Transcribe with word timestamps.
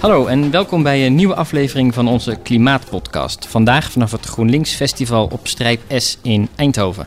Hallo 0.00 0.26
en 0.26 0.50
welkom 0.50 0.82
bij 0.82 1.06
een 1.06 1.14
nieuwe 1.14 1.34
aflevering 1.34 1.94
van 1.94 2.08
onze 2.08 2.38
Klimaatpodcast. 2.42 3.46
Vandaag 3.46 3.90
vanaf 3.90 4.12
het 4.12 4.24
GroenLinks 4.24 4.74
Festival 4.74 5.28
op 5.32 5.46
Strijp 5.46 5.80
S 5.88 6.18
in 6.22 6.48
Eindhoven. 6.56 7.06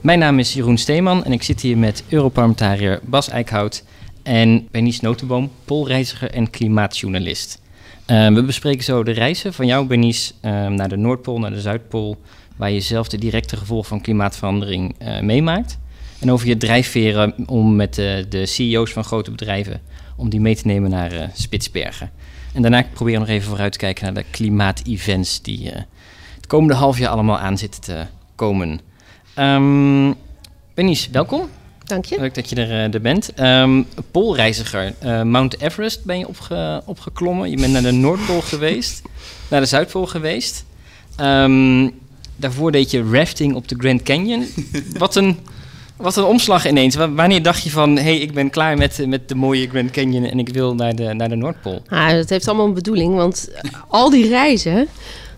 Mijn 0.00 0.18
naam 0.18 0.38
is 0.38 0.52
Jeroen 0.52 0.78
Steeman 0.78 1.24
en 1.24 1.32
ik 1.32 1.42
zit 1.42 1.60
hier 1.60 1.78
met 1.78 2.04
Europarlementariër 2.08 3.00
Bas 3.02 3.28
Eickhout 3.28 3.84
en 4.22 4.68
Bernice 4.70 5.04
Notenboom, 5.04 5.50
poolreiziger 5.64 6.30
en 6.30 6.50
klimaatjournalist. 6.50 7.62
Uh, 8.06 8.28
we 8.28 8.42
bespreken 8.42 8.84
zo 8.84 9.02
de 9.02 9.10
reizen 9.10 9.54
van 9.54 9.66
jou, 9.66 9.86
Bernice, 9.86 10.32
uh, 10.42 10.66
naar 10.66 10.88
de 10.88 10.96
Noordpool, 10.96 11.38
naar 11.38 11.50
de 11.50 11.60
Zuidpool, 11.60 12.16
waar 12.56 12.70
je 12.70 12.80
zelf 12.80 13.08
de 13.08 13.18
directe 13.18 13.56
gevolgen 13.56 13.88
van 13.88 14.00
klimaatverandering 14.00 14.94
uh, 15.02 15.20
meemaakt. 15.20 15.78
En 16.20 16.30
over 16.30 16.46
je 16.46 16.56
drijfveren 16.56 17.34
om 17.46 17.76
met 17.76 17.94
de 18.28 18.46
CEO's 18.46 18.92
van 18.92 19.04
grote 19.04 19.30
bedrijven, 19.30 19.80
om 20.16 20.28
die 20.28 20.40
mee 20.40 20.56
te 20.56 20.66
nemen 20.66 20.90
naar 20.90 21.30
Spitsbergen. 21.34 22.10
En 22.54 22.62
daarna 22.62 22.84
probeer 22.92 23.14
ik 23.14 23.20
nog 23.20 23.28
even 23.28 23.48
vooruit 23.48 23.72
te 23.72 23.78
kijken 23.78 24.04
naar 24.04 24.14
de 24.14 24.24
klimaatevents 24.30 25.42
die 25.42 25.70
het 26.34 26.46
komende 26.46 26.74
half 26.74 26.98
jaar 26.98 27.10
allemaal 27.10 27.38
aan 27.38 27.58
zitten 27.58 27.80
te 27.80 28.06
komen. 28.34 28.80
Um, 29.38 30.14
Bernice, 30.74 31.10
welkom. 31.10 31.48
Dank 31.84 32.04
je. 32.04 32.18
Leuk 32.18 32.34
dat 32.34 32.50
je 32.50 32.56
er, 32.56 32.94
er 32.94 33.00
bent. 33.00 33.40
Um, 33.40 33.86
Poolreiziger, 34.10 34.94
uh, 35.04 35.22
Mount 35.22 35.60
Everest 35.60 36.04
ben 36.04 36.18
je 36.18 36.28
opge, 36.28 36.82
opgeklommen. 36.86 37.50
Je 37.50 37.56
bent 37.56 37.72
naar 37.72 37.82
de 37.82 37.92
Noordpool 37.92 38.40
geweest, 38.52 39.02
naar 39.50 39.60
de 39.60 39.66
Zuidpool 39.66 40.06
geweest. 40.06 40.64
Um, 41.20 41.90
daarvoor 42.36 42.72
deed 42.72 42.90
je 42.90 43.10
rafting 43.10 43.54
op 43.54 43.68
de 43.68 43.74
Grand 43.78 44.02
Canyon. 44.02 44.46
Wat 44.98 45.16
een, 45.16 45.38
wat 45.98 46.16
een 46.16 46.24
omslag 46.24 46.66
ineens. 46.66 46.94
Wanneer 46.94 47.42
dacht 47.42 47.62
je 47.62 47.70
van, 47.70 47.96
hé, 47.96 48.02
hey, 48.02 48.18
ik 48.18 48.32
ben 48.32 48.50
klaar 48.50 48.76
met, 48.76 49.06
met 49.06 49.28
de 49.28 49.34
mooie 49.34 49.68
Grand 49.68 49.90
Canyon 49.90 50.24
en 50.24 50.38
ik 50.38 50.48
wil 50.48 50.74
naar 50.74 50.94
de, 50.94 51.14
naar 51.14 51.28
de 51.28 51.36
Noordpool? 51.36 51.82
Ah, 51.88 52.10
dat 52.10 52.28
heeft 52.28 52.48
allemaal 52.48 52.66
een 52.66 52.74
bedoeling, 52.74 53.14
want 53.14 53.48
al 53.88 54.10
die 54.10 54.28
reizen... 54.28 54.88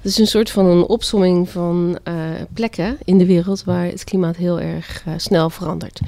Het 0.01 0.11
is 0.11 0.19
een 0.19 0.27
soort 0.27 0.51
van 0.51 0.67
een 0.67 0.87
opsomming 0.87 1.49
van 1.49 1.99
uh, 2.09 2.15
plekken 2.55 2.99
in 3.05 3.19
de 3.19 3.27
wereld 3.27 3.65
waar 3.65 3.85
het 3.85 4.05
klimaat 4.05 4.37
heel 4.37 4.61
erg 4.61 5.05
uh, 5.09 5.15
snel 5.17 5.51
verandert. 5.51 6.01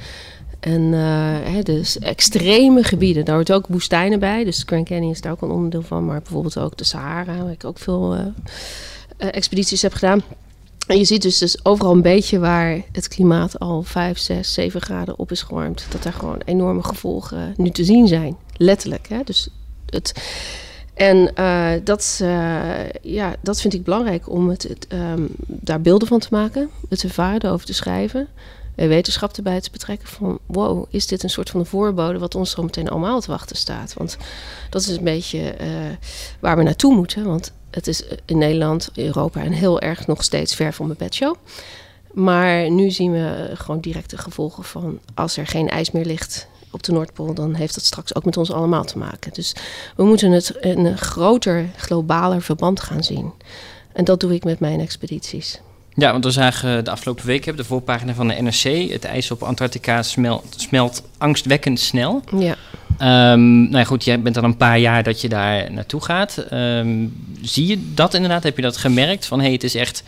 En 0.59 0.81
uh, 0.81 0.99
hè, 1.43 1.61
dus 1.61 1.99
extreme 1.99 2.83
gebieden, 2.83 3.25
daar 3.25 3.35
hoort 3.35 3.51
ook 3.51 3.67
woestijnen 3.67 4.19
bij. 4.19 4.43
Dus 4.43 4.63
Grand 4.65 4.87
Canyon 4.87 5.11
is 5.11 5.21
daar 5.21 5.31
ook 5.31 5.41
een 5.41 5.49
onderdeel 5.49 5.81
van. 5.81 6.05
Maar 6.05 6.21
bijvoorbeeld 6.21 6.57
ook 6.57 6.77
de 6.77 6.83
Sahara, 6.83 7.37
waar 7.43 7.51
ik 7.51 7.65
ook 7.65 7.79
veel 7.79 8.17
expedities 9.17 9.81
heb 9.81 9.93
gedaan. 9.93 10.21
En 10.87 10.97
je 10.97 11.05
ziet 11.05 11.21
dus, 11.21 11.37
dus 11.37 11.65
overal 11.65 11.91
een 11.91 12.01
beetje 12.01 12.39
waar 12.39 12.81
het 12.91 13.07
klimaat 13.07 13.59
al 13.59 13.83
5, 13.83 14.17
6, 14.17 14.53
7 14.53 14.81
graden 14.81 15.19
op 15.19 15.31
is 15.31 15.41
gewarmd. 15.41 15.85
Dat 15.89 16.03
daar 16.03 16.13
gewoon 16.13 16.41
enorme 16.45 16.83
gevolgen 16.83 17.53
nu 17.57 17.69
te 17.69 17.83
zien 17.83 18.07
zijn. 18.07 18.37
Letterlijk. 18.57 19.07
Hè? 19.07 19.19
Dus 19.23 19.49
het, 19.85 20.13
en 20.93 21.31
uh, 21.39 21.71
dat, 21.83 22.19
uh, 22.21 22.89
ja, 23.01 23.35
dat 23.41 23.61
vind 23.61 23.73
ik 23.73 23.83
belangrijk 23.83 24.29
om 24.29 24.49
het, 24.49 24.63
het 24.63 24.87
um, 24.93 25.27
daar 25.47 25.81
beelden 25.81 26.07
van 26.07 26.19
te 26.19 26.27
maken, 26.31 26.69
het 26.89 27.03
ervaren, 27.03 27.51
over 27.51 27.65
te 27.65 27.73
schrijven. 27.73 28.27
En 28.75 28.87
wetenschap 28.87 29.37
erbij 29.37 29.61
te 29.61 29.71
betrekken 29.71 30.07
van 30.07 30.39
wow, 30.45 30.85
is 30.89 31.07
dit 31.07 31.23
een 31.23 31.29
soort 31.29 31.49
van 31.49 31.59
een 31.59 31.65
voorbode 31.65 32.19
wat 32.19 32.35
ons 32.35 32.51
zo 32.51 32.63
meteen 32.63 32.89
allemaal 32.89 33.21
te 33.21 33.31
wachten 33.31 33.55
staat? 33.55 33.93
Want 33.93 34.17
dat 34.69 34.81
is 34.81 34.97
een 34.97 35.03
beetje 35.03 35.55
uh, 35.61 35.67
waar 36.39 36.57
we 36.57 36.63
naartoe 36.63 36.95
moeten. 36.95 37.25
Want 37.25 37.51
het 37.71 37.87
is 37.87 38.03
in 38.25 38.37
Nederland, 38.37 38.89
Europa 38.93 39.41
en 39.41 39.51
heel 39.51 39.81
erg 39.81 40.07
nog 40.07 40.23
steeds 40.23 40.55
ver 40.55 40.73
van 40.73 40.85
mijn 40.85 40.97
bedshow. 40.97 41.35
Maar 42.13 42.71
nu 42.71 42.91
zien 42.91 43.11
we 43.11 43.51
gewoon 43.53 43.79
directe 43.79 44.17
gevolgen 44.17 44.63
van 44.63 44.99
als 45.13 45.37
er 45.37 45.47
geen 45.47 45.69
ijs 45.69 45.91
meer 45.91 46.05
ligt 46.05 46.47
op 46.71 46.83
de 46.83 46.91
Noordpool, 46.91 47.33
dan 47.33 47.53
heeft 47.53 47.73
dat 47.73 47.83
straks 47.83 48.15
ook 48.15 48.25
met 48.25 48.37
ons 48.37 48.51
allemaal 48.51 48.83
te 48.83 48.97
maken. 48.97 49.33
Dus 49.33 49.55
we 49.95 50.03
moeten 50.03 50.31
het 50.31 50.49
in 50.49 50.85
een 50.85 50.97
groter, 50.97 51.69
globaler 51.77 52.41
verband 52.41 52.79
gaan 52.79 53.03
zien. 53.03 53.33
En 53.91 54.03
dat 54.03 54.19
doe 54.19 54.33
ik 54.33 54.43
met 54.43 54.59
mijn 54.59 54.79
expedities. 54.79 55.61
Ja, 55.95 56.11
want 56.11 56.23
we 56.23 56.31
zagen 56.31 56.83
de 56.83 56.91
afgelopen 56.91 57.25
week 57.25 57.47
op 57.47 57.57
de 57.57 57.63
voorpagina 57.63 58.13
van 58.13 58.27
de 58.27 58.41
NRC... 58.41 58.91
het 58.91 59.03
ijs 59.03 59.31
op 59.31 59.43
Antarctica 59.43 60.03
smelt, 60.03 60.53
smelt 60.57 61.03
angstwekkend 61.17 61.79
snel. 61.79 62.23
Ja. 62.37 62.55
Um, 63.33 63.61
nou 63.61 63.77
ja, 63.77 63.83
goed, 63.83 64.03
jij 64.03 64.21
bent 64.21 64.37
al 64.37 64.43
een 64.43 64.57
paar 64.57 64.79
jaar 64.79 65.03
dat 65.03 65.21
je 65.21 65.29
daar 65.29 65.71
naartoe 65.71 66.03
gaat. 66.03 66.45
Um, 66.53 67.13
zie 67.41 67.67
je 67.67 67.93
dat 67.93 68.13
inderdaad? 68.13 68.43
Heb 68.43 68.55
je 68.55 68.61
dat 68.61 68.77
gemerkt? 68.77 69.25
Van 69.25 69.37
hé, 69.37 69.43
hey, 69.43 69.53
het 69.53 69.63
is 69.63 69.75
echt 69.75 70.03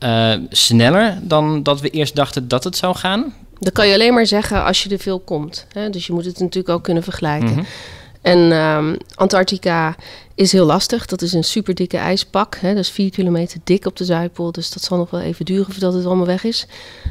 uh, 0.00 0.34
sneller 0.50 1.18
dan 1.22 1.62
dat 1.62 1.80
we 1.80 1.90
eerst 1.90 2.14
dachten 2.14 2.48
dat 2.48 2.64
het 2.64 2.76
zou 2.76 2.96
gaan? 2.96 3.34
Dat 3.58 3.72
kan 3.72 3.86
je 3.86 3.94
alleen 3.94 4.14
maar 4.14 4.26
zeggen 4.26 4.64
als 4.64 4.82
je 4.82 4.90
er 4.90 4.98
veel 4.98 5.18
komt. 5.18 5.66
Hè? 5.72 5.90
Dus 5.90 6.06
je 6.06 6.12
moet 6.12 6.24
het 6.24 6.38
natuurlijk 6.38 6.74
ook 6.74 6.82
kunnen 6.82 7.02
vergelijken. 7.02 7.48
Mm 7.48 7.54
-hmm. 7.54 7.66
En 8.26 8.52
um, 8.52 8.96
Antarctica 9.14 9.96
is 10.34 10.52
heel 10.52 10.66
lastig. 10.66 11.06
Dat 11.06 11.22
is 11.22 11.32
een 11.32 11.44
super 11.44 11.74
dikke 11.74 11.96
ijspak. 11.96 12.56
Hè? 12.60 12.68
Dat 12.68 12.82
is 12.82 12.90
vier 12.90 13.10
kilometer 13.10 13.58
dik 13.64 13.86
op 13.86 13.96
de 13.96 14.04
Zuidpool. 14.04 14.52
Dus 14.52 14.70
dat 14.70 14.82
zal 14.82 14.98
nog 14.98 15.10
wel 15.10 15.20
even 15.20 15.44
duren 15.44 15.72
voordat 15.72 15.94
het 15.94 16.06
allemaal 16.06 16.26
weg 16.26 16.44
is. 16.44 16.66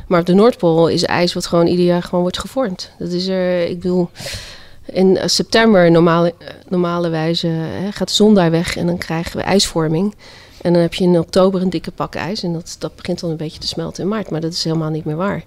Maar 0.07 0.19
op 0.19 0.25
de 0.25 0.33
Noordpool 0.33 0.87
is 0.87 1.03
ijs 1.03 1.33
wat 1.33 1.45
gewoon 1.45 1.67
ieder 1.67 1.85
jaar 1.85 2.03
gewoon 2.03 2.21
wordt 2.21 2.39
gevormd. 2.39 2.91
Dat 2.99 3.11
is 3.11 3.27
er, 3.27 3.69
ik 3.69 3.79
bedoel, 3.79 4.09
in 4.85 5.19
september 5.25 5.91
normale, 5.91 6.33
normale 6.67 7.09
wijze 7.09 7.47
hè, 7.47 7.91
gaat 7.91 8.07
de 8.07 8.13
zon 8.13 8.35
daar 8.35 8.51
weg 8.51 8.77
en 8.77 8.85
dan 8.85 8.97
krijgen 8.97 9.37
we 9.37 9.43
ijsvorming. 9.43 10.15
En 10.61 10.73
dan 10.73 10.81
heb 10.81 10.93
je 10.93 11.03
in 11.03 11.19
oktober 11.19 11.61
een 11.61 11.69
dikke 11.69 11.91
pak 11.91 12.15
ijs. 12.15 12.43
En 12.43 12.53
dat, 12.53 12.75
dat 12.79 12.95
begint 12.95 13.19
dan 13.19 13.29
een 13.29 13.37
beetje 13.37 13.59
te 13.59 13.67
smelten 13.67 14.03
in 14.03 14.09
maart. 14.09 14.29
Maar 14.29 14.41
dat 14.41 14.53
is 14.53 14.63
helemaal 14.63 14.89
niet 14.89 15.05
meer 15.05 15.15
waar. 15.15 15.43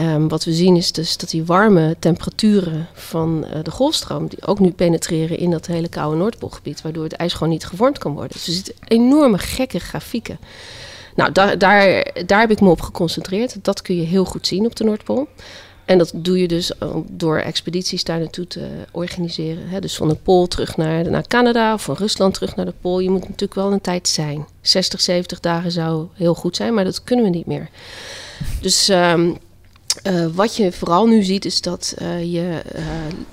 Um, 0.00 0.28
wat 0.28 0.44
we 0.44 0.52
zien 0.52 0.76
is 0.76 0.92
dus 0.92 1.16
dat 1.16 1.30
die 1.30 1.44
warme 1.44 1.96
temperaturen 1.98 2.88
van 2.92 3.44
uh, 3.44 3.62
de 3.62 3.70
golfstroom... 3.70 4.28
die 4.28 4.46
ook 4.46 4.58
nu 4.58 4.70
penetreren 4.70 5.38
in 5.38 5.50
dat 5.50 5.66
hele 5.66 5.88
koude 5.88 6.16
Noordpoolgebied... 6.16 6.82
waardoor 6.82 7.04
het 7.04 7.12
ijs 7.12 7.32
gewoon 7.32 7.48
niet 7.48 7.66
gevormd 7.66 7.98
kan 7.98 8.12
worden. 8.12 8.32
Dus 8.32 8.46
er 8.46 8.52
zitten 8.52 8.74
enorme 8.88 9.38
gekke 9.38 9.78
grafieken. 9.78 10.38
Nou, 11.14 11.32
daar, 11.32 11.58
daar, 11.58 12.12
daar 12.26 12.40
heb 12.40 12.50
ik 12.50 12.60
me 12.60 12.68
op 12.68 12.80
geconcentreerd. 12.80 13.64
Dat 13.64 13.82
kun 13.82 13.96
je 13.96 14.02
heel 14.02 14.24
goed 14.24 14.46
zien 14.46 14.66
op 14.66 14.76
de 14.76 14.84
Noordpool. 14.84 15.28
En 15.84 15.98
dat 15.98 16.12
doe 16.14 16.40
je 16.40 16.48
dus 16.48 16.72
door 17.08 17.38
expedities 17.38 18.04
daar 18.04 18.18
naartoe 18.18 18.46
te 18.46 18.68
organiseren. 18.90 19.68
Hè? 19.68 19.80
Dus 19.80 19.96
van 19.96 20.08
de 20.08 20.14
Pool 20.14 20.46
terug 20.46 20.76
naar, 20.76 21.10
naar 21.10 21.26
Canada 21.26 21.74
of 21.74 21.82
van 21.82 21.96
Rusland 21.96 22.34
terug 22.34 22.56
naar 22.56 22.66
de 22.66 22.74
Pool. 22.80 22.98
Je 22.98 23.10
moet 23.10 23.20
natuurlijk 23.20 23.54
wel 23.54 23.72
een 23.72 23.80
tijd 23.80 24.08
zijn. 24.08 24.46
60, 24.60 25.00
70 25.00 25.40
dagen 25.40 25.70
zou 25.70 26.06
heel 26.14 26.34
goed 26.34 26.56
zijn, 26.56 26.74
maar 26.74 26.84
dat 26.84 27.04
kunnen 27.04 27.24
we 27.24 27.30
niet 27.30 27.46
meer. 27.46 27.68
Dus... 28.60 28.88
Um, 28.88 29.38
uh, 30.02 30.26
wat 30.26 30.56
je 30.56 30.72
vooral 30.72 31.06
nu 31.06 31.22
ziet 31.22 31.44
is 31.44 31.60
dat 31.60 31.94
uh, 32.02 32.32
je 32.32 32.62
uh, 32.76 32.82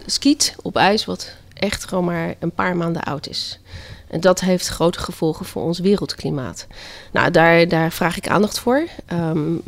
skiet 0.05 0.55
op 0.61 0.75
ijs 0.75 1.05
wat 1.05 1.31
echt 1.53 1.85
gewoon 1.85 2.05
maar 2.05 2.35
een 2.39 2.51
paar 2.51 2.77
maanden 2.77 3.03
oud 3.03 3.27
is. 3.27 3.59
En 4.07 4.19
dat 4.19 4.39
heeft 4.39 4.67
grote 4.67 4.99
gevolgen 4.99 5.45
voor 5.45 5.63
ons 5.63 5.79
wereldklimaat. 5.79 6.67
Nou, 7.11 7.31
daar, 7.31 7.67
daar 7.67 7.91
vraag 7.91 8.17
ik 8.17 8.27
aandacht 8.27 8.59
voor. 8.59 8.87
Um, 9.13 9.61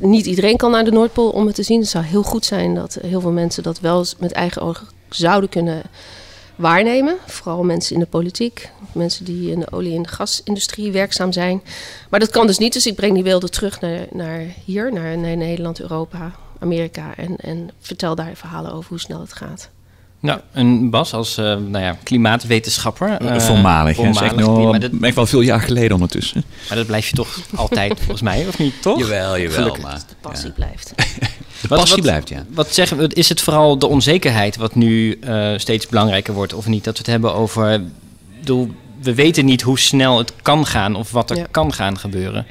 niet 0.00 0.26
iedereen 0.26 0.56
kan 0.56 0.70
naar 0.70 0.84
de 0.84 0.90
Noordpool 0.90 1.30
om 1.30 1.46
het 1.46 1.54
te 1.54 1.62
zien. 1.62 1.80
Het 1.80 1.88
zou 1.88 2.04
heel 2.04 2.22
goed 2.22 2.44
zijn 2.44 2.74
dat 2.74 2.98
heel 3.06 3.20
veel 3.20 3.32
mensen 3.32 3.62
dat 3.62 3.80
wel 3.80 4.04
met 4.18 4.32
eigen 4.32 4.62
ogen 4.62 4.86
zouden 5.08 5.50
kunnen 5.50 5.82
waarnemen. 6.58 7.16
Vooral 7.26 7.64
mensen 7.64 7.94
in 7.94 8.00
de 8.00 8.06
politiek, 8.06 8.70
mensen 8.92 9.24
die 9.24 9.50
in 9.50 9.60
de 9.60 9.72
olie- 9.72 9.96
en 9.96 10.02
de 10.02 10.08
gasindustrie 10.08 10.92
werkzaam 10.92 11.32
zijn. 11.32 11.62
Maar 12.10 12.20
dat 12.20 12.30
kan 12.30 12.46
dus 12.46 12.58
niet, 12.58 12.72
dus 12.72 12.86
ik 12.86 12.94
breng 12.94 13.14
die 13.14 13.22
beelden 13.22 13.50
terug 13.50 13.80
naar, 13.80 14.06
naar 14.12 14.40
hier, 14.64 14.92
naar, 14.92 15.18
naar 15.18 15.36
Nederland, 15.36 15.80
Europa, 15.80 16.32
Amerika. 16.58 17.16
En, 17.16 17.36
en 17.36 17.70
vertel 17.80 18.14
daar 18.14 18.32
verhalen 18.34 18.72
over 18.72 18.88
hoe 18.88 19.00
snel 19.00 19.20
het 19.20 19.32
gaat. 19.32 19.70
Nou, 20.20 20.40
en 20.52 20.90
Bas 20.90 21.14
als 21.14 21.38
uh, 21.38 21.44
nou 21.44 21.78
ja, 21.84 21.96
klimaatwetenschapper. 22.02 23.22
Uh, 23.22 23.38
voormalig, 23.38 23.96
voormalig 23.96 24.18
zeg 24.18 24.34
nou, 24.34 24.68
maar 24.70 24.80
dat 24.80 24.90
ben 24.90 25.08
ik 25.08 25.14
wel 25.14 25.26
veel 25.26 25.40
jaar 25.40 25.60
geleden 25.60 25.92
ondertussen. 25.92 26.44
Maar 26.68 26.76
dat 26.76 26.86
blijf 26.86 27.08
je 27.08 27.16
toch 27.16 27.38
altijd, 27.54 27.98
volgens 27.98 28.22
mij, 28.22 28.46
of 28.48 28.58
niet? 28.58 28.82
Toch? 28.82 28.98
Jawel, 28.98 29.38
jawel. 29.38 29.56
Gelukkig. 29.56 29.82
Maar, 29.82 29.98
de 30.08 30.14
passie 30.20 30.48
ja. 30.48 30.54
blijft. 30.54 30.94
De 31.60 31.68
passie 31.68 31.96
wat, 31.96 32.00
blijft, 32.00 32.28
ja. 32.28 32.44
Wat 32.48 32.74
zeggen 32.74 32.96
we, 32.96 33.08
is 33.12 33.28
het 33.28 33.40
vooral 33.40 33.78
de 33.78 33.86
onzekerheid 33.86 34.56
wat 34.56 34.74
nu 34.74 35.18
uh, 35.24 35.52
steeds 35.56 35.86
belangrijker 35.86 36.34
wordt, 36.34 36.54
of 36.54 36.66
niet? 36.66 36.84
Dat 36.84 36.92
we 36.92 36.98
het 36.98 37.10
hebben 37.10 37.34
over. 37.34 37.82
Bedoel, 38.38 38.70
we 39.02 39.14
weten 39.14 39.44
niet 39.44 39.62
hoe 39.62 39.78
snel 39.78 40.18
het 40.18 40.32
kan 40.42 40.66
gaan 40.66 40.94
of 40.94 41.10
wat 41.10 41.30
er 41.30 41.36
ja. 41.36 41.46
kan 41.50 41.72
gaan 41.72 41.98
gebeuren. 41.98 42.46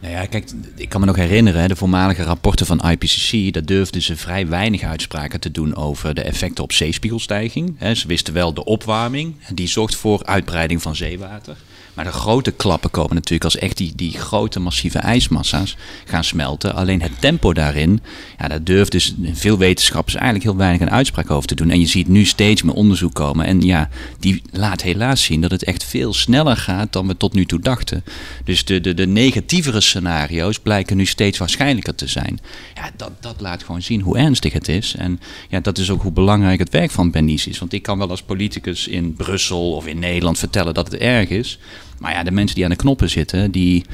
Nou 0.00 0.14
ja, 0.14 0.26
kijk, 0.26 0.50
ik 0.76 0.88
kan 0.88 1.00
me 1.00 1.06
nog 1.06 1.16
herinneren, 1.16 1.68
de 1.68 1.76
voormalige 1.76 2.22
rapporten 2.22 2.66
van 2.66 2.90
IPCC, 2.90 3.52
daar 3.52 3.64
durfden 3.64 4.02
ze 4.02 4.16
vrij 4.16 4.48
weinig 4.48 4.82
uitspraken 4.82 5.40
te 5.40 5.50
doen 5.50 5.76
over 5.76 6.14
de 6.14 6.22
effecten 6.22 6.64
op 6.64 6.72
zeespiegelstijging. 6.72 7.76
Ze 7.94 8.06
wisten 8.06 8.34
wel 8.34 8.54
de 8.54 8.64
opwarming, 8.64 9.34
die 9.54 9.68
zorgt 9.68 9.94
voor 9.96 10.24
uitbreiding 10.24 10.82
van 10.82 10.96
zeewater. 10.96 11.56
Maar 11.96 12.04
de 12.04 12.12
grote 12.12 12.50
klappen 12.50 12.90
komen 12.90 13.14
natuurlijk 13.14 13.44
als 13.44 13.56
echt 13.56 13.76
die, 13.76 13.92
die 13.94 14.18
grote 14.18 14.60
massieve 14.60 14.98
ijsmassa's 14.98 15.76
gaan 16.04 16.24
smelten. 16.24 16.74
Alleen 16.74 17.02
het 17.02 17.20
tempo 17.20 17.52
daarin, 17.52 18.00
ja, 18.38 18.48
daar 18.48 18.64
durft 18.64 18.92
dus 18.92 19.14
veel 19.32 19.58
wetenschappers 19.58 20.14
eigenlijk 20.14 20.44
heel 20.44 20.56
weinig 20.56 20.80
een 20.80 20.90
uitspraak 20.90 21.30
over 21.30 21.48
te 21.48 21.54
doen. 21.54 21.70
En 21.70 21.80
je 21.80 21.86
ziet 21.86 22.08
nu 22.08 22.24
steeds 22.24 22.62
meer 22.62 22.74
onderzoek 22.74 23.14
komen. 23.14 23.46
En 23.46 23.60
ja, 23.60 23.88
die 24.18 24.42
laat 24.52 24.82
helaas 24.82 25.22
zien 25.22 25.40
dat 25.40 25.50
het 25.50 25.64
echt 25.64 25.84
veel 25.84 26.14
sneller 26.14 26.56
gaat 26.56 26.92
dan 26.92 27.06
we 27.06 27.16
tot 27.16 27.32
nu 27.32 27.44
toe 27.44 27.60
dachten. 27.60 28.04
Dus 28.44 28.64
de, 28.64 28.80
de, 28.80 28.94
de 28.94 29.06
negatievere 29.06 29.80
scenario's 29.80 30.58
blijken 30.58 30.96
nu 30.96 31.06
steeds 31.06 31.38
waarschijnlijker 31.38 31.94
te 31.94 32.06
zijn. 32.06 32.40
Ja, 32.74 32.90
dat, 32.96 33.10
dat 33.20 33.40
laat 33.40 33.62
gewoon 33.64 33.82
zien 33.82 34.00
hoe 34.00 34.18
ernstig 34.18 34.52
het 34.52 34.68
is. 34.68 34.94
En 34.94 35.20
ja, 35.48 35.60
dat 35.60 35.78
is 35.78 35.90
ook 35.90 36.02
hoe 36.02 36.12
belangrijk 36.12 36.58
het 36.58 36.70
werk 36.70 36.90
van 36.90 37.10
Bernice 37.10 37.50
is. 37.50 37.58
Want 37.58 37.72
ik 37.72 37.82
kan 37.82 37.98
wel 37.98 38.10
als 38.10 38.22
politicus 38.22 38.88
in 38.88 39.14
Brussel 39.14 39.72
of 39.72 39.86
in 39.86 39.98
Nederland 39.98 40.38
vertellen 40.38 40.74
dat 40.74 40.90
het 40.90 41.00
erg 41.00 41.28
is. 41.28 41.58
Maar 41.98 42.12
ja, 42.12 42.22
de 42.22 42.30
mensen 42.30 42.54
die 42.54 42.64
aan 42.64 42.70
de 42.70 42.76
knoppen 42.76 43.10
zitten, 43.10 43.50
die 43.50 43.84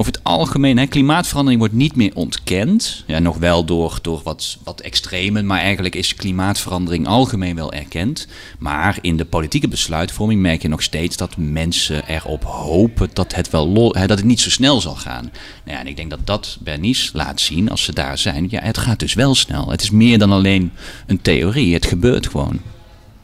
over 0.00 0.12
het 0.12 0.24
algemeen, 0.24 0.78
hè, 0.78 0.86
klimaatverandering 0.86 1.60
wordt 1.60 1.74
niet 1.74 1.96
meer 1.96 2.14
ontkend. 2.14 3.04
Ja, 3.06 3.18
nog 3.18 3.36
wel 3.36 3.64
door, 3.64 3.98
door 4.02 4.20
wat, 4.24 4.58
wat 4.64 4.80
extremen, 4.80 5.46
maar 5.46 5.60
eigenlijk 5.60 5.94
is 5.94 6.14
klimaatverandering 6.14 7.06
algemeen 7.06 7.54
wel 7.54 7.72
erkend. 7.72 8.26
Maar 8.58 8.98
in 9.00 9.16
de 9.16 9.24
politieke 9.24 9.68
besluitvorming 9.68 10.40
merk 10.40 10.62
je 10.62 10.68
nog 10.68 10.82
steeds 10.82 11.16
dat 11.16 11.36
mensen 11.36 12.06
erop 12.06 12.44
hopen 12.44 13.10
dat 13.12 13.34
het, 13.34 13.50
wel 13.50 13.92
hè, 13.92 14.06
dat 14.06 14.18
het 14.18 14.26
niet 14.26 14.40
zo 14.40 14.50
snel 14.50 14.80
zal 14.80 14.94
gaan. 14.94 15.30
Nou 15.64 15.76
ja, 15.76 15.80
en 15.80 15.86
ik 15.86 15.96
denk 15.96 16.10
dat 16.10 16.26
dat 16.26 16.58
Bernice 16.60 17.10
laat 17.12 17.40
zien 17.40 17.70
als 17.70 17.84
ze 17.84 17.92
daar 17.92 18.18
zijn. 18.18 18.46
Ja, 18.50 18.60
het 18.62 18.78
gaat 18.78 18.98
dus 18.98 19.14
wel 19.14 19.34
snel. 19.34 19.70
Het 19.70 19.82
is 19.82 19.90
meer 19.90 20.18
dan 20.18 20.32
alleen 20.32 20.72
een 21.06 21.22
theorie, 21.22 21.74
het 21.74 21.86
gebeurt 21.86 22.26
gewoon. 22.26 22.60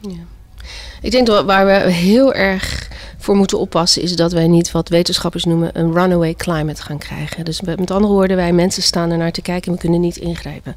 Ja. 0.00 0.25
Ik 1.02 1.11
denk 1.11 1.26
dat 1.26 1.44
waar 1.44 1.67
we 1.67 1.91
heel 1.93 2.35
erg 2.35 2.88
voor 3.16 3.36
moeten 3.36 3.58
oppassen, 3.58 4.02
is 4.02 4.16
dat 4.16 4.32
wij 4.32 4.48
niet 4.48 4.70
wat 4.70 4.88
wetenschappers 4.88 5.44
noemen 5.44 5.70
een 5.72 5.92
runaway 5.92 6.34
climate 6.34 6.82
gaan 6.82 6.98
krijgen. 6.98 7.44
Dus 7.44 7.60
met 7.60 7.90
andere 7.90 8.12
woorden, 8.12 8.36
wij 8.36 8.52
mensen 8.52 8.82
staan 8.82 9.10
er 9.10 9.18
naar 9.18 9.32
te 9.32 9.42
kijken 9.42 9.66
en 9.66 9.72
we 9.72 9.80
kunnen 9.80 10.00
niet 10.00 10.16
ingrijpen. 10.16 10.76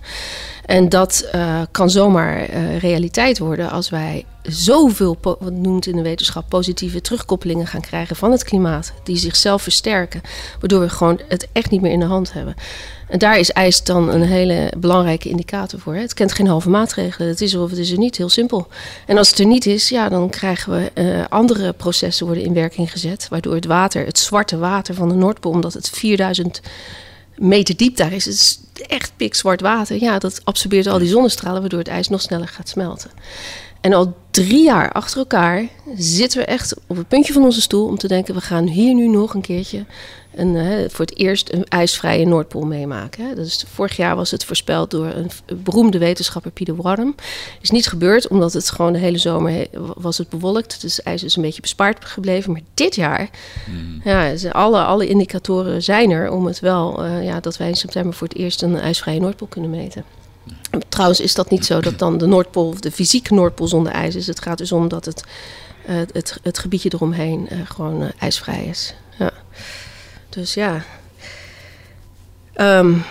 En 0.65 0.89
dat 0.89 1.30
uh, 1.36 1.62
kan 1.71 1.89
zomaar 1.89 2.50
uh, 2.50 2.80
realiteit 2.80 3.39
worden 3.39 3.69
als 3.71 3.89
wij 3.89 4.25
zoveel, 4.41 5.18
wat 5.21 5.51
noemt 5.51 5.86
in 5.86 5.95
de 5.95 6.01
wetenschap, 6.01 6.50
positieve 6.50 7.01
terugkoppelingen 7.01 7.68
gaan 7.68 7.81
krijgen 7.81 8.15
van 8.15 8.31
het 8.31 8.44
klimaat, 8.44 8.94
die 9.03 9.18
zichzelf 9.18 9.62
versterken, 9.62 10.21
waardoor 10.59 10.80
we 10.80 10.89
gewoon 10.89 11.19
het 11.27 11.47
echt 11.51 11.69
niet 11.69 11.81
meer 11.81 11.91
in 11.91 12.00
de 12.00 12.06
hand 12.06 12.33
hebben. 12.33 12.56
En 13.09 13.19
daar 13.19 13.39
is 13.39 13.51
ijs 13.51 13.83
dan 13.83 14.09
een 14.09 14.21
hele 14.21 14.71
belangrijke 14.77 15.30
indicator 15.30 15.80
voor. 15.80 15.95
Het 15.95 16.13
kent 16.13 16.33
geen 16.33 16.47
halve 16.47 16.69
maatregelen. 16.69 17.27
Het 17.27 17.41
is 17.41 17.53
er 17.53 17.62
of 17.62 17.69
het 17.69 17.80
is 17.80 17.91
er 17.91 17.97
niet. 17.97 18.18
Heel 18.18 18.30
simpel. 18.30 18.68
En 19.06 19.18
als 19.18 19.30
het 19.30 19.39
er 19.39 19.45
niet 19.45 19.65
is, 19.65 19.89
ja, 19.89 20.09
dan 20.09 20.30
krijgen 20.30 20.71
we 20.71 20.91
uh, 21.01 21.25
andere 21.30 21.74
processen 21.74 22.25
worden 22.30 22.48
in 22.48 22.54
werking 22.54 22.92
gezet. 22.92 23.28
Waardoor 23.30 23.56
het 23.56 23.66
water, 23.66 24.06
het 24.06 24.18
zwarte 24.18 24.58
water 24.58 24.96
van 24.96 25.10
de 25.10 25.16
Noordpool, 25.16 25.52
omdat 25.52 25.74
het 25.74 25.90
4000 25.90 26.62
meter 27.36 27.78
diep 27.78 27.96
daar 27.96 28.12
is. 28.12 28.26
Het 28.26 28.34
is 28.34 28.60
echt 28.88 29.12
pikzwart 29.16 29.62
water. 29.62 30.02
Ja, 30.02 30.20
dat 30.20 30.42
absorbeert 30.44 30.88
al 30.88 31.00
die 31.00 31.08
zonnestralen, 31.08 31.60
waardoor 31.60 31.80
het 31.80 31.88
ijs 31.88 32.08
nog 32.08 32.22
sneller 32.22 32.48
gaat 32.48 32.70
smelten. 32.70 33.12
En 33.81 33.94
al 33.94 34.16
drie 34.31 34.64
jaar 34.64 34.92
achter 34.92 35.18
elkaar 35.18 35.68
zitten 35.96 36.40
we 36.40 36.46
echt 36.46 36.76
op 36.88 36.98
het 36.98 37.08
puntje 37.08 37.34
van 37.34 37.44
onze 37.44 37.62
stoel 37.62 37.88
om 37.88 37.98
te 37.98 38.08
denken: 38.08 38.34
we 38.34 38.42
gaan 38.42 38.68
hier 38.68 38.94
nu 38.94 39.08
nog 39.08 39.34
een 39.34 39.42
keertje 39.42 39.86
een, 40.39 40.89
voor 40.89 41.06
het 41.06 41.18
eerst 41.18 41.53
een 41.53 41.63
ijsvrije 41.63 42.25
Noordpool 42.25 42.65
meemaken. 42.65 43.27
Hè. 43.27 43.36
Dus 43.36 43.65
vorig 43.74 43.95
jaar 43.95 44.15
was 44.15 44.31
het 44.31 44.45
voorspeld 44.45 44.91
door 44.91 45.06
een 45.06 45.31
beroemde 45.63 45.97
wetenschapper, 45.97 46.51
Pieter 46.51 46.75
Warm. 46.75 47.15
Is 47.62 47.69
niet 47.69 47.88
gebeurd, 47.88 48.27
omdat 48.27 48.53
het 48.53 48.69
gewoon 48.69 48.94
de 48.94 49.00
hele 49.00 49.18
zomer 49.18 49.68
was 49.95 50.18
het 50.18 50.30
bewolkt. 50.30 50.81
Dus 50.81 51.01
ijs 51.01 51.24
is 51.24 51.36
een 51.36 51.41
beetje 51.41 51.62
bespaard 51.62 52.06
gebleven. 52.06 52.51
Maar 52.51 52.62
dit 52.74 52.95
jaar, 52.95 53.30
mm. 53.69 54.01
ja, 54.03 54.33
alle, 54.51 54.83
alle 54.83 55.07
indicatoren 55.07 55.83
zijn 55.83 56.12
er 56.12 56.31
om 56.31 56.45
het 56.45 56.59
wel, 56.59 57.06
uh, 57.06 57.24
ja, 57.24 57.39
dat 57.39 57.57
wij 57.57 57.68
in 57.68 57.75
september 57.75 58.13
voor 58.13 58.27
het 58.27 58.38
eerst 58.38 58.62
een 58.62 58.80
ijsvrije 58.80 59.19
Noordpool 59.19 59.47
kunnen 59.47 59.69
meten. 59.69 60.03
Trouwens 60.89 61.19
is 61.19 61.33
dat 61.33 61.50
niet 61.50 61.65
zo 61.65 61.81
dat 61.81 62.00
dan 62.00 62.18
de 62.18 62.25
Noordpool 62.25 62.68
of 62.68 62.80
de 62.80 62.91
fysieke 62.91 63.33
Noordpool 63.33 63.68
zonder 63.68 63.91
ijs 63.91 64.15
is. 64.15 64.27
Het 64.27 64.41
gaat 64.41 64.57
dus 64.57 64.71
om 64.71 64.88
dat 64.88 65.06
het, 65.06 65.24
uh, 65.89 65.95
het, 65.95 66.39
het 66.44 66.57
gebiedje 66.59 66.89
eromheen 66.94 67.47
uh, 67.51 67.59
gewoon 67.63 68.12
ijsvrij 68.19 68.65
is. 68.65 68.94
Ja. 69.18 69.31
Dus 70.30 70.54
ja. 70.54 70.84
Um, 72.58 73.04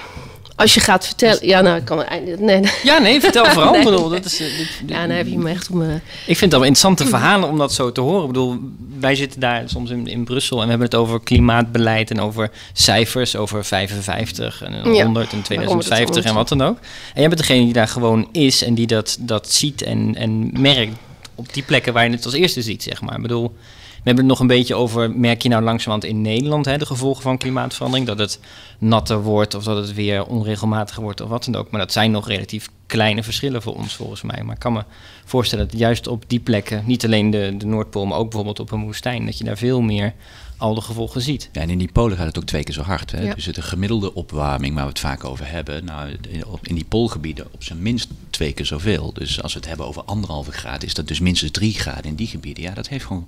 als 0.58 0.74
je 0.74 0.80
gaat 0.80 1.06
vertellen. 1.06 1.46
Ja, 1.46 1.60
nou, 1.60 1.76
ik 1.76 1.84
kan 1.84 1.98
het 1.98 2.40
nee, 2.40 2.60
nee. 2.60 2.72
Ja, 2.82 2.98
nee, 2.98 3.20
vertel 3.20 3.44
vooral. 3.54 3.72
nee. 3.72 3.84
bedoel, 3.84 4.08
dat 4.08 4.24
is, 4.24 4.36
dit, 4.36 4.56
dit, 4.56 4.68
ja, 4.86 5.06
dan 5.06 5.16
heb 5.16 5.26
je 5.26 5.38
me 5.38 5.50
echt 5.50 5.70
om. 5.70 5.82
Uh... 5.82 5.94
Ik 5.94 6.00
vind 6.36 6.40
het 6.40 6.50
wel 6.50 6.62
interessante 6.62 7.06
verhalen 7.06 7.48
om 7.48 7.58
dat 7.58 7.72
zo 7.72 7.92
te 7.92 8.00
horen. 8.00 8.20
Ik 8.20 8.26
bedoel, 8.26 8.58
wij 9.00 9.14
zitten 9.14 9.40
daar 9.40 9.62
soms 9.66 9.90
in, 9.90 10.06
in 10.06 10.24
Brussel 10.24 10.56
en 10.56 10.62
we 10.62 10.68
hebben 10.68 10.86
het 10.86 10.96
over 10.96 11.20
klimaatbeleid 11.20 12.10
en 12.10 12.20
over 12.20 12.50
cijfers, 12.72 13.36
over 13.36 13.64
55 13.64 14.62
en 14.62 14.82
100 14.82 15.30
ja, 15.30 15.36
en 15.36 15.42
2050 15.42 16.24
en 16.24 16.34
wat 16.34 16.48
dan 16.48 16.62
ook. 16.62 16.76
En 17.14 17.20
jij 17.20 17.28
bent 17.28 17.40
degene 17.40 17.64
die 17.64 17.72
daar 17.72 17.88
gewoon 17.88 18.28
is 18.32 18.62
en 18.62 18.74
die 18.74 18.86
dat, 18.86 19.16
dat 19.20 19.52
ziet 19.52 19.82
en, 19.82 20.14
en 20.14 20.60
merkt 20.60 20.96
op 21.34 21.52
die 21.54 21.62
plekken 21.62 21.92
waar 21.92 22.04
je 22.04 22.10
het 22.10 22.24
als 22.24 22.34
eerste 22.34 22.62
ziet, 22.62 22.82
zeg 22.82 23.00
maar. 23.00 23.16
Ik 23.16 23.22
bedoel, 23.22 23.54
we 23.98 24.04
hebben 24.04 24.24
het 24.24 24.32
nog 24.32 24.40
een 24.40 24.56
beetje 24.56 24.74
over, 24.74 25.10
merk 25.10 25.42
je 25.42 25.48
nou 25.48 25.62
langzamerhand 25.62 26.12
in 26.12 26.22
Nederland 26.22 26.64
hè, 26.64 26.78
de 26.78 26.86
gevolgen 26.86 27.22
van 27.22 27.38
klimaatverandering? 27.38 28.06
Dat 28.06 28.18
het 28.18 28.40
natter 28.78 29.22
wordt 29.22 29.54
of 29.54 29.64
dat 29.64 29.76
het 29.76 29.94
weer 29.94 30.24
onregelmatiger 30.24 31.02
wordt 31.02 31.20
of 31.20 31.28
wat 31.28 31.44
dan 31.44 31.56
ook. 31.56 31.70
Maar 31.70 31.80
dat 31.80 31.92
zijn 31.92 32.10
nog 32.10 32.28
relatief 32.28 32.68
kleine 32.86 33.22
verschillen 33.22 33.62
voor 33.62 33.74
ons 33.74 33.94
volgens 33.94 34.22
mij. 34.22 34.42
Maar 34.42 34.54
ik 34.54 34.60
kan 34.60 34.72
me 34.72 34.84
voorstellen 35.24 35.68
dat 35.68 35.78
juist 35.78 36.06
op 36.06 36.24
die 36.26 36.40
plekken, 36.40 36.82
niet 36.86 37.04
alleen 37.04 37.30
de, 37.30 37.54
de 37.58 37.66
Noordpool, 37.66 38.06
maar 38.06 38.18
ook 38.18 38.24
bijvoorbeeld 38.24 38.60
op 38.60 38.70
een 38.70 38.84
woestijn, 38.84 39.24
dat 39.24 39.38
je 39.38 39.44
daar 39.44 39.58
veel 39.58 39.80
meer 39.80 40.14
al 40.58 40.74
de 40.74 40.80
gevolgen 40.80 41.20
ziet. 41.20 41.48
Ja, 41.52 41.60
en 41.60 41.70
in 41.70 41.78
die 41.78 41.92
polen 41.92 42.16
gaat 42.16 42.26
het 42.26 42.38
ook 42.38 42.44
twee 42.44 42.64
keer 42.64 42.74
zo 42.74 42.82
hard. 42.82 43.10
Hè? 43.10 43.22
Ja. 43.22 43.34
Dus 43.34 43.44
de 43.44 43.62
gemiddelde 43.62 44.14
opwarming 44.14 44.74
waar 44.74 44.84
we 44.84 44.90
het 44.90 44.98
vaak 44.98 45.24
over 45.24 45.50
hebben, 45.50 45.84
nou, 45.84 46.16
in 46.62 46.74
die 46.74 46.84
poolgebieden 46.84 47.46
op 47.50 47.64
zijn 47.64 47.82
minst 47.82 48.08
twee 48.30 48.52
keer 48.52 48.66
zoveel. 48.66 49.12
Dus 49.12 49.42
als 49.42 49.52
we 49.52 49.58
het 49.58 49.68
hebben 49.68 49.86
over 49.86 50.02
anderhalve 50.02 50.52
graden, 50.52 50.88
is 50.88 50.94
dat 50.94 51.08
dus 51.08 51.20
minstens 51.20 51.50
drie 51.50 51.74
graden 51.74 52.04
in 52.04 52.14
die 52.14 52.26
gebieden. 52.26 52.62
Ja, 52.62 52.74
dat 52.74 52.88
heeft 52.88 53.04
gewoon 53.04 53.26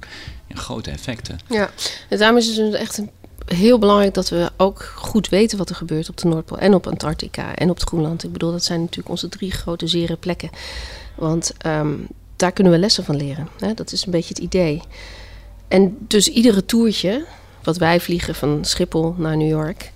grote 0.48 0.90
effecten. 0.90 1.38
Ja, 1.48 1.70
en 2.08 2.18
daarom 2.18 2.38
is 2.38 2.46
het 2.46 2.56
dus 2.56 2.74
echt 2.74 2.98
een 2.98 3.10
heel 3.46 3.78
belangrijk 3.78 4.14
dat 4.14 4.28
we 4.28 4.50
ook 4.56 4.92
goed 4.96 5.28
weten 5.28 5.58
wat 5.58 5.68
er 5.68 5.74
gebeurt 5.74 6.08
op 6.08 6.16
de 6.16 6.28
Noordpool 6.28 6.58
en 6.58 6.74
op 6.74 6.86
Antarctica 6.86 7.54
en 7.54 7.70
op 7.70 7.76
het 7.76 7.88
Groenland. 7.88 8.24
Ik 8.24 8.32
bedoel, 8.32 8.50
dat 8.50 8.64
zijn 8.64 8.80
natuurlijk 8.80 9.08
onze 9.08 9.28
drie 9.28 9.50
grote 9.50 9.86
zere 9.86 10.16
plekken. 10.16 10.50
Want 11.14 11.52
um, 11.66 12.06
daar 12.36 12.52
kunnen 12.52 12.72
we 12.72 12.78
lessen 12.78 13.04
van 13.04 13.16
leren. 13.16 13.48
Hè? 13.58 13.74
Dat 13.74 13.92
is 13.92 14.04
een 14.04 14.10
beetje 14.10 14.34
het 14.34 14.38
idee. 14.38 14.82
En 15.70 15.96
dus 16.00 16.28
iedere 16.28 16.64
toertje 16.64 17.24
wat 17.62 17.76
wij 17.76 18.00
vliegen 18.00 18.34
van 18.34 18.64
Schiphol 18.64 19.14
naar 19.18 19.36
New 19.36 19.48
York, 19.48 19.92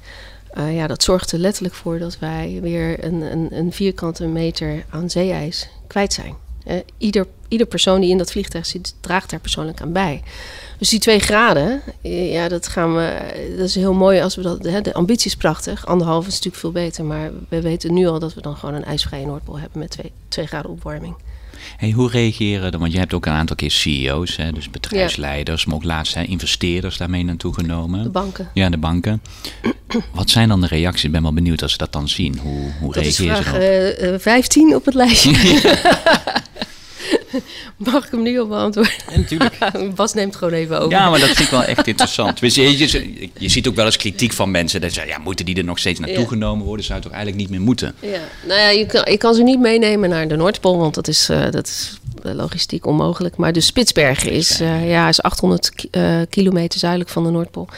uh, 0.58 0.74
ja, 0.74 0.86
dat 0.86 1.02
zorgt 1.02 1.32
er 1.32 1.38
letterlijk 1.38 1.74
voor 1.74 1.98
dat 1.98 2.18
wij 2.18 2.58
weer 2.62 3.04
een, 3.04 3.20
een, 3.20 3.48
een 3.50 3.72
vierkante 3.72 4.26
meter 4.26 4.84
aan 4.90 5.10
zeeijs 5.10 5.68
kwijt 5.86 6.12
zijn. 6.12 6.34
Uh, 6.66 6.74
ieder, 6.98 7.26
ieder 7.48 7.66
persoon 7.66 8.00
die 8.00 8.10
in 8.10 8.18
dat 8.18 8.30
vliegtuig 8.30 8.66
zit, 8.66 8.94
draagt 9.00 9.30
daar 9.30 9.40
persoonlijk 9.40 9.80
aan 9.80 9.92
bij. 9.92 10.22
Dus 10.78 10.88
die 10.88 10.98
twee 10.98 11.18
graden, 11.18 11.82
ja, 12.02 12.48
dat 12.48 12.68
gaan 12.68 12.94
we. 12.94 13.16
Dat 13.56 13.66
is 13.66 13.74
heel 13.74 13.92
mooi 13.92 14.20
als 14.20 14.34
we 14.34 14.42
dat. 14.42 14.62
De 14.62 14.94
ambitie 14.94 15.30
is 15.30 15.36
prachtig. 15.36 15.86
Anderhalf 15.86 16.26
is 16.26 16.32
natuurlijk 16.32 16.56
veel 16.56 16.72
beter. 16.72 17.04
Maar 17.04 17.30
we 17.48 17.60
weten 17.60 17.94
nu 17.94 18.06
al 18.06 18.18
dat 18.18 18.34
we 18.34 18.40
dan 18.40 18.56
gewoon 18.56 18.74
een 18.74 18.84
ijsvrije 18.84 19.26
Noordpool 19.26 19.58
hebben 19.58 19.78
met 19.78 19.90
twee, 19.90 20.12
twee 20.28 20.46
graden 20.46 20.70
opwarming. 20.70 21.14
Hey, 21.84 21.92
hoe 21.92 22.10
reageren 22.10 22.70
dan? 22.70 22.80
Want 22.80 22.92
je 22.92 22.98
hebt 22.98 23.14
ook 23.14 23.26
een 23.26 23.32
aantal 23.32 23.56
keer 23.56 23.70
CEO's, 23.70 24.36
hè, 24.36 24.52
dus 24.52 24.70
bedrijfsleiders, 24.70 25.64
maar 25.64 25.76
ook 25.76 25.84
laatst 25.84 26.14
hè, 26.14 26.22
investeerders 26.22 26.96
daarmee 26.96 27.24
naartoe 27.24 27.54
genomen. 27.54 28.02
De 28.02 28.08
banken. 28.08 28.50
Ja, 28.54 28.68
de 28.68 28.76
banken. 28.76 29.22
Wat 30.12 30.30
zijn 30.30 30.48
dan 30.48 30.60
de 30.60 30.66
reacties? 30.66 31.04
Ik 31.04 31.12
ben 31.12 31.22
wel 31.22 31.32
benieuwd 31.32 31.62
als 31.62 31.72
ze 31.72 31.78
dat 31.78 31.92
dan 31.92 32.08
zien. 32.08 32.38
Hoe, 32.38 32.70
hoe 32.80 32.92
dat 32.92 33.02
reageren 33.02 33.44
ze 33.44 33.98
erop? 34.00 34.14
Uh, 34.14 34.18
15 34.20 34.74
op 34.74 34.84
het 34.84 34.94
lijstje. 34.94 35.30
Mag 37.76 38.04
ik 38.04 38.10
hem 38.10 38.22
nu 38.22 38.38
op 38.38 38.48
beantwoorden? 38.48 38.92
Ja, 39.10 39.16
natuurlijk. 39.16 39.58
Bas 39.96 40.14
neemt 40.14 40.36
gewoon 40.36 40.54
even 40.54 40.78
over. 40.78 40.90
Ja, 40.90 41.10
maar 41.10 41.20
dat 41.20 41.28
vind 41.28 41.38
ik 41.38 41.48
wel 41.48 41.64
echt 41.64 41.86
interessant. 41.86 42.38
Je, 42.38 42.78
je, 42.78 43.28
je, 43.38 43.48
ziet 43.48 43.68
ook 43.68 43.74
wel 43.74 43.84
eens 43.84 43.96
kritiek 43.96 44.32
van 44.32 44.50
mensen. 44.50 44.80
Dat 44.80 44.92
zeggen, 44.92 45.12
ja, 45.12 45.18
moeten 45.18 45.44
die 45.44 45.56
er 45.56 45.64
nog 45.64 45.78
steeds 45.78 46.00
naartoe 46.00 46.22
ja. 46.22 46.28
genomen 46.28 46.66
worden? 46.66 46.84
Zou 46.84 46.98
het 46.98 47.08
toch 47.08 47.16
eigenlijk 47.16 47.42
niet 47.42 47.58
meer 47.58 47.66
moeten? 47.66 47.94
Ja, 48.00 48.20
nou 48.46 48.60
ja, 48.60 48.68
je 48.68 48.86
kan, 48.86 49.10
je 49.10 49.18
kan 49.18 49.34
ze 49.34 49.42
niet 49.42 49.60
meenemen 49.60 50.08
naar 50.08 50.28
de 50.28 50.36
Noordpool, 50.36 50.78
want 50.78 50.94
dat 50.94 51.08
is, 51.08 51.30
uh, 51.30 51.50
dat 51.50 51.66
is 51.66 51.98
logistiek 52.22 52.86
onmogelijk. 52.86 53.36
Maar 53.36 53.52
de 53.52 53.60
Spitsbergen 53.60 54.30
is, 54.30 54.60
uh, 54.60 54.88
ja, 54.90 55.08
is 55.08 55.22
800 55.22 55.72
uh, 55.90 56.20
kilometer 56.30 56.78
zuidelijk 56.78 57.10
van 57.10 57.24
de 57.24 57.30
Noordpool 57.30 57.68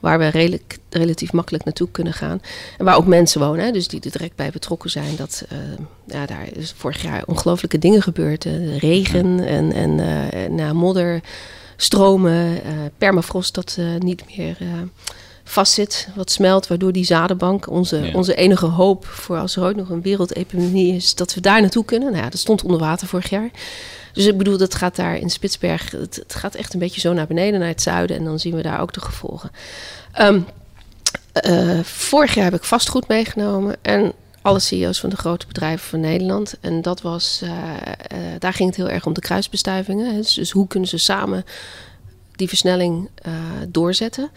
waar 0.00 0.18
we 0.18 0.26
redelijk, 0.26 0.78
relatief 0.90 1.32
makkelijk 1.32 1.64
naartoe 1.64 1.88
kunnen 1.90 2.12
gaan. 2.12 2.40
En 2.78 2.84
waar 2.84 2.96
ook 2.96 3.06
mensen 3.06 3.40
wonen, 3.40 3.64
hè, 3.64 3.70
dus 3.70 3.88
die 3.88 4.00
er 4.00 4.10
direct 4.10 4.36
bij 4.36 4.50
betrokken 4.50 4.90
zijn. 4.90 5.16
Dat, 5.16 5.44
uh, 5.52 5.58
ja, 6.06 6.26
daar 6.26 6.48
is 6.52 6.74
vorig 6.76 7.02
jaar 7.02 7.22
ongelooflijke 7.26 7.78
dingen 7.78 8.02
gebeurd. 8.02 8.44
Regen 8.78 9.46
en, 9.46 9.72
en 9.72 9.98
uh, 9.98 10.48
nou, 10.48 10.74
modder, 10.74 11.20
stromen, 11.76 12.60
permafrost 12.98 13.54
dat 13.54 13.78
niet 13.98 14.36
meer 14.36 14.56
vastzit, 15.48 16.08
wat 16.14 16.30
smelt, 16.30 16.66
waardoor 16.66 16.92
die 16.92 17.04
zadenbank, 17.04 17.70
onze, 17.70 18.10
onze 18.12 18.34
enige 18.34 18.66
hoop 18.66 19.06
voor 19.06 19.38
als 19.38 19.56
er 19.56 19.62
ooit 19.62 19.76
nog 19.76 19.88
een 19.88 20.02
wereldepidemie 20.02 20.94
is, 20.94 21.14
dat 21.14 21.34
we 21.34 21.40
daar 21.40 21.60
naartoe 21.60 21.84
kunnen. 21.84 22.10
Nou 22.10 22.24
ja, 22.24 22.30
dat 22.30 22.40
stond 22.40 22.62
onder 22.62 22.80
water 22.80 23.06
vorig 23.06 23.30
jaar. 23.30 23.50
Dus 24.16 24.26
ik 24.26 24.38
bedoel, 24.38 24.58
dat 24.58 24.74
gaat 24.74 24.96
daar 24.96 25.16
in 25.16 25.30
Spitsberg, 25.30 25.90
het, 25.90 26.24
gaat 26.28 26.54
echt 26.54 26.72
een 26.74 26.78
beetje 26.78 27.00
zo 27.00 27.12
naar 27.12 27.26
beneden, 27.26 27.60
naar 27.60 27.68
het 27.68 27.82
zuiden. 27.82 28.16
En 28.16 28.24
dan 28.24 28.38
zien 28.38 28.54
we 28.54 28.62
daar 28.62 28.80
ook 28.80 28.92
de 28.92 29.00
gevolgen. 29.00 29.50
Um, 30.20 30.46
uh, 31.46 31.80
vorig 31.82 32.34
jaar 32.34 32.44
heb 32.44 32.54
ik 32.54 32.64
vastgoed 32.64 33.08
meegenomen 33.08 33.76
en 33.82 34.12
alle 34.42 34.58
CEO's 34.58 35.00
van 35.00 35.10
de 35.10 35.16
grote 35.16 35.46
bedrijven 35.46 35.88
van 35.88 36.00
Nederland. 36.00 36.54
En 36.60 36.82
dat 36.82 37.00
was, 37.00 37.40
uh, 37.44 37.50
uh, 37.50 38.18
daar 38.38 38.52
ging 38.52 38.68
het 38.68 38.78
heel 38.78 38.90
erg 38.90 39.06
om 39.06 39.12
de 39.12 39.20
kruisbestuivingen. 39.20 40.14
Dus, 40.14 40.34
dus 40.34 40.50
hoe 40.50 40.66
kunnen 40.66 40.88
ze 40.88 40.98
samen 40.98 41.44
die 42.32 42.48
versnelling 42.48 43.10
doorzetten? 43.68 44.30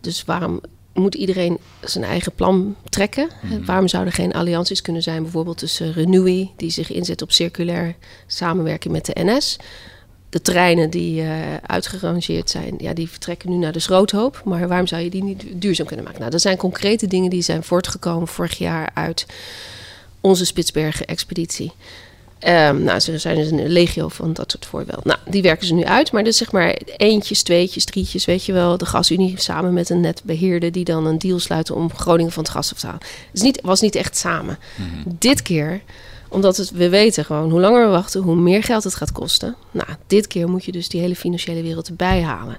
Dus 0.00 0.24
waarom 0.24 0.60
moet 0.94 1.14
iedereen 1.14 1.58
zijn 1.80 2.04
eigen 2.04 2.32
plan 2.32 2.76
trekken? 2.88 3.28
Mm. 3.42 3.64
Waarom 3.64 3.88
zouden 3.88 4.12
er 4.12 4.18
geen 4.18 4.32
allianties 4.32 4.82
kunnen 4.82 5.02
zijn, 5.02 5.22
bijvoorbeeld 5.22 5.58
tussen 5.58 5.92
Renewi, 5.92 6.50
die 6.56 6.70
zich 6.70 6.92
inzet 6.92 7.22
op 7.22 7.32
circulair 7.32 7.94
samenwerking 8.26 8.92
met 8.92 9.06
de 9.06 9.24
NS? 9.24 9.56
De 10.28 10.42
treinen 10.42 10.90
die 10.90 11.22
uh, 11.22 11.54
uitgerangeerd 11.66 12.50
zijn, 12.50 12.74
ja, 12.78 12.92
die 12.92 13.08
vertrekken 13.08 13.50
nu 13.50 13.56
naar 13.56 13.72
de 13.72 13.78
schroothoop. 13.78 14.42
Maar 14.44 14.68
waarom 14.68 14.86
zou 14.86 15.02
je 15.02 15.10
die 15.10 15.24
niet 15.24 15.44
duurzaam 15.54 15.86
kunnen 15.86 16.04
maken? 16.04 16.20
Nou, 16.20 16.32
dat 16.32 16.40
zijn 16.40 16.56
concrete 16.56 17.06
dingen 17.06 17.30
die 17.30 17.42
zijn 17.42 17.62
voortgekomen 17.62 18.28
vorig 18.28 18.58
jaar 18.58 18.90
uit 18.94 19.26
onze 20.20 20.44
Spitsbergen-expeditie. 20.44 21.72
Um, 22.46 22.82
nou, 22.82 23.00
er 23.12 23.20
zijn 23.20 23.36
dus 23.36 23.50
een 23.50 23.68
legio 23.68 24.08
van 24.08 24.32
dat 24.32 24.50
soort 24.50 24.66
voorbeelden. 24.66 25.06
Nou, 25.06 25.18
die 25.26 25.42
werken 25.42 25.66
ze 25.66 25.74
nu 25.74 25.84
uit, 25.84 26.12
maar 26.12 26.24
dus 26.24 26.36
zeg 26.36 26.52
maar 26.52 26.78
eentjes, 26.96 27.42
tweetjes, 27.42 27.84
drietjes, 27.84 28.24
weet 28.24 28.44
je 28.44 28.52
wel. 28.52 28.78
De 28.78 28.86
gasunie 28.86 29.40
samen 29.40 29.72
met 29.72 29.90
een 29.90 30.00
netbeheerder 30.00 30.72
die 30.72 30.84
dan 30.84 31.06
een 31.06 31.18
deal 31.18 31.38
sluiten 31.38 31.74
om 31.74 31.94
Groningen 31.94 32.32
van 32.32 32.42
het 32.42 32.52
gas 32.52 32.72
af 32.72 32.78
te 32.78 32.86
halen. 32.86 33.02
Het 33.32 33.42
niet, 33.42 33.60
was 33.60 33.80
niet 33.80 33.94
echt 33.94 34.16
samen. 34.16 34.58
Mhm. 34.76 35.14
Dit 35.18 35.42
keer, 35.42 35.80
omdat 36.28 36.56
het, 36.56 36.70
we 36.70 36.88
weten 36.88 37.24
gewoon, 37.24 37.50
hoe 37.50 37.60
langer 37.60 37.84
we 37.84 37.90
wachten, 37.90 38.22
hoe 38.22 38.36
meer 38.36 38.62
geld 38.62 38.84
het 38.84 38.94
gaat 38.94 39.12
kosten. 39.12 39.56
Nou, 39.70 39.88
dit 40.06 40.26
keer 40.26 40.48
moet 40.48 40.64
je 40.64 40.72
dus 40.72 40.88
die 40.88 41.00
hele 41.00 41.16
financiële 41.16 41.62
wereld 41.62 41.88
erbij 41.88 42.22
halen. 42.22 42.58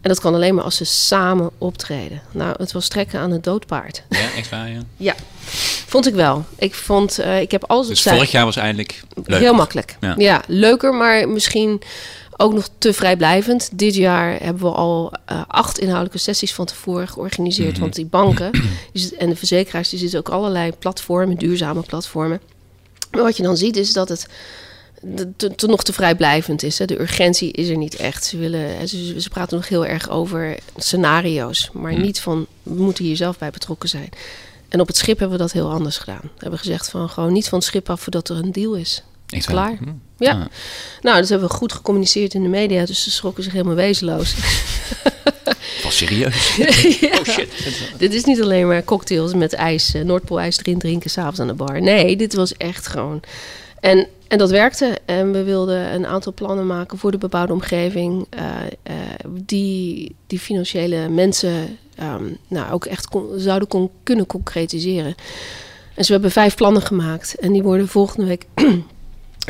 En 0.00 0.08
dat 0.08 0.20
kan 0.20 0.34
alleen 0.34 0.54
maar 0.54 0.64
als 0.64 0.76
ze 0.76 0.84
samen 0.84 1.50
optreden. 1.58 2.22
Nou, 2.30 2.54
het 2.58 2.72
was 2.72 2.88
trekken 2.88 3.20
aan 3.20 3.30
het 3.30 3.44
doodpaard. 3.44 4.02
Ja, 4.08 4.32
echt 4.36 4.50
waar, 4.50 4.70
ja. 4.70 4.80
ja, 4.96 5.14
vond 5.86 6.06
ik 6.06 6.14
wel. 6.14 6.44
Ik 6.58 6.74
vond, 6.74 7.20
uh, 7.20 7.40
ik 7.40 7.50
heb 7.50 7.64
alles... 7.64 7.86
Dus 7.86 8.02
vorig 8.02 8.30
jaar 8.30 8.44
was 8.44 8.56
eigenlijk 8.56 9.02
leuk. 9.24 9.40
Heel 9.40 9.54
makkelijk. 9.54 9.96
Ja. 10.16 10.42
leuker, 10.46 10.94
maar 10.94 11.28
misschien 11.28 11.82
ook 12.36 12.52
nog 12.52 12.68
te 12.78 12.92
vrijblijvend. 12.92 13.70
Dit 13.72 13.94
jaar 13.94 14.40
hebben 14.42 14.62
we 14.62 14.76
al 14.76 15.12
uh, 15.32 15.42
acht 15.46 15.78
inhoudelijke 15.78 16.18
sessies 16.18 16.54
van 16.54 16.66
tevoren 16.66 17.08
georganiseerd. 17.08 17.72
Mhm. 17.72 17.80
Want 17.80 17.94
die 17.94 18.06
banken 18.06 18.50
en 19.18 19.28
de 19.28 19.36
verzekeraars, 19.36 19.88
die 19.88 19.98
zitten 19.98 20.18
ook 20.18 20.28
allerlei 20.28 20.72
platformen, 20.78 21.36
duurzame 21.36 21.80
platformen. 21.80 22.40
Maar 23.10 23.22
wat 23.22 23.36
je 23.36 23.42
dan 23.42 23.56
ziet 23.56 23.76
is 23.76 23.92
dat 23.92 24.08
het 24.08 24.26
te, 25.36 25.54
te, 25.54 25.66
nog 25.66 25.82
te 25.82 25.92
vrijblijvend 25.92 26.62
is. 26.62 26.78
Hè. 26.78 26.84
De 26.84 27.00
urgentie 27.00 27.52
is 27.52 27.68
er 27.68 27.76
niet 27.76 27.96
echt. 27.96 28.24
Ze, 28.24 28.36
willen, 28.36 28.88
ze, 28.88 29.20
ze 29.20 29.28
praten 29.28 29.56
nog 29.56 29.68
heel 29.68 29.86
erg 29.86 30.08
over 30.08 30.58
scenario's, 30.76 31.70
maar 31.72 31.92
hmm. 31.92 32.00
niet 32.00 32.20
van 32.20 32.46
we 32.62 32.82
moeten 32.82 33.04
hier 33.04 33.16
zelf 33.16 33.38
bij 33.38 33.50
betrokken 33.50 33.88
zijn. 33.88 34.08
En 34.68 34.80
op 34.80 34.86
het 34.86 34.96
schip 34.96 35.18
hebben 35.18 35.36
we 35.36 35.42
dat 35.42 35.52
heel 35.52 35.70
anders 35.70 35.98
gedaan. 35.98 36.20
We 36.22 36.38
hebben 36.38 36.58
gezegd 36.58 36.90
van 36.90 37.08
gewoon 37.08 37.32
niet 37.32 37.48
van 37.48 37.58
het 37.58 37.66
schip 37.66 37.90
af 37.90 38.00
voordat 38.00 38.28
er 38.28 38.36
een 38.36 38.52
deal 38.52 38.74
is. 38.74 39.02
Echt 39.26 39.46
Klaar. 39.46 39.76
Hmm. 39.76 40.00
Ja. 40.18 40.32
Ah. 40.32 40.46
Nou, 41.00 41.20
dat 41.20 41.28
hebben 41.28 41.48
we 41.48 41.54
goed 41.54 41.72
gecommuniceerd 41.72 42.34
in 42.34 42.42
de 42.42 42.48
media, 42.48 42.84
dus 42.84 43.02
ze 43.02 43.10
schrokken 43.10 43.42
zich 43.42 43.52
helemaal 43.52 43.74
wezenloos. 43.74 44.34
Was 45.82 45.96
serieus? 45.96 46.56
Oh 47.18 47.24
shit. 47.24 47.48
Dit 47.98 48.14
is 48.14 48.24
niet 48.24 48.42
alleen 48.42 48.66
maar 48.66 48.84
cocktails 48.84 49.34
met 49.34 49.52
ijs, 49.52 49.94
uh, 49.94 50.02
Noordpoolijs 50.02 50.58
erin 50.58 50.78
drinken 50.78 51.10
s'avonds 51.10 51.40
aan 51.40 51.46
de 51.46 51.54
bar. 51.54 51.80
Nee, 51.82 52.16
dit 52.16 52.34
was 52.34 52.56
echt 52.56 52.86
gewoon. 52.86 53.20
En 53.80 54.06
en 54.28 54.38
dat 54.38 54.50
werkte. 54.50 54.98
En 55.04 55.32
we 55.32 55.42
wilden 55.42 55.94
een 55.94 56.06
aantal 56.06 56.32
plannen 56.32 56.66
maken 56.66 56.98
voor 56.98 57.10
de 57.10 57.18
bebouwde 57.18 57.52
omgeving. 57.52 58.26
Uh, 58.38 58.44
uh, 58.90 58.94
die, 59.30 60.14
die 60.26 60.38
financiële 60.38 61.08
mensen 61.08 61.78
um, 62.02 62.36
nou, 62.48 62.72
ook 62.72 62.84
echt 62.84 63.16
zouden 63.36 63.68
kon, 63.68 63.90
kunnen 64.02 64.26
concretiseren. 64.26 65.14
En 65.94 66.04
ze 66.04 66.12
hebben 66.12 66.30
vijf 66.30 66.54
plannen 66.54 66.82
gemaakt. 66.82 67.34
En 67.34 67.52
die 67.52 67.62
worden 67.62 67.88
volgende 67.88 68.26
week, 68.26 68.46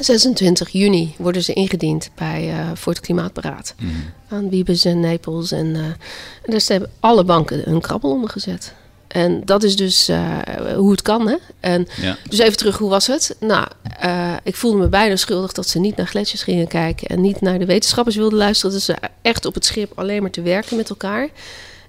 26 0.01 0.69
juni, 0.69 1.15
worden 1.19 1.43
ze 1.43 1.53
ingediend 1.53 2.11
bij, 2.15 2.49
uh, 2.49 2.71
voor 2.75 2.93
het 2.93 3.03
Klimaatberaad. 3.03 3.75
Mm. 3.79 3.91
Aan 4.29 4.51
Wiebes 4.51 4.85
en 4.85 5.01
Napels. 5.01 5.53
En, 5.53 5.75
en 5.75 5.97
daar 6.45 6.65
hebben 6.67 6.91
alle 7.01 7.25
banken 7.25 7.63
hun 7.65 7.81
krabbel 7.81 8.11
onder 8.11 8.31
gezet. 8.31 8.75
En 9.09 9.43
dat 9.45 9.63
is 9.63 9.77
dus 9.77 10.09
uh, 10.09 10.39
hoe 10.77 10.91
het 10.91 11.03
kan. 11.03 11.29
Hè? 11.29 11.37
En 11.61 11.89
Dus 12.29 12.39
even 12.39 12.57
terug, 12.57 12.79
hoe 12.79 12.91
was 12.91 13.07
het? 13.07 13.37
Nou, 13.41 13.67
uh, 14.05 14.33
ik 14.43 14.57
voelde 14.57 14.79
me 14.79 14.89
bijna 14.89 15.17
schuldig 15.17 15.53
dat 15.53 15.69
ze 15.69 15.79
niet 15.79 15.97
naar 15.97 16.07
gletsjers 16.07 16.43
gingen 16.43 16.69
kijken 16.69 17.09
en 17.09 17.21
niet 17.21 17.41
naar 17.41 17.59
de 17.59 17.67
wetenschappers 17.67 18.17
wilden 18.17 18.39
luisteren. 18.39 18.75
Dus 18.75 18.85
ze 18.85 18.97
echt 19.23 19.45
op 19.45 19.55
het 19.55 19.65
schip 19.65 19.93
alleen 19.95 20.23
maar 20.23 20.31
te 20.31 20.43
werken 20.43 20.77
met 20.77 20.91
elkaar. 20.91 21.29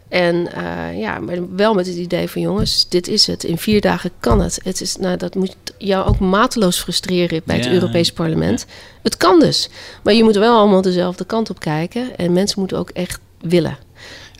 En 0.09 0.35
uh, 0.35 0.99
ja, 0.99 1.19
maar 1.19 1.55
wel 1.55 1.73
met 1.73 1.85
het 1.85 1.95
idee 1.95 2.29
van 2.29 2.41
jongens, 2.41 2.89
dit 2.89 3.07
is 3.07 3.27
het. 3.27 3.43
In 3.43 3.57
vier 3.57 3.81
dagen 3.81 4.11
kan 4.19 4.41
het. 4.41 4.59
het 4.63 4.81
is, 4.81 4.95
nou, 4.95 5.17
dat 5.17 5.35
moet 5.35 5.55
jou 5.77 6.07
ook 6.07 6.19
mateloos 6.19 6.79
frustreren 6.79 7.41
bij 7.45 7.55
het 7.55 7.67
Europees 7.67 8.11
Parlement. 8.11 8.65
Het 9.03 9.17
kan 9.17 9.39
dus. 9.39 9.69
Maar 10.03 10.13
je 10.13 10.23
moet 10.23 10.35
wel 10.35 10.57
allemaal 10.57 10.81
dezelfde 10.81 11.25
kant 11.25 11.49
op 11.49 11.59
kijken. 11.59 12.17
En 12.17 12.33
mensen 12.33 12.59
moeten 12.59 12.77
ook 12.77 12.89
echt 12.89 13.19
willen 13.41 13.77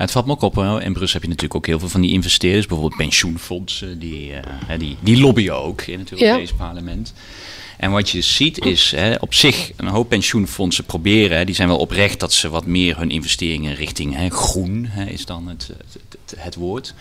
het 0.04 0.12
valt 0.12 0.26
me 0.26 0.32
ook 0.32 0.42
op. 0.42 0.58
In 0.58 0.94
Brussel 0.94 1.14
heb 1.14 1.22
je 1.22 1.28
natuurlijk 1.28 1.56
ook 1.56 1.66
heel 1.66 1.80
veel 1.80 1.90
van 1.90 2.02
die 2.02 2.12
investeerders, 2.12 2.66
bijvoorbeeld 2.66 3.02
pensioenfondsen, 3.02 4.00
die, 4.00 4.32
uh, 4.32 4.40
die, 4.78 4.98
die 5.00 5.20
lobbyen 5.20 5.62
ook 5.62 5.82
in 5.82 6.00
het 6.00 6.12
Europese 6.12 6.54
parlement. 6.54 7.14
En 7.80 7.92
wat 7.92 8.10
je 8.10 8.22
ziet 8.22 8.66
is 8.66 8.92
hè, 8.92 9.16
op 9.16 9.34
zich 9.34 9.72
een 9.76 9.88
hoop 9.88 10.10
pensioenfondsen 10.10 10.84
proberen, 10.84 11.46
die 11.46 11.56
zijn 11.56 11.68
wel 11.68 11.78
oprecht 11.78 12.20
dat 12.20 12.34
ze 12.34 12.50
wat 12.50 12.66
meer 12.66 12.98
hun 12.98 13.12
investeringen 13.12 13.76
richting 13.76 14.16
hè, 14.16 14.30
groen 14.30 14.86
hè, 14.90 15.06
is 15.06 15.26
dan 15.26 15.48
het, 15.48 15.70
het, 16.10 16.36
het, 16.40 16.56
woord. 16.56 16.94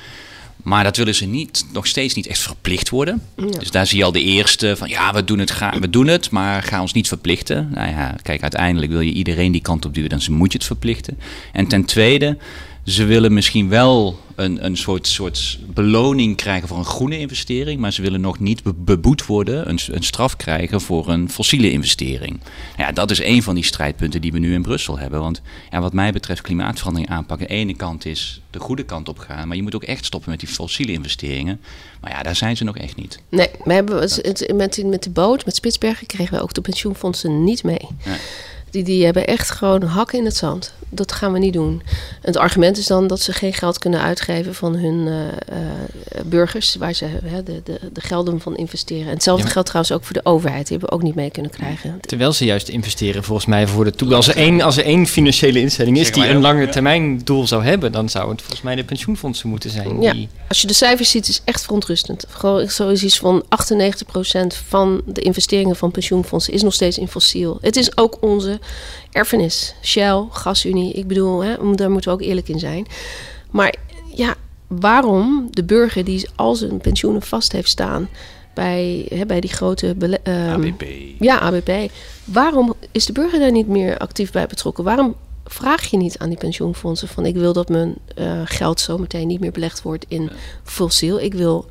Maar 0.57 0.85
dat 0.85 0.97
willen 0.97 1.15
ze 1.15 1.27
niet, 1.27 1.67
nog 1.73 1.87
steeds 1.87 2.15
niet 2.15 2.27
echt 2.27 2.41
verplicht 2.41 2.89
worden. 2.89 3.23
Dus 3.59 3.71
daar 3.71 3.87
zie 3.87 3.99
je 3.99 4.05
al 4.05 4.13
de 4.13 4.23
eerste 4.23 4.77
van 4.77 4.89
ja, 4.89 5.13
we 5.13 5.25
doen, 5.25 5.39
het, 5.39 5.51
ga, 5.51 5.79
we 5.79 5.91
doen 5.91 6.07
het, 6.07 6.31
maar 6.31 6.63
ga 6.63 6.81
ons 6.81 6.93
niet 6.93 7.09
verplichten. 7.09 7.71
Nou 7.75 7.89
ja, 7.89 8.15
kijk, 8.23 8.43
uiteindelijk 8.43 8.93
wil 8.93 9.01
je 9.01 9.13
iedereen 9.13 9.53
die 9.53 9.63
kant 9.63 9.85
op 9.85 9.95
duwen, 9.95 10.11
dan 10.11 10.21
moet 10.29 10.53
je 10.53 10.59
het 10.59 10.67
verplichten. 10.67 11.19
En 11.53 11.67
ten 11.67 11.85
tweede, 11.85 12.37
ze 12.89 13.05
willen 13.05 13.33
misschien 13.33 13.69
wel 13.69 14.19
een, 14.35 14.65
een 14.65 14.77
soort, 14.77 15.07
soort 15.07 15.59
beloning 15.75 16.37
krijgen 16.37 16.69
voor 16.69 16.79
een 16.79 16.85
groene 16.85 17.19
investering, 17.19 17.81
maar 17.81 17.93
ze 17.93 18.03
willen 18.03 18.21
nog 18.21 18.39
niet 18.39 18.63
beboet 18.85 19.27
worden, 19.27 19.69
een, 19.69 19.79
een 19.91 20.03
straf 20.03 20.37
krijgen 20.37 20.81
voor 20.81 21.09
een 21.09 21.31
fossiele 21.31 21.71
investering. 21.71 22.41
Ja, 22.77 22.93
dat 22.93 23.11
is 23.11 23.21
een 23.21 23.43
van 23.43 23.55
die 23.55 23.65
strijdpunten 23.65 24.21
die 24.21 24.33
we 24.33 24.39
nu 24.39 24.55
in 24.55 24.63
Brussel 24.63 24.99
hebben. 24.99 25.21
Want 25.21 25.43
ja, 25.71 25.81
wat 25.81 25.93
mij 25.93 26.13
betreft 26.13 26.41
klimaatverandering 26.41 27.11
aanpakken, 27.11 27.47
de 27.47 27.55
ene 27.55 27.77
kant 27.77 28.05
is 28.05 28.41
de 28.51 28.59
goede 28.59 28.85
kant 28.85 29.09
op 29.09 29.19
gaan, 29.19 29.49
maar 29.49 29.57
je 29.57 29.63
moet 29.63 29.75
ook 29.75 29.85
echt 29.85 30.05
stoppen 30.05 30.31
met 30.31 30.41
die 30.41 30.49
fossiele 30.49 30.93
investeringen. 30.93 31.61
Maar 32.01 32.11
ja, 32.11 32.23
daar 32.23 32.37
zijn 32.37 32.57
ze 32.57 32.65
nog 32.65 32.77
echt 32.77 32.97
niet. 32.97 33.21
Nee, 33.29 33.49
we 33.65 33.73
hebben 33.73 34.09
met, 34.57 34.85
met 34.85 35.03
de 35.03 35.11
boot, 35.11 35.45
met 35.45 35.55
Spitsbergen, 35.55 36.07
kregen 36.07 36.35
we 36.35 36.43
ook 36.43 36.55
de 36.55 36.61
pensioenfondsen 36.61 37.45
niet 37.45 37.63
mee. 37.63 37.89
Die, 38.71 38.83
die 38.83 39.05
hebben 39.05 39.27
echt 39.27 39.51
gewoon 39.51 39.83
hakken 39.83 40.19
in 40.19 40.25
het 40.25 40.37
zand 40.37 40.73
dat 40.91 41.13
gaan 41.13 41.33
we 41.33 41.39
niet 41.39 41.53
doen. 41.53 41.83
Het 42.23 42.37
argument 42.37 42.77
is 42.77 42.87
dan 42.87 43.07
dat 43.07 43.21
ze 43.21 43.33
geen 43.33 43.53
geld 43.55 43.79
kunnen 43.79 44.01
uitgeven 44.01 44.55
van 44.55 44.77
hun 44.77 45.07
uh, 45.07 45.15
uh, 45.15 45.59
burgers, 46.25 46.75
waar 46.75 46.93
ze 46.93 47.05
uh, 47.05 47.33
de, 47.45 47.61
de, 47.65 47.79
de 47.93 48.01
gelden 48.01 48.41
van 48.41 48.57
investeren. 48.57 49.07
En 49.07 49.13
hetzelfde 49.13 49.47
geldt 49.47 49.69
trouwens 49.69 49.95
ook 49.95 50.05
voor 50.05 50.15
de 50.15 50.25
overheid, 50.25 50.69
die 50.69 50.77
hebben 50.77 50.89
we 50.89 50.95
ook 50.95 51.03
niet 51.03 51.15
mee 51.15 51.31
kunnen 51.31 51.51
krijgen. 51.51 51.99
Terwijl 52.01 52.33
ze 52.33 52.45
juist 52.45 52.69
investeren 52.69 53.25
volgens 53.25 53.47
mij 53.47 53.67
voor 53.67 53.85
de 53.85 53.91
toekomst. 53.91 54.27
Als 54.27 54.37
er 54.37 54.43
één, 54.43 54.61
als 54.61 54.77
er 54.77 54.85
één 54.85 55.07
financiële 55.07 55.61
instelling 55.61 55.99
is 55.99 56.13
die 56.13 56.29
een 56.29 56.41
lange 56.41 56.69
termijn 56.69 57.21
doel 57.25 57.47
zou 57.47 57.65
hebben, 57.65 57.93
dan 57.93 58.09
zou 58.09 58.31
het 58.31 58.41
volgens 58.41 58.63
mij 58.63 58.75
de 58.75 58.85
pensioenfondsen 58.85 59.49
moeten 59.49 59.71
zijn. 59.71 60.01
Ja, 60.01 60.15
als 60.49 60.61
je 60.61 60.67
de 60.67 60.73
cijfers 60.73 61.11
ziet, 61.11 61.29
is 61.29 61.35
het 61.35 61.45
echt 61.45 61.63
verontrustend. 61.63 62.25
Gewoon 62.29 62.69
zo 62.69 62.89
is 62.89 63.03
iets 63.03 63.19
van 63.19 63.45
98% 63.45 63.47
van 64.69 65.03
de 65.07 65.21
investeringen 65.21 65.77
van 65.77 65.91
pensioenfondsen 65.91 66.53
is 66.53 66.63
nog 66.63 66.75
steeds 66.75 66.99
in 66.99 67.09
fossiel. 67.09 67.59
Het 67.61 67.77
is 67.77 67.97
ook 67.97 68.17
onze 68.21 68.58
erfenis. 69.13 69.75
Shell, 69.83 70.25
Gasunie. 70.31 70.93
Ik 70.93 71.07
bedoel, 71.07 71.45
hè, 71.45 71.75
daar 71.75 71.91
moeten 71.91 72.11
we 72.11 72.17
ook 72.17 72.29
eerlijk 72.29 72.49
in 72.49 72.59
zijn. 72.59 72.87
Maar 73.51 73.75
ja, 74.15 74.35
waarom 74.67 75.49
de 75.51 75.65
burger 75.65 76.05
die 76.05 76.29
al 76.35 76.55
zijn 76.55 76.79
pensioenen 76.79 77.23
vast 77.23 77.53
heeft 77.53 77.69
staan 77.69 78.09
bij, 78.55 79.07
hè, 79.15 79.27
bij 79.27 79.41
die 79.41 79.53
grote... 79.53 79.97
Um, 80.25 80.65
ABP. 80.65 80.85
Ja, 81.19 81.39
ABP. 81.39 81.93
Waarom 82.25 82.75
is 82.93 83.07
de 83.07 83.13
burger 83.13 83.39
daar 83.39 83.53
niet 83.53 83.69
meer 83.69 83.99
actief 83.99 84.33
bij 84.33 84.47
betrokken? 84.47 84.85
Waarom 84.85 85.15
vraag 85.45 85.85
je 85.85 85.97
niet 85.97 86.19
aan 86.19 86.29
die 86.29 86.39
pensioenfondsen 86.39 87.09
van... 87.09 87.27
ik 87.27 87.35
wil 87.35 87.53
dat 87.53 87.69
mijn 87.69 87.95
uh, 88.19 88.41
geld 88.45 88.81
zometeen 88.81 89.27
niet 89.27 89.41
meer 89.41 89.53
belegd 89.53 89.83
wordt 89.83 90.05
in 90.09 90.31
fossiel. 90.63 91.21
Ik 91.21 91.35
wil 91.35 91.67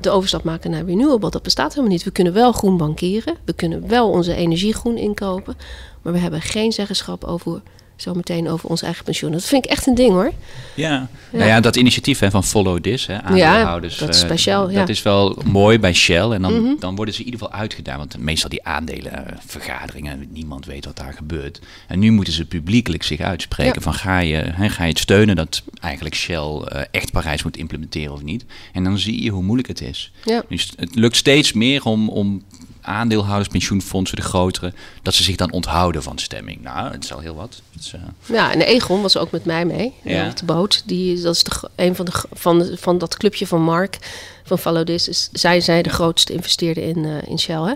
de 0.00 0.10
overstap 0.10 0.44
maken 0.44 0.70
naar 0.70 0.84
renewable. 0.84 1.30
Dat 1.30 1.42
bestaat 1.42 1.70
helemaal 1.70 1.92
niet. 1.92 2.04
We 2.04 2.10
kunnen 2.10 2.32
wel 2.32 2.52
groen 2.52 2.76
bankeren. 2.76 3.36
We 3.44 3.52
kunnen 3.52 3.88
wel 3.88 4.10
onze 4.10 4.34
energie 4.34 4.74
groen 4.74 4.96
inkopen. 4.96 5.56
Maar 6.02 6.12
we 6.12 6.18
hebben 6.18 6.40
geen 6.40 6.72
zeggenschap 6.72 7.24
over 7.24 7.62
zo 8.02 8.14
meteen 8.14 8.48
over 8.48 8.68
ons 8.68 8.82
eigen 8.82 9.04
pensioen. 9.04 9.32
Dat 9.32 9.44
vind 9.44 9.64
ik 9.64 9.70
echt 9.70 9.86
een 9.86 9.94
ding 9.94 10.10
hoor. 10.10 10.32
Ja, 10.74 10.90
ja. 10.90 11.08
Nou 11.30 11.48
ja 11.48 11.60
dat 11.60 11.76
initiatief 11.76 12.18
hè, 12.18 12.30
van 12.30 12.44
Follow 12.44 12.80
This, 12.80 13.06
hè, 13.06 13.22
aandeelhouders. 13.22 13.98
Ja, 13.98 14.06
dat 14.06 14.14
is 14.14 14.20
eh, 14.20 14.26
speciaal. 14.26 14.70
Uh, 14.70 14.76
dat 14.76 14.88
is 14.88 15.02
wel 15.02 15.38
mooi 15.44 15.78
bij 15.78 15.92
Shell. 15.92 16.30
En 16.30 16.42
dan, 16.42 16.62
mhm. 16.62 16.74
dan 16.78 16.96
worden 16.96 17.14
ze 17.14 17.20
in 17.20 17.26
ieder 17.26 17.40
geval 17.40 17.58
uitgedaan. 17.58 17.98
Want 17.98 18.18
meestal 18.18 18.50
die 18.50 18.64
aandelenvergaderingen, 18.64 20.28
niemand 20.30 20.66
weet 20.66 20.84
wat 20.84 20.96
daar 20.96 21.12
gebeurt. 21.12 21.60
En 21.88 21.98
nu 21.98 22.10
moeten 22.10 22.32
ze 22.32 22.46
publiekelijk 22.46 23.02
zich 23.02 23.20
uitspreken 23.20 23.82
van 23.82 23.94
ga 23.94 24.18
je, 24.18 24.36
hè, 24.36 24.68
ga 24.68 24.82
je 24.82 24.88
het 24.88 24.98
steunen 24.98 25.36
dat 25.36 25.62
eigenlijk 25.80 26.14
Shell 26.14 26.36
uh, 26.38 26.80
echt 26.90 27.12
Parijs 27.12 27.42
moet 27.42 27.56
implementeren 27.56 28.12
of 28.12 28.22
niet. 28.22 28.44
En 28.72 28.84
dan 28.84 28.98
zie 28.98 29.22
je 29.22 29.30
hoe 29.30 29.42
moeilijk 29.42 29.68
het 29.68 29.80
is. 29.80 30.12
Ja. 30.24 30.42
Dus 30.48 30.72
het 30.76 30.94
lukt 30.94 31.16
steeds 31.16 31.52
meer 31.52 31.84
om, 31.84 32.08
om 32.08 32.42
aandeelhouders, 32.82 33.48
pensioenfondsen, 33.48 34.16
de 34.16 34.22
grotere, 34.22 34.72
dat 35.02 35.14
ze 35.14 35.22
zich 35.22 35.36
dan 35.36 35.52
onthouden 35.52 36.02
van 36.02 36.18
stemming. 36.18 36.62
Nou, 36.62 36.92
het 36.92 37.04
is 37.04 37.12
al 37.12 37.20
heel 37.20 37.34
wat. 37.34 37.62
Is, 37.78 37.92
uh... 37.94 38.00
Ja, 38.26 38.52
en 38.52 38.60
Egon 38.60 39.02
was 39.02 39.16
ook 39.16 39.30
met 39.30 39.44
mij 39.44 39.64
mee 39.64 39.94
ja. 40.02 40.28
op 40.28 40.36
de 40.36 40.44
boot. 40.44 40.82
Die, 40.86 41.22
dat 41.22 41.34
is 41.34 41.42
de, 41.42 41.68
een 41.76 41.94
van, 41.94 42.04
de, 42.04 42.12
van, 42.32 42.68
van 42.74 42.98
dat 42.98 43.16
clubje 43.16 43.46
van 43.46 43.62
Mark 43.62 43.98
van 44.44 44.58
Follow 44.58 44.86
This. 44.86 45.08
Is, 45.08 45.28
zij 45.32 45.60
zijn 45.60 45.82
de 45.82 45.90
grootste 45.90 46.32
investeerder 46.32 46.82
in, 46.82 46.98
uh, 46.98 47.22
in 47.26 47.38
Shell. 47.38 47.62
Hè? 47.62 47.74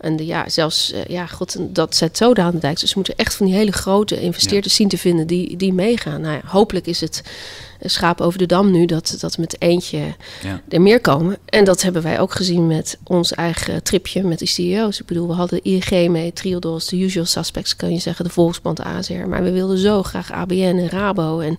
En 0.00 0.16
de, 0.16 0.26
ja, 0.26 0.48
zelfs, 0.48 0.92
uh, 0.92 1.04
ja, 1.04 1.26
god, 1.26 1.56
dat 1.58 1.96
zet 1.96 2.16
zo 2.16 2.32
aan 2.32 2.50
de 2.50 2.58
dijk. 2.58 2.80
Dus 2.80 2.88
ze 2.90 2.96
moeten 2.96 3.16
echt 3.16 3.34
van 3.34 3.46
die 3.46 3.54
hele 3.54 3.72
grote 3.72 4.20
investeerders 4.20 4.74
zien 4.74 4.88
te 4.88 4.98
vinden 4.98 5.26
die, 5.26 5.56
die 5.56 5.72
meegaan. 5.72 6.20
Nou 6.20 6.34
ja, 6.34 6.40
hopelijk 6.44 6.86
is 6.86 7.00
het 7.00 7.22
schaap 7.80 8.20
over 8.20 8.38
de 8.38 8.46
dam 8.46 8.70
nu, 8.70 8.86
dat, 8.86 9.16
dat 9.20 9.38
met 9.38 9.62
eentje 9.62 9.98
ja. 10.42 10.60
er 10.68 10.80
meer 10.80 11.00
komen. 11.00 11.38
En 11.44 11.64
dat 11.64 11.82
hebben 11.82 12.02
wij 12.02 12.20
ook 12.20 12.32
gezien 12.32 12.66
met 12.66 12.98
ons 13.04 13.34
eigen 13.34 13.82
tripje 13.82 14.22
met 14.22 14.38
de 14.38 14.46
CEO's. 14.46 15.00
Ik 15.00 15.06
bedoel, 15.06 15.28
we 15.28 15.34
hadden 15.34 15.62
ING 15.62 16.08
mee, 16.08 16.32
Triodos, 16.32 16.86
de 16.86 16.96
usual 16.96 17.24
suspects, 17.24 17.76
kan 17.76 17.92
je 17.92 17.98
zeggen, 17.98 18.24
de 18.24 18.30
Volksband, 18.30 18.80
ASR. 18.80 19.28
Maar 19.28 19.42
we 19.42 19.50
wilden 19.50 19.78
zo 19.78 20.02
graag 20.02 20.32
ABN 20.32 20.54
en 20.54 20.88
Rabo. 20.88 21.38
En 21.40 21.58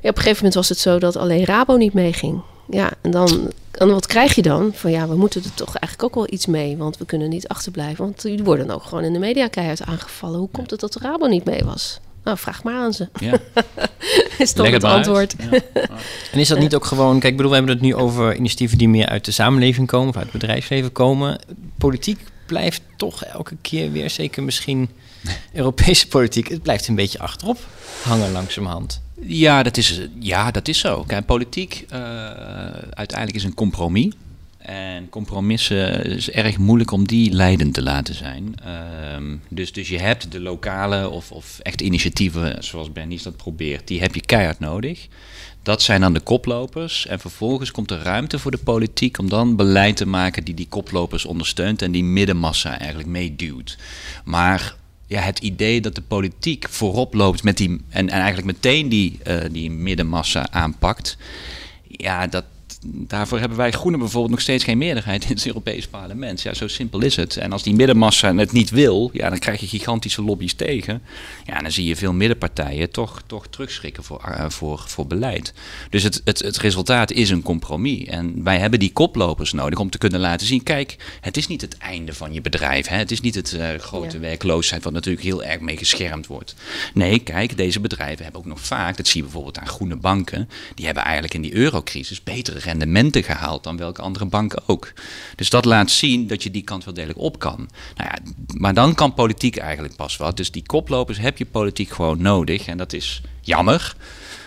ja, 0.00 0.08
op 0.08 0.16
een 0.16 0.22
gegeven 0.22 0.36
moment 0.36 0.54
was 0.54 0.68
het 0.68 0.78
zo 0.78 0.98
dat 0.98 1.16
alleen 1.16 1.44
Rabo 1.44 1.76
niet 1.76 1.92
meeging. 1.92 2.42
Ja, 2.70 2.90
en 3.00 3.10
dan, 3.10 3.52
en 3.78 3.90
wat 3.90 4.06
krijg 4.06 4.34
je 4.34 4.42
dan? 4.42 4.70
Van 4.74 4.90
ja, 4.90 5.08
we 5.08 5.16
moeten 5.16 5.44
er 5.44 5.54
toch 5.54 5.76
eigenlijk 5.76 6.02
ook 6.02 6.14
wel 6.14 6.34
iets 6.34 6.46
mee, 6.46 6.76
want 6.76 6.98
we 6.98 7.04
kunnen 7.04 7.28
niet 7.28 7.48
achterblijven. 7.48 8.04
Want 8.04 8.22
die 8.22 8.44
worden 8.44 8.70
ook 8.70 8.82
gewoon 8.82 9.04
in 9.04 9.12
de 9.12 9.18
media 9.18 9.48
keihard 9.48 9.82
aangevallen. 9.82 10.38
Hoe 10.38 10.48
komt 10.52 10.70
het 10.70 10.80
dat 10.80 10.92
de 10.92 10.98
Rabo 11.02 11.26
niet 11.26 11.44
mee 11.44 11.64
was? 11.64 12.00
Nou, 12.24 12.38
vraag 12.38 12.62
maar 12.62 12.74
aan 12.74 12.92
ze. 12.92 13.08
Ja. 13.20 13.32
is 14.38 14.52
toch 14.52 14.70
het, 14.70 14.84
antwoord. 14.84 15.36
en 16.32 16.38
is 16.38 16.48
dat 16.48 16.58
niet 16.58 16.74
ook 16.74 16.84
gewoon... 16.84 17.20
Kijk, 17.20 17.36
bedoel, 17.36 17.50
we 17.50 17.56
hebben 17.56 17.74
het 17.74 17.84
nu 17.84 17.94
over 17.94 18.34
initiatieven 18.34 18.78
die 18.78 18.88
meer 18.88 19.06
uit 19.06 19.24
de 19.24 19.30
samenleving 19.30 19.86
komen... 19.86 20.08
of 20.08 20.16
uit 20.16 20.32
het 20.32 20.40
bedrijfsleven 20.40 20.92
komen. 20.92 21.40
Politiek 21.78 22.20
blijft 22.52 22.82
toch 22.96 23.24
elke 23.24 23.56
keer 23.60 23.92
weer, 23.92 24.10
zeker 24.10 24.42
misschien 24.42 24.88
Europese 25.52 26.08
politiek... 26.08 26.48
het 26.48 26.62
blijft 26.62 26.88
een 26.88 26.94
beetje 26.94 27.18
achterop 27.18 27.58
hangen 28.02 28.32
langzamerhand. 28.32 29.00
Ja, 29.20 29.62
dat 29.62 29.76
is, 29.76 30.00
ja, 30.18 30.50
dat 30.50 30.68
is 30.68 30.78
zo. 30.78 31.04
Kijk, 31.06 31.26
politiek 31.26 31.86
uh, 31.92 31.98
uiteindelijk 32.90 33.36
is 33.36 33.44
een 33.44 33.54
compromis. 33.54 34.12
En 34.58 35.08
compromissen 35.08 36.04
is 36.04 36.30
erg 36.30 36.58
moeilijk 36.58 36.90
om 36.90 37.06
die 37.06 37.32
leidend 37.32 37.74
te 37.74 37.82
laten 37.82 38.14
zijn. 38.14 38.54
Um, 39.14 39.42
dus, 39.48 39.72
dus 39.72 39.88
je 39.88 39.98
hebt 39.98 40.32
de 40.32 40.40
lokale 40.40 41.08
of, 41.08 41.32
of 41.32 41.58
echt 41.62 41.80
initiatieven, 41.80 42.64
zoals 42.64 42.92
Bernice 42.92 43.24
dat 43.24 43.36
probeert, 43.36 43.88
die 43.88 44.00
heb 44.00 44.14
je 44.14 44.20
keihard 44.20 44.58
nodig. 44.58 45.08
Dat 45.62 45.82
zijn 45.82 46.00
dan 46.00 46.12
de 46.12 46.20
koplopers. 46.20 47.06
En 47.06 47.20
vervolgens 47.20 47.70
komt 47.70 47.90
er 47.90 48.02
ruimte 48.02 48.38
voor 48.38 48.50
de 48.50 48.58
politiek 48.58 49.18
om 49.18 49.28
dan 49.28 49.56
beleid 49.56 49.96
te 49.96 50.06
maken 50.06 50.44
die 50.44 50.54
die 50.54 50.68
koplopers 50.68 51.24
ondersteunt 51.24 51.82
en 51.82 51.92
die 51.92 52.04
middenmassa 52.04 52.78
eigenlijk 52.78 53.08
meeduwt. 53.08 53.78
Maar 54.24 54.74
ja, 55.06 55.20
het 55.20 55.38
idee 55.38 55.80
dat 55.80 55.94
de 55.94 56.02
politiek 56.02 56.66
voorop 56.68 57.14
loopt 57.14 57.42
met 57.42 57.56
die, 57.56 57.68
en, 57.68 58.08
en 58.08 58.20
eigenlijk 58.20 58.46
meteen 58.46 58.88
die, 58.88 59.18
uh, 59.26 59.36
die 59.50 59.70
middenmassa 59.70 60.50
aanpakt. 60.50 61.16
Ja, 61.86 62.26
dat, 62.26 62.44
daarvoor 62.84 63.38
hebben 63.38 63.58
wij 63.58 63.70
Groenen 63.70 64.00
bijvoorbeeld 64.00 64.32
nog 64.32 64.40
steeds 64.40 64.64
geen 64.64 64.78
meerderheid 64.78 65.22
in 65.22 65.34
het 65.34 65.46
Europees 65.46 65.86
parlement. 65.86 66.42
Ja, 66.42 66.54
zo 66.54 66.68
simpel 66.68 67.00
is 67.00 67.16
het. 67.16 67.36
En 67.36 67.52
als 67.52 67.62
die 67.62 67.74
middenmassa 67.74 68.34
het 68.34 68.52
niet 68.52 68.70
wil, 68.70 69.10
ja, 69.12 69.28
dan 69.28 69.38
krijg 69.38 69.60
je 69.60 69.66
gigantische 69.66 70.22
lobby's 70.22 70.54
tegen. 70.54 71.02
Ja, 71.44 71.58
dan 71.58 71.72
zie 71.72 71.86
je 71.86 71.96
veel 71.96 72.12
middenpartijen 72.12 72.90
toch, 72.90 73.22
toch 73.26 73.46
terugschrikken 73.46 74.04
voor, 74.04 74.24
uh, 74.28 74.44
voor, 74.48 74.84
voor 74.86 75.06
beleid. 75.06 75.52
Dus 75.90 76.02
het, 76.02 76.20
het, 76.24 76.38
het 76.38 76.56
resultaat 76.56 77.10
is 77.10 77.30
een 77.30 77.42
compromis. 77.42 78.04
En 78.04 78.44
wij 78.44 78.58
hebben 78.58 78.78
die 78.78 78.92
koplopers 78.92 79.52
nodig 79.52 79.78
om 79.78 79.90
te 79.90 79.98
kunnen 79.98 80.20
laten 80.20 80.46
zien: 80.46 80.62
kijk, 80.62 80.96
het 81.20 81.36
is 81.36 81.46
niet 81.46 81.60
het 81.60 81.78
einde 81.78 82.14
van 82.14 82.32
je 82.32 82.40
bedrijf. 82.40 82.86
Hè? 82.86 82.96
Het 82.96 83.10
is 83.10 83.20
niet 83.20 83.34
het 83.34 83.52
uh, 83.52 83.68
grote 83.78 84.18
werkloosheid, 84.18 84.84
wat 84.84 84.92
natuurlijk 84.92 85.24
heel 85.24 85.44
erg 85.44 85.60
mee 85.60 85.76
geschermd 85.76 86.26
wordt. 86.26 86.54
Nee, 86.94 87.18
kijk, 87.18 87.56
deze 87.56 87.80
bedrijven 87.80 88.22
hebben 88.22 88.40
ook 88.40 88.46
nog 88.46 88.60
vaak, 88.60 88.96
dat 88.96 89.06
zie 89.06 89.16
je 89.16 89.22
bijvoorbeeld 89.22 89.58
aan 89.58 89.66
groene 89.66 89.96
banken, 89.96 90.48
die 90.74 90.84
hebben 90.84 91.02
eigenlijk 91.02 91.34
in 91.34 91.42
die 91.42 91.54
eurocrisis 91.54 92.22
betere 92.22 92.60
rendementen 92.72 93.22
gehaald 93.22 93.64
dan 93.64 93.76
welke 93.76 94.02
andere 94.02 94.24
banken 94.24 94.62
ook. 94.66 94.92
Dus 95.36 95.50
dat 95.50 95.64
laat 95.64 95.90
zien 95.90 96.26
dat 96.26 96.42
je 96.42 96.50
die 96.50 96.62
kant 96.62 96.84
wel 96.84 96.94
degelijk 96.94 97.18
op 97.18 97.38
kan. 97.38 97.68
Nou 97.96 98.10
ja, 98.10 98.18
maar 98.58 98.74
dan 98.74 98.94
kan 98.94 99.14
politiek 99.14 99.56
eigenlijk 99.56 99.96
pas 99.96 100.16
wat. 100.16 100.36
Dus 100.36 100.50
die 100.50 100.66
koplopers 100.66 101.18
heb 101.18 101.38
je 101.38 101.46
politiek 101.46 101.90
gewoon 101.90 102.22
nodig. 102.22 102.66
En 102.66 102.76
dat 102.76 102.92
is 102.92 103.22
jammer. 103.40 103.94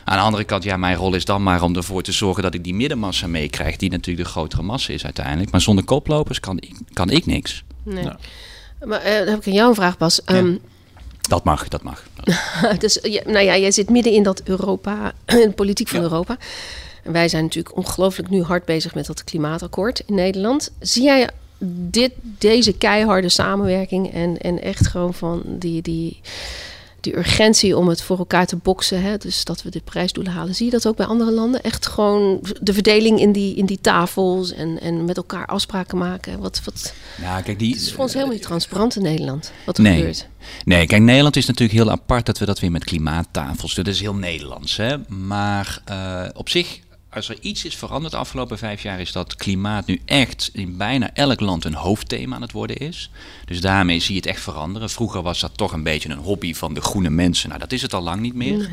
Aan 0.03 0.17
de 0.17 0.23
andere 0.23 0.43
kant, 0.43 0.63
ja, 0.63 0.77
mijn 0.77 0.95
rol 0.95 1.13
is 1.13 1.25
dan 1.25 1.43
maar 1.43 1.61
om 1.61 1.75
ervoor 1.75 2.01
te 2.01 2.11
zorgen 2.11 2.43
dat 2.43 2.53
ik 2.53 2.63
die 2.63 2.73
middenmassa 2.73 3.27
meekrijg, 3.27 3.75
die 3.75 3.89
natuurlijk 3.89 4.25
de 4.25 4.31
grotere 4.31 4.61
massa 4.61 4.93
is 4.93 5.03
uiteindelijk. 5.03 5.51
Maar 5.51 5.61
zonder 5.61 5.83
koplopers 5.83 6.39
kan 6.39 6.57
ik, 6.59 6.75
kan 6.93 7.09
ik 7.09 7.25
niks. 7.25 7.63
Nee. 7.83 8.09
Maar 8.85 9.05
uh, 9.05 9.17
dan 9.17 9.27
heb 9.27 9.39
ik 9.39 9.47
aan 9.47 9.53
jou 9.53 9.69
een 9.69 9.75
vraag, 9.75 9.97
Bas. 9.97 10.23
Ehm, 10.23 10.55
dat 11.21 11.43
mag, 11.43 11.67
dat 11.67 11.83
mag. 11.83 12.03
dus, 12.83 12.99
nou 13.25 13.45
ja, 13.45 13.57
jij 13.57 13.71
zit 13.71 13.89
midden 13.89 14.13
in 14.13 14.23
dat 14.23 14.41
Europa, 14.43 15.13
de 15.25 15.51
politiek 15.55 15.87
van 15.87 16.01
Europa. 16.01 16.37
En 17.05 17.11
wij 17.11 17.27
zijn 17.27 17.43
natuurlijk 17.43 17.77
ongelooflijk 17.77 18.29
nu 18.29 18.41
hard 18.41 18.65
bezig 18.65 18.95
met 18.95 19.05
dat 19.05 19.23
klimaatakkoord 19.23 20.03
in 20.05 20.15
Nederland. 20.15 20.71
Zie 20.79 21.03
jij 21.03 21.29
dit, 21.67 22.11
deze 22.21 22.73
keiharde 22.73 23.29
samenwerking 23.29 24.13
en, 24.13 24.37
en 24.37 24.61
echt 24.61 24.87
gewoon 24.87 25.13
van 25.13 25.43
die, 25.45 25.81
die, 25.81 26.19
die 26.99 27.17
urgentie 27.17 27.77
om 27.77 27.87
het 27.87 28.01
voor 28.01 28.17
elkaar 28.17 28.45
te 28.45 28.55
boksen, 28.55 29.01
hè? 29.01 29.17
dus 29.17 29.43
dat 29.43 29.63
we 29.63 29.69
de 29.69 29.81
prijsdoelen 29.83 30.33
halen. 30.33 30.55
Zie 30.55 30.65
je 30.65 30.71
dat 30.71 30.87
ook 30.87 30.95
bij 30.95 31.05
andere 31.05 31.31
landen? 31.31 31.63
Echt 31.63 31.87
gewoon 31.87 32.39
de 32.61 32.73
verdeling 32.73 33.19
in 33.19 33.31
die, 33.31 33.55
in 33.55 33.65
die 33.65 33.79
tafels 33.81 34.53
en, 34.53 34.81
en 34.81 35.05
met 35.05 35.17
elkaar 35.17 35.45
afspraken 35.45 35.97
maken. 35.97 36.39
Wat, 36.39 36.61
wat... 36.63 36.93
Nou, 37.21 37.43
kijk, 37.43 37.59
die, 37.59 37.73
het 37.73 37.81
is 37.81 37.91
voor 37.91 38.03
ons 38.03 38.13
helemaal 38.13 38.33
niet 38.33 38.43
transparant 38.43 38.95
in 38.95 39.01
Nederland, 39.01 39.51
wat 39.65 39.77
er 39.77 39.83
nee. 39.83 39.97
gebeurt. 39.97 40.27
Nee, 40.65 40.87
kijk, 40.87 41.01
Nederland 41.01 41.35
is 41.35 41.45
natuurlijk 41.45 41.79
heel 41.79 41.91
apart 41.91 42.25
dat 42.25 42.37
we 42.37 42.45
dat 42.45 42.59
weer 42.59 42.71
met 42.71 42.83
klimaattafels 42.83 43.75
doen. 43.75 43.83
Dat 43.83 43.93
is 43.93 43.99
heel 43.99 44.15
Nederlands. 44.15 44.77
Hè? 44.77 44.97
Maar 45.07 45.81
uh, 45.89 46.25
op 46.33 46.49
zich 46.49 46.79
als 47.15 47.29
er 47.29 47.37
iets 47.41 47.65
is 47.65 47.75
veranderd 47.75 48.13
de 48.13 48.19
afgelopen 48.19 48.57
vijf 48.57 48.81
jaar, 48.81 48.99
is 48.99 49.11
dat 49.11 49.35
klimaat 49.35 49.85
nu 49.85 50.01
echt 50.05 50.49
in 50.53 50.77
bijna 50.77 51.13
elk 51.13 51.39
land 51.39 51.65
een 51.65 51.73
hoofdthema 51.73 52.35
aan 52.35 52.41
het 52.41 52.51
worden 52.51 52.77
is. 52.77 53.09
Dus 53.45 53.61
daarmee 53.61 53.99
zie 53.99 54.13
je 54.13 54.19
het 54.19 54.29
echt 54.29 54.41
veranderen. 54.41 54.89
Vroeger 54.89 55.21
was 55.21 55.39
dat 55.39 55.57
toch 55.57 55.71
een 55.71 55.83
beetje 55.83 56.09
een 56.09 56.17
hobby 56.17 56.53
van 56.53 56.73
de 56.73 56.81
groene 56.81 57.09
mensen. 57.09 57.47
Nou, 57.49 57.61
dat 57.61 57.71
is 57.71 57.81
het 57.81 57.93
al 57.93 58.01
lang 58.01 58.21
niet 58.21 58.35
meer. 58.35 58.69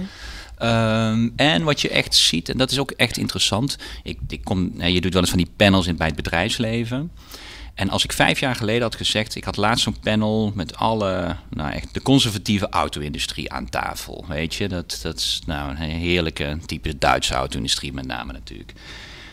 Um, 0.62 1.32
en 1.36 1.62
wat 1.62 1.80
je 1.80 1.88
echt 1.88 2.14
ziet, 2.14 2.48
en 2.48 2.58
dat 2.58 2.70
is 2.70 2.78
ook 2.78 2.90
echt 2.90 3.16
interessant. 3.16 3.76
Ik, 4.02 4.18
ik 4.28 4.44
kom, 4.44 4.82
je 4.82 5.00
doet 5.00 5.12
wel 5.12 5.22
eens 5.22 5.30
van 5.30 5.38
die 5.38 5.52
panels 5.56 5.86
in, 5.86 5.96
bij 5.96 6.06
het 6.06 6.16
bedrijfsleven. 6.16 7.10
En 7.74 7.90
als 7.90 8.04
ik 8.04 8.12
vijf 8.12 8.40
jaar 8.40 8.54
geleden 8.54 8.82
had 8.82 8.96
gezegd, 8.96 9.34
ik 9.34 9.44
had 9.44 9.56
laatst 9.56 9.84
zo'n 9.84 10.00
panel 10.00 10.52
met 10.54 10.76
alle, 10.76 11.36
nou 11.50 11.72
echt 11.72 11.94
de 11.94 12.02
conservatieve 12.02 12.68
auto-industrie 12.68 13.52
aan 13.52 13.68
tafel. 13.68 14.24
Weet 14.28 14.54
je, 14.54 14.68
dat, 14.68 14.98
dat 15.02 15.16
is 15.16 15.40
nou 15.46 15.70
een 15.70 15.76
heerlijke 15.76 16.58
type 16.66 16.98
Duitse 16.98 17.34
auto-industrie 17.34 17.92
met 17.92 18.06
name 18.06 18.32
natuurlijk. 18.32 18.72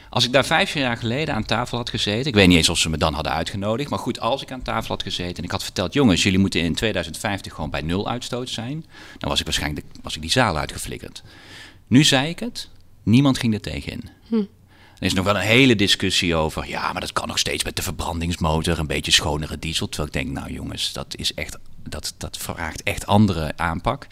Als 0.10 0.26
ik 0.26 0.32
daar 0.32 0.46
vijf 0.46 0.74
jaar 0.74 0.98
geleden 0.98 1.36
aan 1.36 1.46
tafel 1.46 1.78
had 1.78 1.90
gezeten, 1.90 2.28
ik 2.28 2.34
weet 2.34 2.48
niet 2.48 2.58
eens 2.58 2.70
of 2.70 2.78
ze 2.78 2.90
me 2.90 2.98
dan 2.98 3.14
hadden 3.14 3.32
uitgenodigd, 3.34 3.90
maar 3.90 4.00
goed, 4.00 4.20
als 4.20 4.42
ik 4.42 4.52
aan 4.52 4.62
tafel 4.62 4.96
had 4.96 5.04
gezeten 5.04 5.38
en 5.38 5.44
ik 5.44 5.52
had 5.52 5.64
verteld, 5.64 5.94
jongens, 5.94 6.24
jullie 6.24 6.40
moeten 6.40 6.62
in 6.62 6.76
2050 6.76 7.54
gewoon 7.54 7.70
bij 7.70 7.82
nul 7.82 8.10
uitstoot 8.10 8.50
zijn, 8.50 8.86
dan 9.18 9.30
was 9.30 9.40
ik 9.40 9.46
waarschijnlijk 9.46 9.86
was 10.02 10.16
ik 10.16 10.22
die 10.22 10.32
zaal 10.32 10.58
uitgeflikkerd. 10.58 11.24
Nu 11.88 12.04
zei 12.04 12.30
ik 12.30 12.40
het, 12.40 12.70
niemand 13.04 13.38
ging 13.38 13.54
er 13.54 13.62
tegenin. 13.62 14.10
Hm. 14.28 14.44
Er 15.00 15.06
is 15.06 15.14
nog 15.14 15.26
wel 15.26 15.36
een 15.36 15.42
hele 15.42 15.76
discussie 15.76 16.36
over. 16.36 16.68
Ja, 16.68 16.92
maar 16.92 17.02
dat 17.02 17.14
kan 17.14 17.28
nog 17.28 17.40
steeds 17.40 17.64
met 17.64 17.76
de 17.76 17.82
verbrandingsmotor. 17.82 18.80
Een 18.80 18.88
beetje 18.88 19.12
schonere 19.12 19.60
diesel. 19.60 19.88
Terwijl 19.88 20.08
ik 20.08 20.14
denk, 20.14 20.30
nou 20.30 20.54
jongens, 20.54 20.94
dat, 20.94 21.16
is 21.18 21.34
echt, 21.34 21.58
dat, 21.84 22.14
dat 22.18 22.38
vraagt 22.38 22.84
echt 22.84 23.06
andere 23.06 23.54
aanpak. 23.56 24.08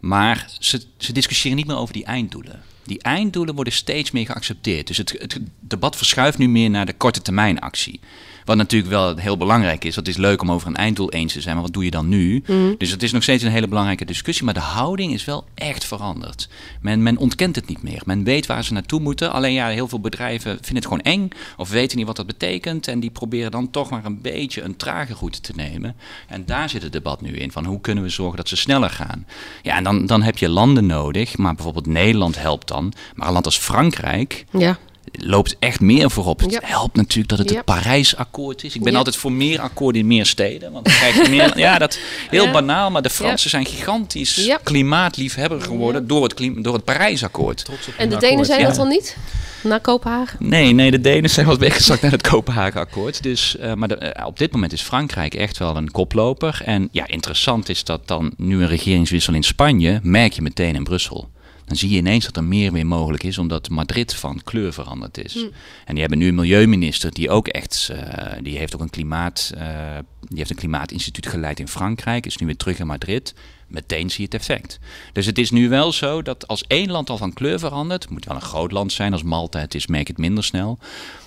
Maar 0.00 0.50
ze, 0.58 0.82
ze 0.96 1.12
discussiëren 1.12 1.56
niet 1.56 1.66
meer 1.66 1.76
over 1.76 1.94
die 1.94 2.04
einddoelen. 2.04 2.62
die 2.84 3.02
einddoelen 3.02 3.54
worden 3.54 3.72
steeds 3.72 4.10
meer 4.10 4.26
geaccepteerd. 4.26 4.86
Dus 4.86 4.96
het, 4.96 5.14
het 5.18 5.38
debat 5.60 5.96
verschuift 5.96 6.38
nu 6.38 6.48
meer 6.48 6.70
naar 6.70 6.86
de 6.86 6.92
korte 6.92 7.22
termijn 7.22 7.60
actie. 7.60 8.00
Wat 8.48 8.56
natuurlijk 8.56 8.90
wel 8.90 9.16
heel 9.16 9.36
belangrijk 9.36 9.84
is. 9.84 9.96
Het 9.96 10.08
is 10.08 10.16
leuk 10.16 10.42
om 10.42 10.52
over 10.52 10.68
een 10.68 10.76
einddoel 10.76 11.12
eens 11.12 11.32
te 11.32 11.40
zijn, 11.40 11.54
maar 11.54 11.64
wat 11.64 11.72
doe 11.72 11.84
je 11.84 11.90
dan 11.90 12.08
nu? 12.08 12.42
Mhm. 12.46 12.74
Dus 12.78 12.90
het 12.90 13.02
is 13.02 13.12
nog 13.12 13.22
steeds 13.22 13.42
een 13.42 13.50
hele 13.50 13.68
belangrijke 13.68 14.04
discussie. 14.04 14.44
Maar 14.44 14.54
de 14.54 14.60
houding 14.60 15.12
is 15.12 15.24
wel 15.24 15.44
echt 15.54 15.84
veranderd. 15.84 16.48
Men, 16.80 17.02
men 17.02 17.16
ontkent 17.16 17.56
het 17.56 17.68
niet 17.68 17.82
meer. 17.82 18.02
Men 18.04 18.24
weet 18.24 18.46
waar 18.46 18.64
ze 18.64 18.72
naartoe 18.72 19.00
moeten. 19.00 19.32
Alleen 19.32 19.52
ja, 19.52 19.68
heel 19.68 19.88
veel 19.88 20.00
bedrijven 20.00 20.50
vinden 20.50 20.74
het 20.74 20.84
gewoon 20.84 21.00
eng. 21.00 21.28
Of 21.56 21.70
weten 21.70 21.96
niet 21.96 22.06
wat 22.06 22.16
dat 22.16 22.26
betekent. 22.26 22.88
En 22.88 23.00
die 23.00 23.10
proberen 23.10 23.50
dan 23.50 23.70
toch 23.70 23.90
maar 23.90 24.04
een 24.04 24.20
beetje 24.20 24.62
een 24.62 24.76
trage 24.76 25.14
route 25.14 25.40
te 25.40 25.52
nemen. 25.56 25.96
En 26.28 26.44
daar 26.46 26.68
zit 26.68 26.82
het 26.82 26.92
debat 26.92 27.20
nu 27.20 27.36
in. 27.36 27.52
Van 27.52 27.64
hoe 27.64 27.80
kunnen 27.80 28.04
we 28.04 28.10
zorgen 28.10 28.36
dat 28.36 28.48
ze 28.48 28.56
sneller 28.56 28.90
gaan? 28.90 29.26
Ja, 29.62 29.76
en 29.76 29.84
dan, 29.84 30.06
dan 30.06 30.22
heb 30.22 30.38
je 30.38 30.48
landen 30.48 30.86
nodig. 30.86 31.36
Maar 31.36 31.54
bijvoorbeeld 31.54 31.86
Nederland 31.86 32.38
helpt 32.38 32.68
dan. 32.68 32.92
Maar 33.14 33.26
een 33.26 33.32
land 33.32 33.44
als 33.44 33.58
Frankrijk 33.58 34.44
Ja, 34.52 34.78
loopt 35.12 35.56
echt 35.58 35.80
meer 35.80 36.10
voorop. 36.10 36.40
Het 36.40 36.50
Ja. 36.52 36.60
helpt 36.62 36.96
natuurlijk 36.96 37.28
dat 37.28 37.38
het 37.38 37.50
het 37.50 37.64
Parijsakkoord 37.64 38.64
is. 38.64 38.74
Ik 38.74 38.82
ben 38.82 38.94
altijd 38.96 39.16
voor 39.16 39.32
meer 39.32 39.60
akkoorden 39.60 40.00
in 40.00 40.06
meer 40.06 40.26
steden. 40.26 40.72
Want 40.72 40.84
dan 40.84 40.94
krijg 40.94 41.14
je 41.22 41.28
meer. 41.28 41.58
Ja, 41.68 41.78
dat 41.78 41.98
heel 42.30 42.44
Ja. 42.44 42.52
banaal, 42.52 42.90
maar 42.90 43.02
de 43.02 43.10
Fransen 43.10 43.50
zijn 43.50 43.66
gigantisch 43.66 44.50
klimaatliefhebber 44.62 45.60
geworden 45.60 46.06
door 46.06 46.22
het, 46.22 46.34
klim- 46.34 46.62
door 46.62 46.74
het 46.74 46.84
Parijsakkoord. 46.84 47.68
en 47.96 48.08
de 48.08 48.16
Denen 48.16 48.44
zijn 48.44 48.60
ja. 48.60 48.66
dat 48.66 48.76
dan 48.76 48.88
niet? 48.88 49.16
Na 49.62 49.78
Kopenhagen? 49.78 50.36
Nee, 50.48 50.72
nee, 50.72 50.90
de 50.90 51.00
Denen 51.00 51.30
zijn 51.30 51.46
wat 51.46 51.58
weggezakt 51.68 52.02
naar 52.02 52.10
het 52.10 52.28
Kopenhagen-akkoord. 52.28 53.22
Dus, 53.22 53.56
eh, 53.56 53.74
maar 53.74 53.88
de- 53.88 53.94
eh, 53.96 54.26
op 54.26 54.38
dit 54.38 54.52
moment 54.52 54.72
is 54.72 54.82
Frankrijk 54.82 55.34
echt 55.34 55.58
wel 55.58 55.76
een 55.76 55.90
koploper. 55.90 56.60
En 56.64 56.88
ja, 56.92 57.06
interessant 57.06 57.68
is 57.68 57.84
dat 57.84 58.06
dan 58.08 58.32
nu 58.36 58.60
een 58.62 58.68
regeringswissel 58.68 59.34
in 59.34 59.42
Spanje, 59.42 60.00
merk 60.02 60.32
je 60.32 60.42
meteen 60.42 60.74
in 60.74 60.84
Brussel. 60.84 61.30
Dan 61.68 61.76
zie 61.76 61.90
je 61.90 61.96
ineens 61.96 62.24
dat 62.24 62.36
er 62.36 62.44
meer 62.44 62.72
weer 62.72 62.86
mogelijk 62.86 63.22
is, 63.22 63.38
omdat 63.38 63.68
Madrid 63.68 64.14
van 64.14 64.40
kleur 64.44 64.72
veranderd 64.72 65.24
is. 65.24 65.46
En 65.84 65.92
die 65.92 66.00
hebben 66.00 66.18
nu 66.18 66.28
een 66.28 66.34
milieuminister 66.34 67.12
die 67.12 67.30
ook 67.30 67.48
echt, 67.48 67.88
eh, 67.92 68.32
die 68.42 68.58
heeft 68.58 68.74
ook 68.74 68.80
een 68.80 68.90
klimaat, 68.90 69.52
eh, 69.54 69.98
die 70.20 70.38
heeft 70.38 70.50
een 70.50 70.56
klimaatinstituut 70.56 71.26
geleid 71.26 71.60
in 71.60 71.68
Frankrijk, 71.68 72.26
is 72.26 72.36
nu 72.36 72.46
weer 72.46 72.56
terug 72.56 72.78
in 72.78 72.86
Madrid. 72.86 73.34
Meteen 73.66 74.10
zie 74.10 74.18
je 74.18 74.24
het 74.24 74.34
effect. 74.34 74.78
Dus 75.12 75.26
het 75.26 75.38
is 75.38 75.50
nu 75.50 75.68
wel 75.68 75.92
zo 75.92 76.22
dat 76.22 76.48
als 76.48 76.64
één 76.66 76.90
land 76.90 77.10
al 77.10 77.16
van 77.16 77.32
kleur 77.32 77.58
verandert, 77.58 78.02
het 78.02 78.12
moet 78.12 78.24
wel 78.24 78.36
een 78.36 78.42
groot 78.42 78.72
land 78.72 78.92
zijn, 78.92 79.12
als 79.12 79.22
Malta 79.22 79.58
het 79.58 79.74
is, 79.74 79.86
merk 79.86 80.06
je 80.06 80.12
het 80.12 80.22
minder 80.22 80.44
snel. 80.44 80.78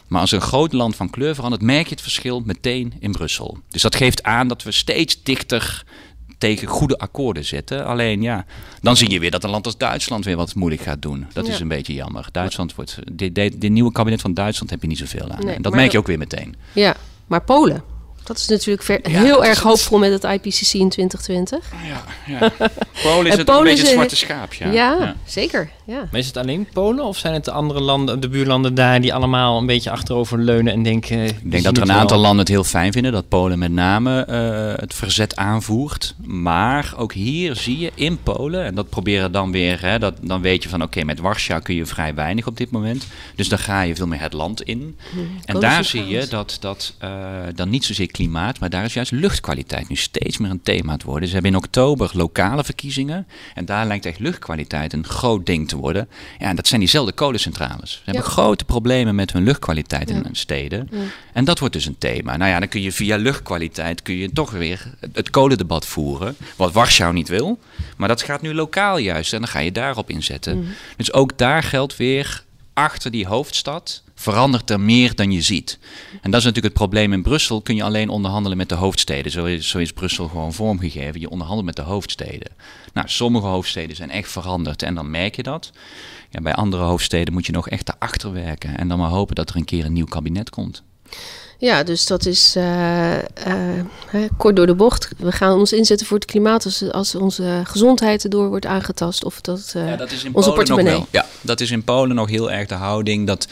Maar 0.07 0.21
als 0.21 0.31
een 0.31 0.41
groot 0.41 0.73
land 0.73 0.95
van 0.95 1.09
kleur 1.09 1.35
verandert, 1.35 1.61
merk 1.61 1.87
je 1.87 1.93
het 1.93 2.01
verschil 2.01 2.39
meteen 2.39 2.93
in 2.99 3.11
Brussel. 3.11 3.57
Dus 3.69 3.81
dat 3.81 3.95
geeft 3.95 4.23
aan 4.23 4.47
dat 4.47 4.63
we 4.63 4.71
steeds 4.71 5.23
dichter 5.23 5.83
tegen 6.41 6.67
goede 6.67 6.97
akkoorden 6.97 7.45
zitten. 7.45 7.85
Alleen 7.85 8.21
ja, 8.21 8.45
dan 8.81 8.97
zie 8.97 9.09
je 9.09 9.19
weer 9.19 9.31
dat 9.31 9.43
een 9.43 9.49
land 9.49 9.65
als 9.65 9.77
Duitsland 9.77 10.25
weer 10.25 10.35
wat 10.35 10.55
moeilijk 10.55 10.81
gaat 10.81 11.01
doen. 11.01 11.27
Dat 11.33 11.45
Ja. 11.47 11.53
is 11.53 11.59
een 11.59 11.67
beetje 11.67 11.93
jammer. 11.93 12.27
Duitsland 12.31 12.75
wordt. 12.75 12.97
Dit, 13.11 13.35
dit, 13.35 13.61
dit 13.61 13.71
nieuwe 13.71 13.91
kabinet 13.91 14.21
van 14.21 14.33
Duitsland 14.33 14.69
heb 14.71 14.81
je 14.81 14.87
niet 14.87 14.97
zoveel 14.97 15.29
aan. 15.31 15.45
Nee, 15.45 15.55
en 15.55 15.61
dat 15.61 15.71
merk 15.73 15.85
je 15.85 15.91
dat- 15.91 16.01
ook 16.01 16.07
weer 16.07 16.17
meteen. 16.17 16.55
Ja, 16.73 16.95
maar 17.27 17.43
Polen. 17.43 17.83
Dat 18.23 18.37
is 18.37 18.47
natuurlijk 18.47 18.83
ver- 18.85 19.09
Ja, 19.11 19.19
heel 19.21 19.45
erg 19.45 19.59
hoopvol 19.59 19.97
met 19.99 20.11
het 20.11 20.23
IPCC 20.23 20.73
in 20.73 20.89
2020. 20.89 21.71
Ja, 21.87 22.03
ja. 22.39 22.51
Polen 23.03 23.31
is 23.31 23.37
het 23.37 23.45
Polen 23.45 23.59
een 23.61 23.67
beetje 23.67 23.83
het 23.83 23.91
zwarte 23.91 24.15
schaap. 24.15 24.53
Ja, 24.53 24.71
Ja. 24.71 25.15
zeker. 25.25 25.69
Ja. 25.91 26.07
Maar 26.11 26.19
is 26.19 26.27
het 26.27 26.37
alleen 26.37 26.67
Polen 26.73 27.05
of 27.05 27.17
zijn 27.17 27.33
het 27.33 27.45
de 27.45 27.51
andere 27.51 27.79
landen, 27.79 28.19
de 28.19 28.29
buurlanden 28.29 28.73
daar, 28.75 29.01
die 29.01 29.13
allemaal 29.13 29.57
een 29.57 29.65
beetje 29.65 29.91
achterover 29.91 30.39
leunen 30.39 30.73
en 30.73 30.83
denken... 30.83 31.17
eh, 31.17 31.27
Ik 31.27 31.51
denk 31.51 31.63
dat 31.63 31.77
er 31.77 31.83
een 31.83 31.91
aantal 31.91 32.19
landen 32.19 32.39
het 32.39 32.47
heel 32.47 32.63
fijn 32.63 32.91
vinden 32.91 33.11
dat 33.11 33.27
Polen 33.27 33.59
met 33.59 33.71
name 33.71 34.25
eh, 34.25 34.81
het 34.81 34.93
verzet 34.93 35.35
aanvoert. 35.35 36.15
Maar 36.23 36.93
ook 36.97 37.13
hier 37.13 37.55
zie 37.55 37.79
je 37.79 37.91
in 37.95 38.17
Polen, 38.23 38.65
en 38.65 38.75
dat 38.75 38.89
proberen 38.89 39.31
dan 39.31 39.51
weer, 39.51 39.81
hè, 39.81 39.99
dat, 39.99 40.13
dan 40.21 40.41
weet 40.41 40.63
je 40.63 40.69
van 40.69 40.81
oké, 40.81 41.03
met 41.03 41.19
Warschau 41.19 41.61
kun 41.61 41.75
je 41.75 41.85
vrij 41.85 42.15
weinig 42.15 42.47
op 42.47 42.57
dit 42.57 42.71
moment. 42.71 43.07
Dus 43.35 43.49
dan 43.49 43.59
ga 43.59 43.81
je 43.81 43.95
veel 43.95 44.07
meer 44.07 44.21
het 44.21 44.33
land 44.33 44.61
in. 44.61 44.97
En 45.45 45.59
daar 45.59 45.83
zie 45.83 46.05
je 46.07 46.27
dat, 46.29 46.57
dat 46.59 46.93
eh, 46.97 47.09
dan 47.55 47.69
niet 47.69 47.85
zozeer 47.85 48.11
klimaat, 48.11 48.59
maar 48.59 48.69
daar 48.69 48.83
is 48.83 48.93
juist 48.93 49.11
luchtkwaliteit 49.11 49.89
nu 49.89 49.95
steeds 49.95 50.37
meer 50.37 50.49
een 50.51 50.63
thema 50.63 50.97
te 50.97 51.05
worden. 51.05 51.27
Ze 51.27 51.33
hebben 51.33 51.51
in 51.51 51.57
oktober 51.57 52.11
lokale 52.13 52.63
verkiezingen 52.63 53.27
en 53.55 53.65
daar 53.65 53.87
lijkt 53.87 54.05
echt 54.05 54.19
luchtkwaliteit 54.19 54.93
een 54.93 55.05
groot 55.05 55.45
ding 55.45 55.67
te 55.67 55.73
worden. 55.75 55.79
Ja, 55.89 56.05
en 56.37 56.55
dat 56.55 56.67
zijn 56.67 56.79
diezelfde 56.79 57.11
kolencentrales. 57.13 57.91
Ze 57.91 57.99
hebben 58.03 58.23
grote 58.23 58.65
problemen 58.65 59.15
met 59.15 59.33
hun 59.33 59.43
luchtkwaliteit 59.43 60.09
in 60.09 60.15
Ja. 60.15 60.21
hun 60.23 60.35
steden. 60.35 60.89
En 61.33 61.45
dat 61.45 61.59
wordt 61.59 61.73
dus 61.73 61.85
een 61.85 61.97
thema. 61.97 62.37
Nou 62.37 62.51
ja, 62.51 62.59
dan 62.59 62.67
kun 62.67 62.81
je 62.81 62.91
via 62.91 63.15
luchtkwaliteit 63.17 64.01
kun 64.01 64.15
je 64.15 64.31
toch 64.31 64.51
weer 64.51 64.91
het, 64.99 65.09
het 65.15 65.29
kolendebat 65.29 65.85
voeren. 65.85 66.35
Wat 66.55 66.71
Warschau 66.71 67.13
niet 67.13 67.27
wil. 67.29 67.59
Maar 67.97 68.07
dat 68.07 68.21
gaat 68.21 68.41
nu 68.41 68.53
lokaal 68.53 68.97
juist. 68.97 69.33
En 69.33 69.39
dan 69.39 69.47
ga 69.49 69.59
je 69.59 69.71
daarop 69.71 70.09
inzetten. 70.09 70.65
Dus 70.97 71.13
ook 71.13 71.37
daar 71.37 71.63
geldt 71.63 71.97
weer 71.97 72.43
achter 72.73 73.11
die 73.11 73.27
hoofdstad 73.27 74.03
verandert 74.21 74.69
er 74.69 74.79
meer 74.79 75.15
dan 75.15 75.31
je 75.31 75.41
ziet. 75.41 75.79
En 76.21 76.31
dat 76.31 76.39
is 76.39 76.45
natuurlijk 76.45 76.73
het 76.73 76.83
probleem 76.83 77.13
in 77.13 77.21
Brussel. 77.21 77.61
Kun 77.61 77.75
je 77.75 77.83
alleen 77.83 78.09
onderhandelen 78.09 78.57
met 78.57 78.69
de 78.69 78.75
hoofdsteden. 78.75 79.31
Zo 79.31 79.45
is, 79.45 79.67
zo 79.69 79.77
is 79.77 79.91
Brussel 79.91 80.27
gewoon 80.27 80.53
vormgegeven. 80.53 81.19
Je 81.19 81.29
onderhandelt 81.29 81.65
met 81.65 81.75
de 81.75 81.81
hoofdsteden. 81.81 82.51
Nou, 82.93 83.07
sommige 83.09 83.45
hoofdsteden 83.47 83.95
zijn 83.95 84.11
echt 84.11 84.31
veranderd 84.31 84.83
en 84.83 84.95
dan 84.95 85.11
merk 85.11 85.35
je 85.35 85.43
dat. 85.43 85.71
Ja, 86.29 86.41
bij 86.41 86.53
andere 86.53 86.83
hoofdsteden 86.83 87.33
moet 87.33 87.45
je 87.45 87.51
nog 87.51 87.69
echt 87.69 87.89
erachter 87.89 88.33
werken. 88.33 88.77
En 88.77 88.87
dan 88.87 88.97
maar 88.97 89.09
hopen 89.09 89.35
dat 89.35 89.49
er 89.49 89.55
een 89.55 89.65
keer 89.65 89.85
een 89.85 89.93
nieuw 89.93 90.05
kabinet 90.05 90.49
komt. 90.49 90.83
Ja, 91.57 91.83
dus 91.83 92.05
dat 92.05 92.25
is 92.25 92.55
eh, 92.55 93.17
eh, 93.17 93.85
kort 94.37 94.55
door 94.55 94.65
de 94.65 94.75
bocht. 94.75 95.09
We 95.17 95.31
gaan 95.31 95.59
ons 95.59 95.73
inzetten 95.73 96.07
voor 96.07 96.17
het 96.17 96.25
klimaat 96.25 96.65
als, 96.65 96.91
als 96.91 97.15
onze 97.15 97.61
gezondheid 97.63 98.23
erdoor 98.23 98.49
wordt 98.49 98.65
aangetast. 98.65 99.23
Of 99.23 99.41
dat, 99.41 99.71
eh, 99.75 99.87
Ja, 99.87 99.95
dat 99.95 100.11
is 100.11 100.23
in 100.23 100.35
onze 100.35 100.49
Polen 100.49 100.67
nog 100.67 100.77
portemonnee. 100.77 100.93
wel. 100.93 101.07
Ja, 101.11 101.25
dat 101.41 101.59
is 101.61 101.71
in 101.71 101.83
Polen 101.83 102.15
nog 102.15 102.29
heel 102.29 102.51
erg 102.51 102.67
de 102.67 102.75
houding 102.75 103.27
dat 103.27 103.47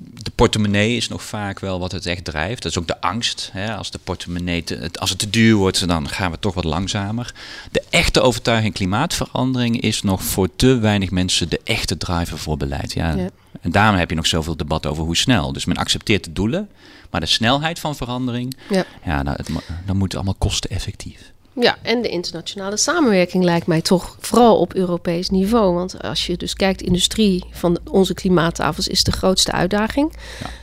de 0.00 0.30
portemonnee 0.34 0.96
is 0.96 1.08
nog 1.08 1.22
vaak 1.22 1.60
wel 1.60 1.78
wat 1.78 1.92
het 1.92 2.06
echt 2.06 2.24
drijft. 2.24 2.62
Dat 2.62 2.72
is 2.72 2.78
ook 2.78 2.86
de 2.86 3.00
angst. 3.00 3.48
Hè? 3.52 3.74
Als 3.74 3.90
de 3.90 3.98
portemonnee 4.04 4.64
te, 4.64 4.90
als 4.92 5.10
het 5.10 5.18
te 5.18 5.30
duur 5.30 5.54
wordt, 5.54 5.88
dan 5.88 6.08
gaan 6.08 6.30
we 6.30 6.38
toch 6.38 6.54
wat 6.54 6.64
langzamer. 6.64 7.34
De 7.72 7.82
echte 7.90 8.20
overtuiging 8.20 8.74
klimaatverandering 8.74 9.80
is 9.80 10.02
nog 10.02 10.22
voor 10.22 10.48
te 10.56 10.78
weinig 10.78 11.10
mensen 11.10 11.48
de 11.48 11.60
echte 11.64 11.96
driver 11.96 12.38
voor 12.38 12.56
beleid. 12.56 12.92
Ja. 12.92 13.14
Ja. 13.14 13.28
En 13.60 13.70
daarom 13.70 13.98
heb 13.98 14.10
je 14.10 14.16
nog 14.16 14.26
zoveel 14.26 14.56
debat 14.56 14.86
over 14.86 15.04
hoe 15.04 15.16
snel. 15.16 15.52
Dus 15.52 15.64
men 15.64 15.76
accepteert 15.76 16.24
de 16.24 16.32
doelen, 16.32 16.68
maar 17.10 17.20
de 17.20 17.26
snelheid 17.26 17.78
van 17.78 17.96
verandering, 17.96 18.56
Ja. 18.68 18.84
ja, 19.04 19.22
nou, 19.22 19.36
het, 19.36 19.48
dan 19.86 19.96
moet 19.96 20.06
het 20.06 20.14
allemaal 20.14 20.34
kosteneffectief. 20.38 21.32
Ja, 21.60 21.76
en 21.82 22.02
de 22.02 22.08
internationale 22.08 22.76
samenwerking 22.76 23.44
lijkt 23.44 23.66
mij 23.66 23.80
toch 23.80 24.16
vooral 24.20 24.58
op 24.58 24.74
Europees 24.74 25.30
niveau. 25.30 25.74
Want 25.74 26.02
als 26.02 26.26
je 26.26 26.36
dus 26.36 26.54
kijkt, 26.54 26.82
industrie 26.82 27.44
van 27.50 27.78
onze 27.90 28.14
klimaattafels 28.14 28.88
is 28.88 29.04
de 29.04 29.12
grootste 29.12 29.52
uitdaging. 29.52 30.12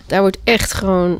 Daar 0.05 0.21
wordt 0.21 0.37
echt 0.43 0.73
gewoon 0.73 1.19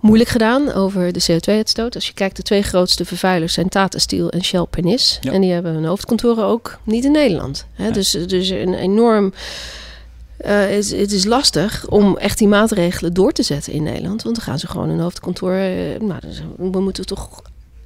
moeilijk 0.00 0.30
gedaan 0.30 0.72
over 0.72 1.12
de 1.12 1.22
CO2-uitstoot. 1.30 1.94
Als 1.94 2.06
je 2.06 2.14
kijkt, 2.14 2.36
de 2.36 2.42
twee 2.42 2.62
grootste 2.62 3.04
vervuilers 3.04 3.52
zijn 3.52 3.68
Tata 3.68 3.98
Steel 3.98 4.30
en 4.30 4.44
Shell 4.44 4.66
Pernis. 4.70 5.18
Ja. 5.20 5.32
En 5.32 5.40
die 5.40 5.52
hebben 5.52 5.72
hun 5.72 5.84
hoofdkantoren 5.84 6.44
ook 6.44 6.78
niet 6.82 7.04
in 7.04 7.12
Nederland. 7.12 7.66
Hè? 7.72 7.86
Ja. 7.86 7.92
Dus, 7.92 8.10
dus 8.10 8.48
een 8.48 8.74
enorm... 8.74 9.32
eh, 10.36 10.58
het, 10.58 10.90
het 10.90 11.12
is 11.12 11.24
lastig 11.24 11.88
om 11.88 12.16
echt 12.16 12.38
die 12.38 12.48
maatregelen 12.48 13.14
door 13.14 13.32
te 13.32 13.42
zetten 13.42 13.72
in 13.72 13.82
Nederland. 13.82 14.22
Want 14.22 14.36
dan 14.36 14.44
gaan 14.44 14.58
ze 14.58 14.66
gewoon 14.66 14.88
hun 14.88 15.00
hoofdkantoor... 15.00 15.52
eh, 15.52 16.00
nou, 16.00 16.20
we 16.56 16.80
moeten 16.80 17.06
toch 17.06 17.42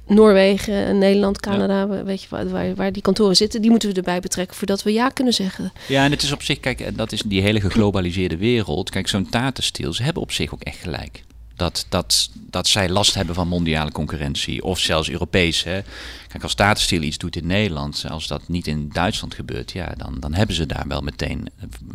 Noorwegen, 0.07 0.97
Nederland, 0.97 1.39
Canada, 1.39 2.03
weet 2.03 2.21
je 2.21 2.27
waar, 2.29 2.75
waar, 2.75 2.91
die 2.91 3.01
kantoren 3.01 3.35
zitten, 3.35 3.61
die 3.61 3.69
moeten 3.69 3.89
we 3.89 3.95
erbij 3.95 4.19
betrekken 4.19 4.57
voordat 4.57 4.83
we 4.83 4.93
ja 4.93 5.09
kunnen 5.09 5.33
zeggen. 5.33 5.73
Ja, 5.87 6.03
en 6.03 6.11
het 6.11 6.23
is 6.23 6.31
op 6.31 6.43
zich, 6.43 6.59
kijk, 6.59 6.97
dat 6.97 7.11
is 7.11 7.21
die 7.21 7.41
hele 7.41 7.61
geglobaliseerde 7.61 8.37
wereld. 8.37 8.89
Kijk, 8.89 9.07
zo'n 9.07 9.29
Tata 9.29 9.61
Steel, 9.61 9.93
ze 9.93 10.03
hebben 10.03 10.21
op 10.21 10.31
zich 10.31 10.53
ook 10.53 10.61
echt 10.61 10.77
gelijk. 10.77 11.23
Dat, 11.55 11.85
dat, 11.89 12.29
dat 12.33 12.67
zij 12.67 12.89
last 12.89 13.13
hebben 13.13 13.35
van 13.35 13.47
mondiale 13.47 13.91
concurrentie, 13.91 14.63
of 14.63 14.79
zelfs 14.79 15.09
Europees. 15.09 15.63
Hè. 15.63 15.81
Kijk, 16.27 16.43
als 16.43 16.53
Tata 16.53 16.79
Steel 16.79 17.01
iets 17.01 17.17
doet 17.17 17.35
in 17.35 17.47
Nederland, 17.47 18.05
als 18.09 18.27
dat 18.27 18.47
niet 18.47 18.67
in 18.67 18.89
Duitsland 18.93 19.33
gebeurt, 19.33 19.71
ja, 19.71 19.93
dan, 19.97 20.19
dan 20.19 20.33
hebben 20.33 20.55
ze 20.55 20.65
daar 20.65 20.85
wel 20.87 21.01
meteen, 21.01 21.49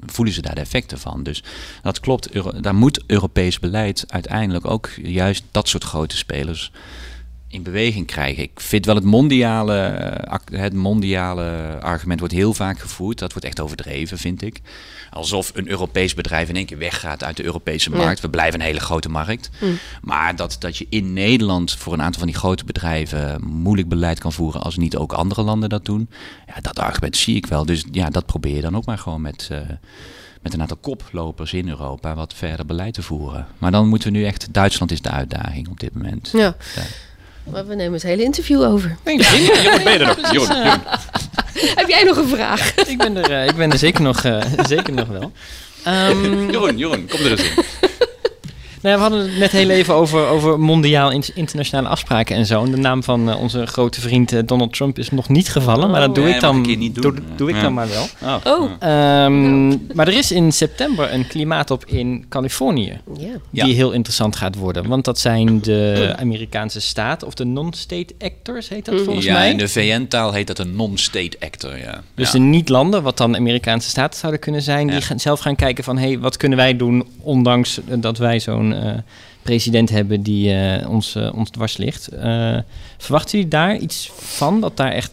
voelen 0.06 0.34
ze 0.34 0.42
daar 0.42 0.54
de 0.54 0.60
effecten 0.60 0.98
van. 0.98 1.22
Dus 1.22 1.42
dat 1.82 2.00
klopt, 2.00 2.30
Euro, 2.30 2.60
daar 2.60 2.74
moet 2.74 3.02
Europees 3.06 3.58
beleid 3.58 4.04
uiteindelijk 4.06 4.66
ook 4.66 4.90
juist 5.02 5.44
dat 5.50 5.68
soort 5.68 5.84
grote 5.84 6.16
spelers 6.16 6.70
in 7.50 7.62
beweging 7.62 8.06
krijgen. 8.06 8.42
Ik 8.42 8.60
vind 8.60 8.86
wel 8.86 8.94
het 8.94 9.04
mondiale, 9.04 9.76
eh, 9.78 10.60
het 10.60 10.74
mondiale 10.74 11.78
argument 11.80 12.18
wordt 12.18 12.34
heel 12.34 12.54
vaak 12.54 12.78
gevoerd. 12.78 13.18
Dat 13.18 13.32
wordt 13.32 13.46
echt 13.46 13.60
overdreven, 13.60 14.18
vind 14.18 14.42
ik. 14.42 14.60
Alsof 15.10 15.50
een 15.54 15.68
Europees 15.68 16.14
bedrijf 16.14 16.48
in 16.48 16.56
één 16.56 16.66
keer 16.66 16.78
weggaat 16.78 17.24
uit 17.24 17.36
de 17.36 17.44
Europese 17.44 17.90
Ja. 17.90 17.96
markt. 17.96 18.20
We 18.20 18.30
blijven 18.30 18.60
een 18.60 18.66
hele 18.66 18.80
grote 18.80 19.08
markt. 19.08 19.50
Mm. 19.60 19.78
Maar 20.02 20.36
dat, 20.36 20.56
dat 20.58 20.76
je 20.76 20.86
in 20.88 21.12
Nederland 21.12 21.72
voor 21.72 21.92
een 21.92 22.02
aantal 22.02 22.18
van 22.20 22.28
die 22.28 22.38
grote 22.38 22.64
bedrijven 22.64 23.44
moeilijk 23.44 23.88
beleid 23.88 24.18
kan 24.18 24.32
voeren 24.32 24.62
als 24.62 24.76
niet 24.76 24.96
ook 24.96 25.12
andere 25.12 25.42
landen 25.42 25.68
dat 25.68 25.84
doen. 25.84 26.08
Ja, 26.46 26.60
dat 26.60 26.78
argument 26.78 27.16
zie 27.16 27.36
ik 27.36 27.46
wel. 27.46 27.64
Dus 27.66 27.84
ja, 27.90 28.10
dat 28.10 28.26
probeer 28.26 28.54
je 28.54 28.60
dan 28.60 28.76
ook 28.76 28.84
maar 28.84 28.98
gewoon 28.98 29.20
met, 29.20 29.48
eh, 29.50 29.58
met 30.42 30.54
een 30.54 30.60
aantal 30.60 30.76
koplopers 30.76 31.52
in 31.52 31.68
Europa 31.68 32.14
wat 32.14 32.34
verder 32.34 32.66
beleid 32.66 32.94
te 32.94 33.02
voeren. 33.02 33.46
Maar 33.58 33.70
dan 33.70 33.88
moeten 33.88 34.12
we 34.12 34.18
nu 34.18 34.24
echt, 34.24 34.52
Duitsland 34.52 34.90
is 34.90 35.00
de 35.02 35.10
uitdaging 35.10 35.68
op 35.68 35.80
dit 35.80 35.94
moment. 35.94 36.30
Ja. 36.32 36.54
Ja. 36.74 36.82
Maar 37.50 37.66
we 37.66 37.74
nemen 37.74 37.92
het 37.92 38.02
hele 38.02 38.22
interview 38.22 38.62
over. 38.62 38.96
Nee, 39.04 39.16
Jeroen, 39.16 39.84
ben 39.84 39.92
je 39.92 39.98
er 39.98 40.06
nog? 40.06 40.32
Jeroen, 40.32 40.56
Jeroen. 40.56 40.80
Heb 41.80 41.88
jij 41.88 42.02
nog 42.02 42.16
een 42.16 42.28
vraag? 42.28 42.74
ik, 42.74 42.98
ben 42.98 43.16
er, 43.16 43.44
ik 43.48 43.56
ben 43.56 43.72
er 43.72 43.78
zeker 43.78 44.02
nog, 44.02 44.24
zeker 44.66 44.92
nog 44.92 45.08
wel. 45.08 45.32
Um, 45.86 46.50
Jeroen, 46.52 46.76
Jeroen, 46.78 47.08
kom 47.08 47.20
er 47.20 47.30
eens 47.30 47.42
in. 47.42 47.64
Nou, 48.80 48.96
we 48.96 49.02
hadden 49.02 49.20
het 49.20 49.38
net 49.38 49.50
heel 49.50 49.70
even 49.70 49.94
over, 49.94 50.26
over 50.26 50.60
mondiaal 50.60 51.10
internationale 51.34 51.88
afspraken 51.88 52.36
en 52.36 52.46
zo. 52.46 52.64
En 52.64 52.70
de 52.70 52.76
naam 52.76 53.02
van 53.02 53.28
uh, 53.28 53.40
onze 53.40 53.66
grote 53.66 54.00
vriend 54.00 54.32
uh, 54.32 54.40
Donald 54.44 54.72
Trump 54.72 54.98
is 54.98 55.10
nog 55.10 55.28
niet 55.28 55.48
gevallen. 55.48 55.84
Oh, 55.84 55.90
maar 55.90 56.00
dat 56.00 56.14
doe 56.14 56.24
nee, 56.24 56.34
ik 56.34 56.40
dan, 56.40 56.60
niet 56.60 56.94
doen. 56.94 57.14
Doe, 57.14 57.22
doe 57.36 57.48
ik 57.48 57.54
ja. 57.54 57.62
dan 57.62 57.74
maar 57.74 57.88
wel. 57.88 58.06
Oh. 58.22 58.36
oh. 58.44 59.24
Um, 59.24 59.86
maar 59.94 60.08
er 60.08 60.16
is 60.16 60.32
in 60.32 60.52
september 60.52 61.12
een 61.12 61.26
klimaatop 61.26 61.84
in 61.86 62.24
Californië. 62.28 63.00
Yeah. 63.18 63.64
Die 63.64 63.74
heel 63.74 63.92
interessant 63.92 64.36
gaat 64.36 64.56
worden. 64.56 64.88
Want 64.88 65.04
dat 65.04 65.18
zijn 65.18 65.60
de 65.60 66.14
Amerikaanse 66.18 66.80
staat 66.80 67.24
of 67.24 67.34
de 67.34 67.44
non-state 67.44 68.14
actors, 68.18 68.68
heet 68.68 68.84
dat 68.84 69.00
volgens 69.00 69.26
ja, 69.26 69.32
mij. 69.32 69.44
Ja, 69.44 69.50
in 69.50 69.58
de 69.58 69.68
VN-taal 69.68 70.32
heet 70.32 70.46
dat 70.46 70.58
een 70.58 70.76
non-state 70.76 71.36
actor, 71.40 71.78
ja. 71.78 72.02
Dus 72.14 72.26
ja. 72.26 72.32
de 72.32 72.44
niet-landen, 72.44 73.02
wat 73.02 73.16
dan 73.16 73.36
Amerikaanse 73.36 73.88
staten 73.88 74.18
zouden 74.18 74.40
kunnen 74.40 74.62
zijn... 74.62 74.86
die 74.86 75.00
gaan, 75.00 75.20
zelf 75.20 75.40
gaan 75.40 75.56
kijken 75.56 75.84
van, 75.84 75.98
hé, 75.98 76.06
hey, 76.06 76.18
wat 76.18 76.36
kunnen 76.36 76.58
wij 76.58 76.76
doen... 76.76 77.06
ondanks 77.20 77.80
dat 77.98 78.18
wij 78.18 78.40
zo'n 78.40 78.67
uh, 78.72 78.94
president 79.42 79.90
hebben 79.90 80.22
die 80.22 80.54
uh, 80.54 80.90
ons, 80.90 81.16
uh, 81.16 81.34
ons 81.34 81.50
dwars 81.50 81.76
ligt. 81.76 82.08
verwachten 82.98 83.30
jullie 83.38 83.48
daar 83.48 83.76
iets 83.76 84.10
van, 84.14 84.60
dat 84.60 84.76
daar 84.76 84.92
echt... 84.92 85.12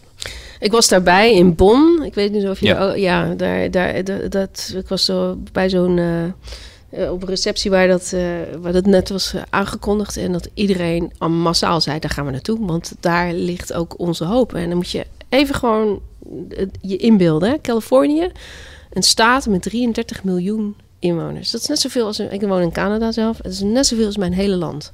Ik 0.59 0.71
was 0.71 0.87
daarbij 0.87 1.33
in 1.33 1.55
Bonn. 1.55 2.03
Ik 2.03 2.13
weet 2.13 2.31
niet 2.31 2.47
of 2.47 2.59
je... 2.59 2.65
Ja, 2.65 2.89
oh, 2.89 2.97
ja 2.97 3.33
daar, 3.33 3.71
daar, 3.71 4.03
dat, 4.03 4.31
dat, 4.31 4.73
ik 4.75 4.87
was 4.87 5.05
zo 5.05 5.37
bij 5.51 5.69
zo'n... 5.69 5.97
Uh, 5.97 7.11
op 7.11 7.21
een 7.21 7.27
receptie 7.27 7.71
waar 7.71 7.87
dat, 7.87 8.11
uh, 8.15 8.21
waar 8.61 8.73
dat 8.73 8.85
net 8.85 9.09
was 9.09 9.33
aangekondigd. 9.49 10.17
En 10.17 10.31
dat 10.31 10.49
iedereen 10.53 11.11
massaal 11.19 11.81
zei, 11.81 11.99
daar 11.99 12.09
gaan 12.09 12.25
we 12.25 12.31
naartoe. 12.31 12.65
Want 12.65 12.93
daar 12.99 13.33
ligt 13.33 13.73
ook 13.73 13.99
onze 13.99 14.25
hoop. 14.25 14.53
En 14.53 14.67
dan 14.67 14.77
moet 14.77 14.91
je 14.91 15.05
even 15.29 15.55
gewoon 15.55 16.01
je 16.81 16.97
inbeelden. 16.97 17.49
Hè? 17.49 17.61
Californië, 17.61 18.31
een 18.91 19.03
staat 19.03 19.47
met 19.47 19.61
33 19.61 20.23
miljoen 20.23 20.75
inwoners. 20.99 21.51
Dat 21.51 21.61
is 21.61 21.67
net 21.67 21.79
zoveel 21.79 22.05
als... 22.05 22.19
Ik 22.19 22.41
woon 22.41 22.61
in 22.61 22.71
Canada 22.71 23.11
zelf. 23.11 23.37
Het 23.37 23.51
is 23.51 23.59
net 23.59 23.85
zoveel 23.85 24.05
als 24.05 24.17
mijn 24.17 24.33
hele 24.33 24.55
land. 24.55 24.93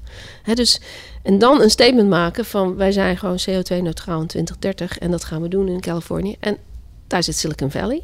Dus, 0.53 0.81
en 1.23 1.39
dan 1.39 1.61
een 1.61 1.69
statement 1.69 2.09
maken 2.09 2.45
van... 2.45 2.75
wij 2.75 2.91
zijn 2.91 3.17
gewoon 3.17 3.39
CO2-neutraal 3.39 4.21
in 4.21 4.27
2030... 4.27 4.97
en 4.97 5.11
dat 5.11 5.23
gaan 5.23 5.41
we 5.41 5.47
doen 5.47 5.67
in 5.67 5.79
Californië. 5.79 6.35
En 6.39 6.57
daar 7.07 7.23
zit 7.23 7.37
Silicon 7.37 7.71
Valley. 7.71 8.01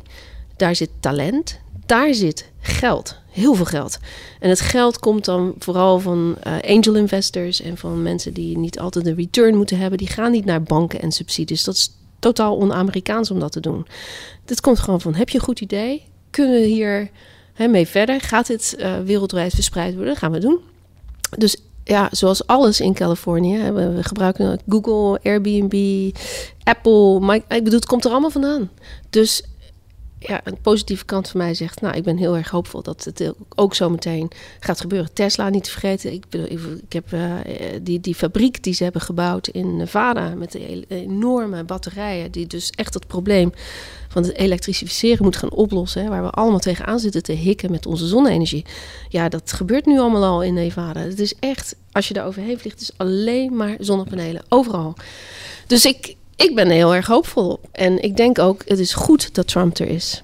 Daar 0.55 0.75
zit 0.75 0.89
talent. 0.99 1.59
Daar 1.85 2.13
zit 2.13 2.51
geld. 2.59 3.15
Heel 3.29 3.53
veel 3.53 3.65
geld. 3.65 3.97
En 4.39 4.49
het 4.49 4.61
geld 4.61 4.99
komt 4.99 5.25
dan 5.25 5.55
vooral 5.59 5.99
van 5.99 6.37
uh, 6.47 6.75
angel 6.75 6.95
investors... 6.95 7.61
en 7.61 7.77
van 7.77 8.01
mensen 8.01 8.33
die 8.33 8.57
niet 8.57 8.79
altijd 8.79 9.05
een 9.05 9.15
return 9.15 9.55
moeten 9.55 9.77
hebben. 9.77 9.97
Die 9.97 10.07
gaan 10.07 10.31
niet 10.31 10.45
naar 10.45 10.63
banken 10.63 11.01
en 11.01 11.11
subsidies. 11.11 11.63
Dat 11.63 11.75
is 11.75 11.91
totaal 12.19 12.55
on-Amerikaans 12.55 13.31
om 13.31 13.39
dat 13.39 13.51
te 13.51 13.59
doen. 13.59 13.87
Dit 14.45 14.61
komt 14.61 14.79
gewoon 14.79 15.01
van, 15.01 15.15
heb 15.15 15.29
je 15.29 15.37
een 15.37 15.43
goed 15.43 15.61
idee? 15.61 16.03
Kunnen 16.29 16.61
we 16.61 16.67
hier 16.67 17.09
hè, 17.57 17.67
mee 17.67 17.87
verder? 17.87 18.21
Gaat 18.21 18.47
dit 18.47 18.75
uh, 18.79 18.99
wereldwijd 18.99 19.53
verspreid 19.53 19.93
worden? 19.93 20.09
Dat 20.09 20.17
gaan 20.17 20.31
we 20.31 20.39
doen. 20.39 20.59
Dus 21.37 21.57
ja, 21.83 22.07
zoals 22.11 22.47
alles 22.47 22.79
in 22.79 22.93
Californië. 22.93 23.57
Hè, 23.57 23.71
we, 23.71 23.89
we, 23.89 24.03
gebruiken 24.03 24.59
Google, 24.69 25.19
Airbnb, 25.23 26.09
Apple. 26.63 27.19
Maar 27.19 27.35
ik 27.35 27.45
bedoel, 27.47 27.79
het 27.79 27.85
komt 27.85 28.05
er 28.05 28.11
allemaal 28.11 28.29
vandaan. 28.29 28.69
Dus 29.09 29.43
ja, 30.27 30.41
een 30.43 30.61
positieve 30.61 31.05
kant 31.05 31.29
van 31.29 31.39
mij 31.39 31.53
zegt... 31.53 31.81
nou, 31.81 31.95
ik 31.95 32.03
ben 32.03 32.17
heel 32.17 32.37
erg 32.37 32.49
hoopvol 32.49 32.81
dat 32.81 33.03
het 33.03 33.33
ook 33.55 33.75
zo 33.75 33.89
meteen 33.89 34.31
gaat 34.59 34.81
gebeuren. 34.81 35.13
Tesla 35.13 35.49
niet 35.49 35.63
te 35.63 35.71
vergeten. 35.71 36.13
Ik, 36.13 36.25
ik, 36.29 36.93
heb 36.93 37.11
uh, 37.11 37.33
die, 37.81 37.99
die 37.99 38.15
fabriek 38.15 38.63
die 38.63 38.73
ze 38.73 38.83
hebben 38.83 39.01
gebouwd 39.01 39.47
in 39.47 39.77
Nevada... 39.77 40.35
met 40.35 40.51
de 40.51 40.85
enorme 40.87 41.63
batterijen... 41.63 42.31
die 42.31 42.47
dus 42.47 42.69
echt 42.69 42.93
het 42.93 43.07
probleem 43.07 43.53
van 44.07 44.23
het 44.23 44.35
elektrificeren 44.35 45.23
moet 45.23 45.37
gaan 45.37 45.51
oplossen... 45.51 46.09
Waar 46.09 46.23
we 46.23 46.29
allemaal 46.29 46.59
tegenaan 46.59 46.99
zitten 46.99 47.23
te 47.23 47.31
hikken 47.33 47.71
met 47.71 47.85
onze 47.85 48.07
zonne-energie. 48.07 48.65
Ja, 49.09 49.29
dat 49.29 49.51
gebeurt 49.51 49.85
nu 49.85 49.99
allemaal 49.99 50.23
al 50.23 50.43
in 50.43 50.53
Nevada. 50.53 50.99
Het 50.99 51.19
is 51.19 51.33
echt, 51.39 51.75
als 51.91 52.07
je 52.07 52.13
daar 52.13 52.25
overheen 52.25 52.59
vliegt... 52.59 52.81
is 52.81 52.91
alleen 52.97 53.55
maar 53.55 53.75
zonnepanelen, 53.79 54.43
overal. 54.49 54.95
Dus 55.67 55.85
ik, 55.85 56.15
ik 56.37 56.55
ben 56.55 56.67
er 56.67 56.73
heel 56.73 56.95
erg 56.95 57.07
hoopvol 57.07 57.49
op. 57.49 57.67
En 57.71 58.03
ik 58.03 58.17
denk 58.17 58.39
ook, 58.39 58.61
het 58.65 58.79
is 58.79 58.93
goed 58.93 59.35
dat 59.35 59.47
Trump 59.47 59.77
er 59.77 59.89
is. 59.89 60.23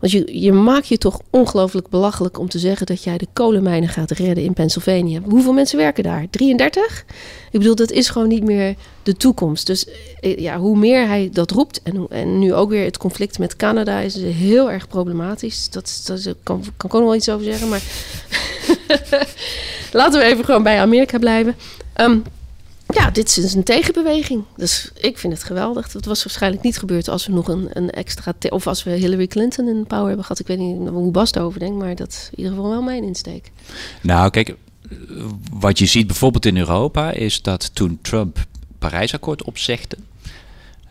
Want 0.00 0.12
je, 0.12 0.40
je 0.40 0.52
maakt 0.52 0.88
je 0.88 0.98
toch 0.98 1.20
ongelooflijk 1.30 1.88
belachelijk 1.88 2.38
om 2.38 2.48
te 2.48 2.58
zeggen 2.58 2.86
dat 2.86 3.04
jij 3.04 3.18
de 3.18 3.26
kolenmijnen 3.32 3.88
gaat 3.88 4.10
redden 4.10 4.44
in 4.44 4.52
Pennsylvania. 4.52 5.20
Hoeveel 5.20 5.52
mensen 5.52 5.78
werken 5.78 6.04
daar? 6.04 6.26
33? 6.30 7.04
Ik 7.50 7.58
bedoel, 7.58 7.74
dat 7.74 7.90
is 7.90 8.08
gewoon 8.08 8.28
niet 8.28 8.44
meer 8.44 8.74
de 9.02 9.16
toekomst. 9.16 9.66
Dus 9.66 9.86
ja, 10.20 10.58
hoe 10.58 10.76
meer 10.76 11.06
hij 11.06 11.30
dat 11.32 11.50
roept, 11.50 11.82
en, 11.82 12.06
en 12.10 12.38
nu 12.38 12.54
ook 12.54 12.70
weer 12.70 12.84
het 12.84 12.96
conflict 12.96 13.38
met 13.38 13.56
Canada 13.56 13.98
is 13.98 14.16
heel 14.16 14.70
erg 14.70 14.88
problematisch. 14.88 15.70
Dat, 15.70 16.02
dat 16.06 16.22
kan, 16.22 16.34
kan 16.42 16.64
ik 16.76 16.84
ook 16.84 16.92
nog 16.92 17.02
wel 17.02 17.14
iets 17.14 17.28
over 17.28 17.44
zeggen, 17.44 17.68
maar 17.68 17.82
laten 19.92 20.20
we 20.20 20.26
even 20.26 20.44
gewoon 20.44 20.62
bij 20.62 20.80
Amerika 20.80 21.18
blijven. 21.18 21.56
Um, 22.00 22.22
ja, 22.94 23.10
dit 23.10 23.36
is 23.36 23.54
een 23.54 23.62
tegenbeweging. 23.62 24.44
Dus 24.56 24.90
ik 24.96 25.18
vind 25.18 25.32
het 25.32 25.44
geweldig. 25.44 25.90
Dat 25.90 26.04
was 26.04 26.24
waarschijnlijk 26.24 26.62
niet 26.62 26.78
gebeurd 26.78 27.08
als 27.08 27.26
we 27.26 27.32
nog 27.32 27.48
een, 27.48 27.68
een 27.72 27.90
extra... 27.90 28.34
of 28.48 28.66
als 28.66 28.82
we 28.84 28.90
Hillary 28.90 29.26
Clinton 29.26 29.68
in 29.68 29.86
power 29.86 30.06
hebben 30.06 30.24
gehad. 30.24 30.40
Ik 30.40 30.46
weet 30.46 30.58
niet 30.58 30.88
hoe 30.88 31.10
Bas 31.10 31.32
daarover 31.32 31.60
denkt, 31.60 31.78
maar 31.78 31.94
dat 31.94 32.08
is 32.08 32.28
in 32.30 32.38
ieder 32.38 32.52
geval 32.52 32.70
wel 32.70 32.82
mijn 32.82 33.04
insteek. 33.04 33.52
Nou, 34.00 34.30
kijk, 34.30 34.56
wat 35.52 35.78
je 35.78 35.86
ziet 35.86 36.06
bijvoorbeeld 36.06 36.46
in 36.46 36.56
Europa... 36.56 37.10
is 37.10 37.42
dat 37.42 37.74
toen 37.74 37.98
Trump 38.02 38.44
Parijsakkoord 38.78 39.42
opzegde... 39.42 39.96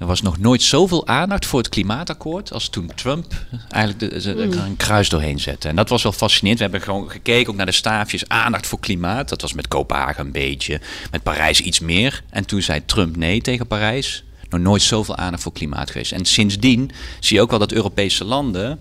Er 0.04 0.10
was 0.10 0.22
nog 0.22 0.40
nooit 0.40 0.62
zoveel 0.62 1.08
aandacht 1.08 1.46
voor 1.46 1.60
het 1.60 1.70
klimaatakkoord 1.70 2.54
als 2.54 2.70
toen 2.70 2.92
Trump 2.96 3.34
eigenlijk 3.70 4.14
de, 4.14 4.22
de, 4.22 4.50
de, 4.50 4.58
een 4.58 4.78
kruis 4.78 5.10
doorheen 5.10 5.40
zette. 5.40 5.68
En 5.68 5.76
dat 5.76 5.90
was 5.90 6.04
wel 6.04 6.12
fascinerend. 6.12 6.60
We 6.60 6.70
hebben 6.70 6.88
gewoon 6.88 7.10
gekeken 7.10 7.52
ook 7.52 7.58
naar 7.58 7.66
de 7.66 7.72
staafjes 7.72 8.28
aandacht 8.28 8.68
voor 8.68 8.80
klimaat. 8.80 9.30
Dat 9.30 9.42
was 9.42 9.54
met 9.54 9.68
Kopenhagen 9.68 10.26
een 10.26 10.32
beetje, 10.32 10.82
met 11.12 11.24
Parijs 11.24 11.60
iets 11.60 11.80
meer. 11.80 12.24
En 12.30 12.46
toen 12.46 12.62
zei 12.62 12.86
Trump 12.86 13.16
nee 13.16 13.42
tegen 13.42 13.68
Parijs. 13.68 14.24
Nog 14.50 14.60
nooit 14.60 14.82
zoveel 14.82 15.16
aandacht 15.16 15.44
voor 15.44 15.54
klimaat 15.54 15.92
geweest. 15.92 16.12
En 16.12 16.26
sindsdien 16.26 16.92
zie 17.20 17.36
je 17.36 17.42
ook 17.42 17.50
wel 17.50 17.60
dat 17.60 17.72
Europese 17.72 18.24
landen 18.24 18.80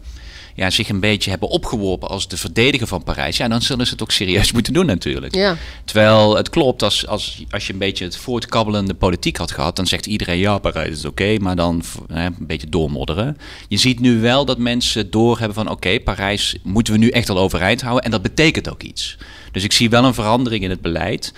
ja, 0.55 0.71
zich 0.71 0.89
een 0.89 1.01
beetje 1.01 1.31
hebben 1.31 1.49
opgeworpen 1.49 2.09
als 2.09 2.29
de 2.29 2.37
verdediger 2.37 2.87
van 2.87 3.05
Parijs, 3.05 3.37
ja, 3.37 3.49
dan 3.49 3.63
zullen 3.63 3.87
ze 3.87 3.93
het 3.93 4.03
ook 4.03 4.11
serieus 4.11 4.53
moeten 4.57 4.73
doen 4.73 4.87
natuurlijk. 4.87 5.35
Ja. 5.35 5.57
Terwijl 5.85 6.37
het 6.37 6.51
klopt, 6.51 6.83
als, 6.83 7.07
als, 7.07 7.45
als 7.51 7.67
je 7.67 7.73
een 7.73 7.79
beetje 7.79 8.05
het 8.05 8.17
voortkabbelende 8.17 8.95
politiek 8.95 9.37
had 9.37 9.51
gehad, 9.51 9.77
dan 9.77 9.87
zegt 9.87 10.07
iedereen 10.07 10.39
ja, 10.39 10.59
Parijs 10.59 10.91
is 10.91 11.05
oké, 11.05 11.37
maar 11.41 11.57
dan 11.57 11.83
hè, 12.13 12.25
een 12.25 12.37
beetje 12.39 12.69
doormodderen. 12.69 13.39
Je 13.69 13.77
ziet 13.77 14.01
nu 14.01 14.21
wel 14.21 14.45
dat 14.45 14.59
mensen 14.59 15.11
doorhebben 15.11 15.55
van 15.55 15.71
oké, 15.71 16.01
Parijs 16.01 16.57
moeten 16.63 16.93
we 16.93 16.99
nu 16.99 17.09
echt 17.09 17.29
al 17.29 17.39
overeind 17.39 17.81
houden 17.81 18.05
en 18.05 18.11
dat 18.11 18.23
betekent 18.23 18.71
ook 18.71 18.83
iets. 18.83 19.17
Dus 19.53 19.65
ik 19.65 19.73
zie 19.73 19.91
wel 19.91 20.05
een 20.05 20.15
verandering 20.15 20.65
in 20.65 20.71
het 20.71 20.81
beleid. 20.81 21.33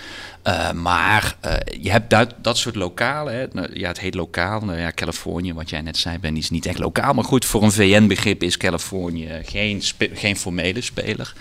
Uh, 0.47 0.73
maar 0.73 1.37
uh, 1.45 1.53
je 1.81 1.91
hebt 1.91 2.11
dat, 2.11 2.35
dat 2.43 2.59
soort 2.59 2.75
lokalen. 2.75 3.35
Hè. 3.35 3.47
Ja, 3.73 3.89
het 3.89 4.01
heet 4.01 4.15
lokaal. 4.15 4.61
Nou 4.61 4.79
ja, 4.79 4.93
Californië, 4.95 5.53
wat 5.53 5.71
jij 5.71 5.81
net 5.81 5.97
zei, 5.97 6.19
Ben, 6.19 6.37
is 6.37 6.51
niet 6.51 6.67
echt 6.67 6.79
lokaal. 6.79 7.15
Maar 7.15 7.25
goed, 7.25 7.45
voor 7.45 7.63
een 7.63 7.73
VN-begrip 7.73 8.43
is 8.43 8.57
Californië 8.57 9.29
geen, 9.45 9.83
geen 9.99 10.37
formele 10.37 10.81
speler. 10.81 11.33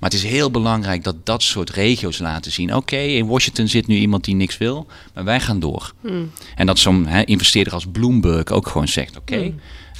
Maar 0.00 0.10
het 0.10 0.22
is 0.22 0.30
heel 0.30 0.50
belangrijk 0.50 1.04
dat 1.04 1.26
dat 1.26 1.42
soort 1.42 1.70
regio's 1.70 2.18
laten 2.18 2.52
zien. 2.52 2.68
Oké, 2.68 2.78
okay, 2.78 3.06
in 3.06 3.26
Washington 3.26 3.68
zit 3.68 3.86
nu 3.86 3.96
iemand 3.96 4.24
die 4.24 4.34
niks 4.34 4.58
wil, 4.58 4.86
maar 5.14 5.24
wij 5.24 5.40
gaan 5.40 5.60
door. 5.60 5.92
Hmm. 6.00 6.30
En 6.54 6.66
dat 6.66 6.78
zo'n 6.78 7.08
investeerder 7.08 7.72
als 7.72 7.86
Bloomberg 7.92 8.50
ook 8.50 8.66
gewoon 8.66 8.88
zegt: 8.88 9.16
oké, 9.16 9.34
okay, 9.34 9.54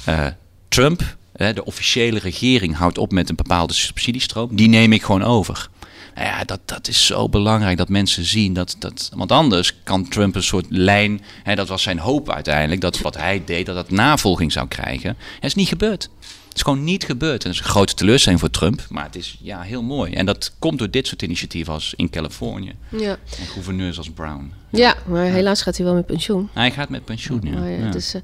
hmm. 0.05 0.13
uh, 0.13 0.27
Trump, 0.67 1.15
de 1.33 1.65
officiële 1.65 2.19
regering, 2.19 2.75
houdt 2.75 2.97
op 2.97 3.11
met 3.11 3.29
een 3.29 3.35
bepaalde 3.35 3.73
subsidiestroom. 3.73 4.55
Die 4.55 4.69
neem 4.69 4.93
ik 4.93 5.03
gewoon 5.03 5.23
over. 5.23 5.69
Nou 6.15 6.27
ja, 6.27 6.43
dat, 6.43 6.59
dat 6.65 6.87
is 6.87 7.05
zo 7.05 7.29
belangrijk 7.29 7.77
dat 7.77 7.89
mensen 7.89 8.25
zien 8.25 8.53
dat, 8.53 8.75
dat. 8.79 9.11
Want 9.13 9.31
anders 9.31 9.73
kan 9.83 10.09
Trump 10.09 10.35
een 10.35 10.43
soort 10.43 10.65
lijn. 10.69 11.21
Hè, 11.43 11.55
dat 11.55 11.67
was 11.67 11.83
zijn 11.83 11.99
hoop 11.99 12.29
uiteindelijk. 12.31 12.81
Dat 12.81 12.99
wat 12.99 13.17
hij 13.17 13.41
deed, 13.45 13.65
dat 13.65 13.75
dat 13.75 13.91
navolging 13.91 14.51
zou 14.51 14.67
krijgen. 14.67 15.17
Het 15.35 15.43
is 15.43 15.55
niet 15.55 15.67
gebeurd. 15.67 16.09
Het 16.47 16.55
is 16.55 16.61
gewoon 16.61 16.83
niet 16.83 17.03
gebeurd. 17.03 17.43
En 17.43 17.49
dat 17.49 17.59
is 17.59 17.65
een 17.65 17.71
grote 17.71 17.93
teleurstelling 17.93 18.39
voor 18.39 18.49
Trump. 18.49 18.85
Maar 18.89 19.03
het 19.03 19.15
is 19.15 19.37
ja, 19.41 19.61
heel 19.61 19.83
mooi. 19.83 20.13
En 20.13 20.25
dat 20.25 20.53
komt 20.59 20.79
door 20.79 20.89
dit 20.89 21.07
soort 21.07 21.21
initiatieven 21.21 21.73
als 21.73 21.93
in 21.95 22.09
Californië. 22.09 22.75
Ja. 22.89 23.17
En 23.39 23.45
gouverneurs 23.45 23.97
als 23.97 24.09
Brown. 24.09 24.53
Ja, 24.69 24.79
ja 24.79 24.95
maar 25.05 25.25
helaas 25.25 25.61
gaat 25.61 25.77
hij 25.77 25.85
wel 25.85 25.95
met 25.95 26.05
pensioen. 26.05 26.49
Hij 26.53 26.71
gaat 26.71 26.89
met 26.89 27.05
pensioen, 27.05 27.41
ja. 27.43 27.59
Maar 27.59 27.91
Dus, 27.91 28.15
uh, 28.15 28.21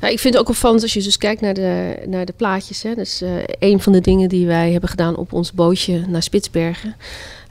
nou, 0.00 0.12
ik 0.12 0.18
vind 0.18 0.34
het 0.34 0.42
ook 0.42 0.48
opvallend 0.48 0.82
als 0.82 0.92
je 0.92 1.02
dus 1.02 1.16
kijkt 1.16 1.40
naar 1.40 1.54
de, 1.54 1.96
naar 2.06 2.24
de 2.24 2.32
plaatjes. 2.36 2.82
Hè. 2.82 2.94
Dus 2.94 3.22
uh, 3.22 3.30
een 3.58 3.80
van 3.80 3.92
de 3.92 4.00
dingen 4.00 4.28
die 4.28 4.46
wij 4.46 4.72
hebben 4.72 4.90
gedaan 4.90 5.16
op 5.16 5.32
ons 5.32 5.52
bootje 5.52 6.04
naar 6.08 6.22
Spitsbergen. 6.22 6.96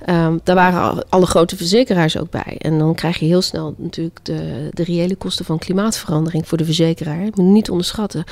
Um, 0.09 0.39
daar 0.43 0.55
waren 0.55 1.05
alle 1.09 1.25
grote 1.25 1.57
verzekeraars 1.57 2.17
ook 2.17 2.29
bij. 2.29 2.55
En 2.57 2.77
dan 2.79 2.95
krijg 2.95 3.17
je 3.17 3.25
heel 3.25 3.41
snel 3.41 3.75
natuurlijk 3.77 4.19
de, 4.23 4.69
de 4.71 4.83
reële 4.83 5.15
kosten 5.15 5.45
van 5.45 5.59
klimaatverandering 5.59 6.47
voor 6.47 6.57
de 6.57 6.65
verzekeraar. 6.65 7.17
Moet 7.17 7.37
niet 7.37 7.69
onderschatten. 7.69 8.23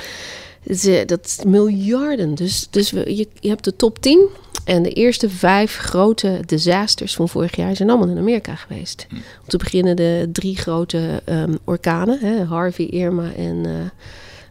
Dat 1.06 1.24
is 1.24 1.38
miljarden. 1.44 2.34
Dus, 2.34 2.66
dus 2.70 2.90
we, 2.90 3.16
je, 3.16 3.28
je 3.40 3.48
hebt 3.48 3.64
de 3.64 3.76
top 3.76 3.98
10. 3.98 4.28
En 4.64 4.82
de 4.82 4.90
eerste 4.90 5.30
vijf 5.30 5.76
grote 5.76 6.40
disasters 6.46 7.14
van 7.14 7.28
vorig 7.28 7.56
jaar 7.56 7.76
zijn 7.76 7.90
allemaal 7.90 8.08
in 8.08 8.18
Amerika 8.18 8.54
geweest. 8.54 9.06
Hm. 9.08 9.14
Om 9.14 9.46
te 9.46 9.56
beginnen 9.56 9.96
de 9.96 10.28
drie 10.32 10.56
grote 10.56 11.22
um, 11.28 11.58
orkanen: 11.64 12.18
hè, 12.18 12.44
Harvey, 12.44 12.86
Irma 12.86 13.32
en 13.32 13.64
uh, 13.66 13.72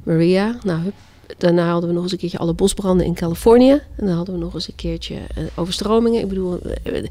Maria. 0.03 0.57
Nou, 0.63 0.81
hup, 0.81 0.93
daarna 1.37 1.69
hadden 1.69 1.89
we 1.89 1.95
nog 1.95 2.03
eens 2.03 2.11
een 2.11 2.17
keertje 2.17 2.37
alle 2.37 2.53
bosbranden 2.53 3.05
in 3.05 3.13
Californië. 3.13 3.71
En 3.71 4.05
dan 4.05 4.15
hadden 4.15 4.35
we 4.35 4.41
nog 4.41 4.53
eens 4.53 4.67
een 4.67 4.75
keertje 4.75 5.15
uh, 5.15 5.43
overstromingen. 5.55 6.21
Ik 6.21 6.27
bedoel, 6.27 6.59
uh, 6.83 7.03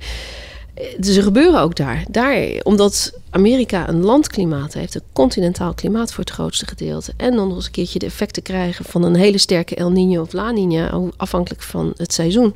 ze 1.00 1.22
gebeuren 1.22 1.60
ook 1.60 1.76
daar. 1.76 2.04
Daar, 2.08 2.48
omdat 2.62 3.12
Amerika 3.30 3.88
een 3.88 4.00
landklimaat 4.00 4.74
heeft, 4.74 4.94
een 4.94 5.02
continentaal 5.12 5.74
klimaat 5.74 6.12
voor 6.12 6.24
het 6.24 6.32
grootste 6.32 6.66
gedeelte. 6.66 7.12
En 7.16 7.36
dan 7.36 7.48
nog 7.48 7.56
eens 7.56 7.66
een 7.66 7.72
keertje 7.72 7.98
de 7.98 8.06
effecten 8.06 8.42
krijgen 8.42 8.84
van 8.84 9.02
een 9.02 9.14
hele 9.14 9.38
sterke 9.38 9.74
El 9.74 9.90
Niño 9.90 10.20
of 10.20 10.32
La 10.32 10.54
Niña, 10.54 11.14
afhankelijk 11.16 11.62
van 11.62 11.92
het 11.96 12.12
seizoen. 12.12 12.54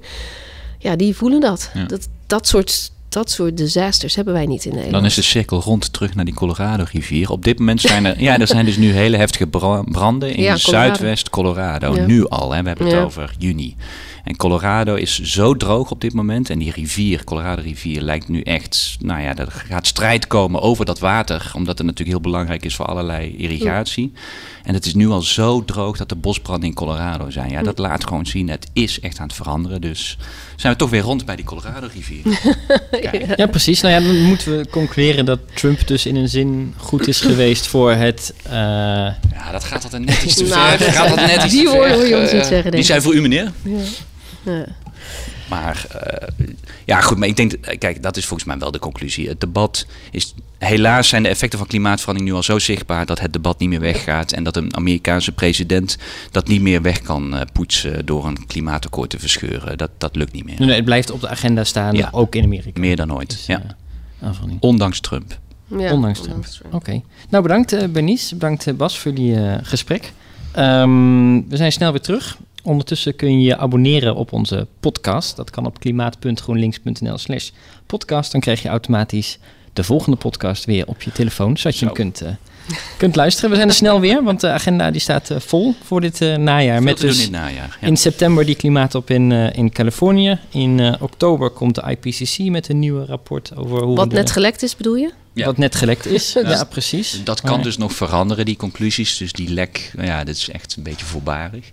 Ja, 0.79 0.97
die 0.97 1.17
voelen 1.17 1.41
dat. 1.41 1.71
Ja. 1.75 1.85
Dat, 1.85 2.09
dat 2.27 2.47
soort 2.47 2.91
dat 3.09 3.31
soort 3.31 3.57
disasters 3.57 4.15
hebben 4.15 4.35
wij 4.35 4.47
niet 4.47 4.65
in 4.65 4.71
Nederland. 4.71 4.97
Dan 4.97 5.05
is 5.05 5.15
de 5.15 5.23
cirkel 5.23 5.61
rond 5.61 5.93
terug 5.93 6.15
naar 6.15 6.25
die 6.25 6.35
Colorado-rivier. 6.35 7.31
Op 7.31 7.45
dit 7.45 7.59
moment 7.59 7.81
zijn 7.81 8.05
er, 8.05 8.21
ja, 8.21 8.39
er 8.39 8.47
zijn 8.47 8.65
dus 8.65 8.77
nu 8.77 8.93
hele 8.93 9.17
heftige 9.17 9.47
branden 9.85 10.35
in 10.35 10.43
ja, 10.43 10.57
zuidwest 10.57 11.31
Colorado. 11.31 12.07
Nu 12.07 12.29
al, 12.29 12.53
hè. 12.53 12.63
we 12.63 12.69
hebben 12.69 12.87
het 12.87 13.05
over 13.05 13.35
juni. 13.39 13.77
En 14.25 14.37
Colorado 14.37 14.95
is 14.95 15.23
zo 15.23 15.57
droog 15.57 15.91
op 15.91 16.01
dit 16.01 16.13
moment. 16.13 16.51
En 16.51 16.59
die 16.59 16.73
rivier, 16.73 17.25
Colorado 17.25 17.63
rivier, 17.63 18.01
lijkt 18.01 18.29
nu 18.29 18.41
echt... 18.41 18.97
Nou 19.01 19.21
ja, 19.21 19.37
er 19.37 19.51
gaat 19.51 19.87
strijd 19.87 20.27
komen 20.27 20.63
over 20.63 20.85
dat 20.85 20.99
water. 20.99 21.51
Omdat 21.55 21.79
het 21.79 21.87
natuurlijk 21.87 22.17
heel 22.17 22.31
belangrijk 22.31 22.65
is 22.65 22.75
voor 22.75 22.87
allerlei 22.87 23.37
irrigatie. 23.37 24.13
En 24.63 24.75
het 24.75 24.87
is 24.87 24.95
nu 24.95 25.09
al 25.09 25.23
zo 25.23 25.65
droog 25.65 25.97
dat 25.97 26.09
de 26.09 26.15
bosbranden 26.15 26.69
in 26.69 26.75
Colorado 26.75 27.31
zijn. 27.31 27.51
Ja, 27.51 27.63
dat 27.63 27.79
laat 27.79 28.05
gewoon 28.05 28.27
zien, 28.27 28.49
het 28.49 28.67
is 28.73 29.01
echt 29.01 29.19
aan 29.19 29.27
het 29.27 29.37
veranderen. 29.37 29.81
Dus 29.81 30.19
zijn 30.57 30.73
we 30.73 30.79
toch 30.79 30.91
weer 30.91 31.03
rond 31.03 31.25
bij 31.25 31.37
die 31.37 31.45
Colorado-rivier. 31.45 32.23
ja. 33.37 33.47
precies. 33.47 33.81
Nou 33.81 33.95
ja, 33.95 34.09
dan 34.09 34.23
moeten 34.23 34.59
we 34.59 34.67
concluderen 34.71 35.25
dat 35.25 35.39
Trump 35.55 35.87
dus 35.87 36.07
in 36.07 36.17
een 36.17 36.29
zin 36.29 36.75
goed 36.77 37.09
is 37.09 37.21
geweest 37.21 37.67
voor 37.67 37.93
het... 37.93 38.35
Uh... 38.47 38.53
Ja, 38.53 39.53
dat 39.53 39.65
gaat 39.65 39.85
altijd 39.85 40.05
net 40.05 40.23
iets 40.23 40.35
te 40.35 40.45
nou, 40.45 40.79
ver. 40.79 40.93
gaat 40.93 41.09
dat 41.09 41.27
net 41.27 41.45
iets 41.45 41.55
die 41.55 41.69
woorden 41.69 41.93
hoor 41.93 42.07
je 42.07 42.17
ons 42.17 42.33
niet 42.33 42.47
zeggen, 42.47 42.71
Die 42.71 42.83
zijn 42.83 43.03
voor 43.03 43.15
u, 43.15 43.21
meneer. 43.21 43.53
Ja. 43.63 43.79
Maar 45.49 45.87
uh, 45.95 46.29
ja, 46.85 47.01
goed, 47.01 47.19
maar 47.19 47.29
ik 47.29 47.37
denk, 47.37 47.79
kijk, 47.79 48.03
dat 48.03 48.17
is 48.17 48.27
volgens 48.27 48.49
mij 48.49 48.59
wel 48.59 48.71
de 48.71 48.79
conclusie. 48.79 49.29
Het 49.29 49.41
debat 49.41 49.87
is, 50.11 50.35
helaas 50.59 51.09
zijn 51.09 51.23
de 51.23 51.29
effecten 51.29 51.59
van 51.59 51.69
klimaatverandering 51.69 52.31
nu 52.31 52.37
al 52.37 52.43
zo 52.43 52.59
zichtbaar 52.59 53.07
dat 53.07 53.21
het 53.21 53.33
debat 53.33 53.59
niet 53.59 53.69
meer 53.69 53.81
weggaat 53.81 54.33
en 54.33 54.43
dat 54.45 54.57
een 54.57 54.77
Amerikaanse 54.77 55.33
president 55.33 55.99
dat 56.31 56.49
niet 56.49 56.61
meer 56.61 56.83
weg 56.83 57.03
kan 57.03 57.35
uh, 57.35 57.41
poetsen 57.53 58.07
door 58.07 58.27
een 58.27 58.47
klimaatakkoord 58.47 59.11
te 59.11 59.19
verscheuren. 59.19 59.79
Dat, 59.79 59.91
dat 59.99 60.17
lukt 60.17 60.33
niet 60.33 60.45
meer. 60.45 60.61
Nee, 60.61 60.75
het 60.75 60.85
blijft 60.85 61.11
op 61.11 61.21
de 61.21 61.29
agenda 61.29 61.65
staan, 61.65 61.95
ja, 61.95 62.09
ook 62.13 62.35
in 62.35 62.45
Amerika. 62.45 62.81
Meer 62.81 62.97
dan 62.97 63.15
ooit, 63.15 63.31
dus, 63.31 63.47
ja. 63.47 63.63
Uh, 64.23 64.31
Ondanks 64.61 65.01
Trump. 65.01 65.39
Ja, 65.67 65.93
ondanks 65.93 66.21
Trump. 66.21 66.45
Trump. 66.45 66.75
Oké. 66.75 67.03
Nou, 67.29 67.43
bedankt 67.43 67.93
Bernice, 67.93 68.35
bedankt 68.35 68.77
Bas 68.77 68.99
voor 68.99 69.15
die 69.15 69.37
gesprek. 69.63 70.13
Um, 70.59 71.49
we 71.49 71.57
zijn 71.57 71.73
snel 71.73 71.91
weer 71.91 72.01
terug. 72.01 72.39
Ondertussen 72.63 73.17
kun 73.17 73.41
je 73.41 73.47
je 73.47 73.57
abonneren 73.57 74.15
op 74.15 74.33
onze 74.33 74.67
podcast. 74.81 75.37
Dat 75.37 75.51
kan 75.51 75.67
op 75.67 75.81
klimaat.groenlinks.nl 75.81 77.19
slash 77.19 77.51
podcast. 77.87 78.33
Dan 78.33 78.41
krijg 78.41 78.63
je 78.63 78.69
automatisch 78.69 79.39
de 79.73 79.85
volgende 79.85 80.17
podcast 80.17 80.65
weer 80.65 80.87
op 80.87 81.03
je 81.03 81.13
telefoon, 81.13 81.57
zodat 81.57 81.79
je 81.79 81.85
hem 81.85 81.95
kunt, 81.95 82.23
uh, 82.23 82.29
kunt 82.97 83.17
luisteren. 83.17 83.51
We 83.51 83.57
zijn 83.57 83.69
er 83.69 83.75
snel 83.75 84.01
weer, 84.01 84.23
want 84.23 84.41
de 84.41 84.49
agenda 84.49 84.91
die 84.91 85.01
staat 85.01 85.31
uh, 85.31 85.39
vol 85.39 85.75
voor 85.83 86.01
dit 86.01 86.21
uh, 86.21 86.37
najaar. 86.37 86.83
met 86.83 86.99
dus 86.99 87.27
in, 87.27 87.33
najaar, 87.33 87.79
ja. 87.81 87.87
in 87.87 87.97
september 87.97 88.47
die 88.47 88.55
klimaatop 88.55 89.11
in, 89.11 89.33
in 89.33 89.73
Californië. 89.73 90.39
In 90.49 90.97
oktober 91.01 91.51
komt 91.51 91.75
de 91.75 91.97
IPCC 92.01 92.39
met 92.39 92.69
een 92.69 92.79
nieuw 92.79 93.05
rapport 93.05 93.57
over 93.57 93.83
hoe... 93.83 93.97
Wat 93.97 94.13
net 94.13 94.31
gelekt 94.31 94.63
is, 94.63 94.77
bedoel 94.77 94.97
je? 94.97 95.13
Ja. 95.33 95.45
Wat 95.45 95.57
net 95.57 95.75
gelekt 95.75 96.07
is. 96.07 96.33
ja, 96.43 96.65
precies. 96.65 97.21
Dat 97.25 97.41
kan 97.41 97.63
dus 97.63 97.77
nog 97.77 97.93
veranderen, 97.93 98.45
die 98.45 98.57
conclusies. 98.57 99.17
Dus 99.17 99.33
die 99.33 99.51
lek, 99.51 99.93
ja, 100.01 100.25
dat 100.25 100.35
is 100.35 100.49
echt 100.49 100.77
een 100.77 100.83
beetje 100.83 101.07
voorbarig. 101.07 101.69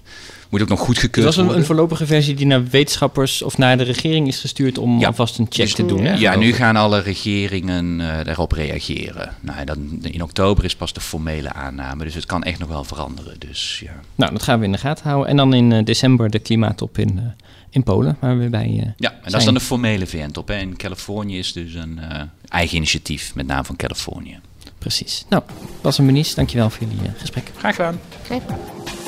Moet 0.49 0.61
ook 0.61 0.69
nog 0.69 0.79
goedgekeurd 0.79 1.15
worden. 1.15 1.35
Dat 1.35 1.45
was 1.45 1.53
een, 1.53 1.59
een, 1.59 1.65
voorlopige 1.65 2.05
versie 2.05 2.33
die 2.33 2.45
naar 2.45 2.67
wetenschappers 2.67 3.41
of 3.41 3.57
naar 3.57 3.77
de 3.77 3.83
regering 3.83 4.27
is 4.27 4.39
gestuurd 4.39 4.77
om 4.77 5.03
alvast 5.03 5.37
een 5.39 5.45
check 5.49 5.65
dus 5.65 5.73
te 5.73 5.85
doen. 5.85 6.03
Hè, 6.03 6.13
ja, 6.13 6.35
nu 6.35 6.53
gaan 6.53 6.75
alle 6.75 6.99
regeringen 7.01 7.99
uh, 7.99 8.13
daarop 8.23 8.51
reageren. 8.51 9.35
Nou, 9.39 9.65
dan, 9.65 9.99
in 10.01 10.23
oktober 10.23 10.63
is 10.63 10.75
pas 10.75 10.93
de 10.93 10.99
formele 10.99 11.53
aanname, 11.53 12.03
dus 12.03 12.13
het 12.13 12.25
kan 12.25 12.43
echt 12.43 12.59
nog 12.59 12.69
wel 12.69 12.83
veranderen. 12.83 13.35
Dus, 13.39 13.81
ja. 13.83 13.91
Nou, 14.15 14.31
dat 14.31 14.43
gaan 14.43 14.59
we 14.59 14.65
in 14.65 14.71
de 14.71 14.77
gaten 14.77 15.05
houden. 15.05 15.29
En 15.29 15.37
dan 15.37 15.53
in 15.53 15.71
uh, 15.71 15.83
december 15.83 16.29
de 16.29 16.39
klimaattop 16.39 16.97
in, 16.97 17.17
uh, 17.17 17.23
in 17.69 17.83
Polen, 17.83 18.17
waar 18.19 18.39
we 18.39 18.49
bij 18.49 18.67
uh, 18.67 18.91
Ja, 18.97 19.11
en 19.11 19.31
dat 19.31 19.39
is 19.39 19.45
dan 19.45 19.53
de 19.53 19.59
formele 19.59 20.07
VN-top. 20.07 20.51
In 20.51 20.75
Californië 20.75 21.37
is 21.37 21.53
dus 21.53 21.73
een 21.73 21.99
eigen 22.47 22.77
initiatief, 22.77 23.35
met 23.35 23.47
name 23.47 23.63
van 23.63 23.75
Californië. 23.75 24.39
Precies. 24.77 25.25
Nou, 25.29 25.43
Bas 25.81 25.97
en 25.97 26.05
Benies, 26.05 26.35
dankjewel 26.35 26.69
voor 26.69 26.87
jullie 26.87 27.11
gesprek. 27.17 27.51
Graag 27.57 27.75
gedaan. 27.75 27.99
Graag 28.23 28.41
gedaan. 28.41 29.04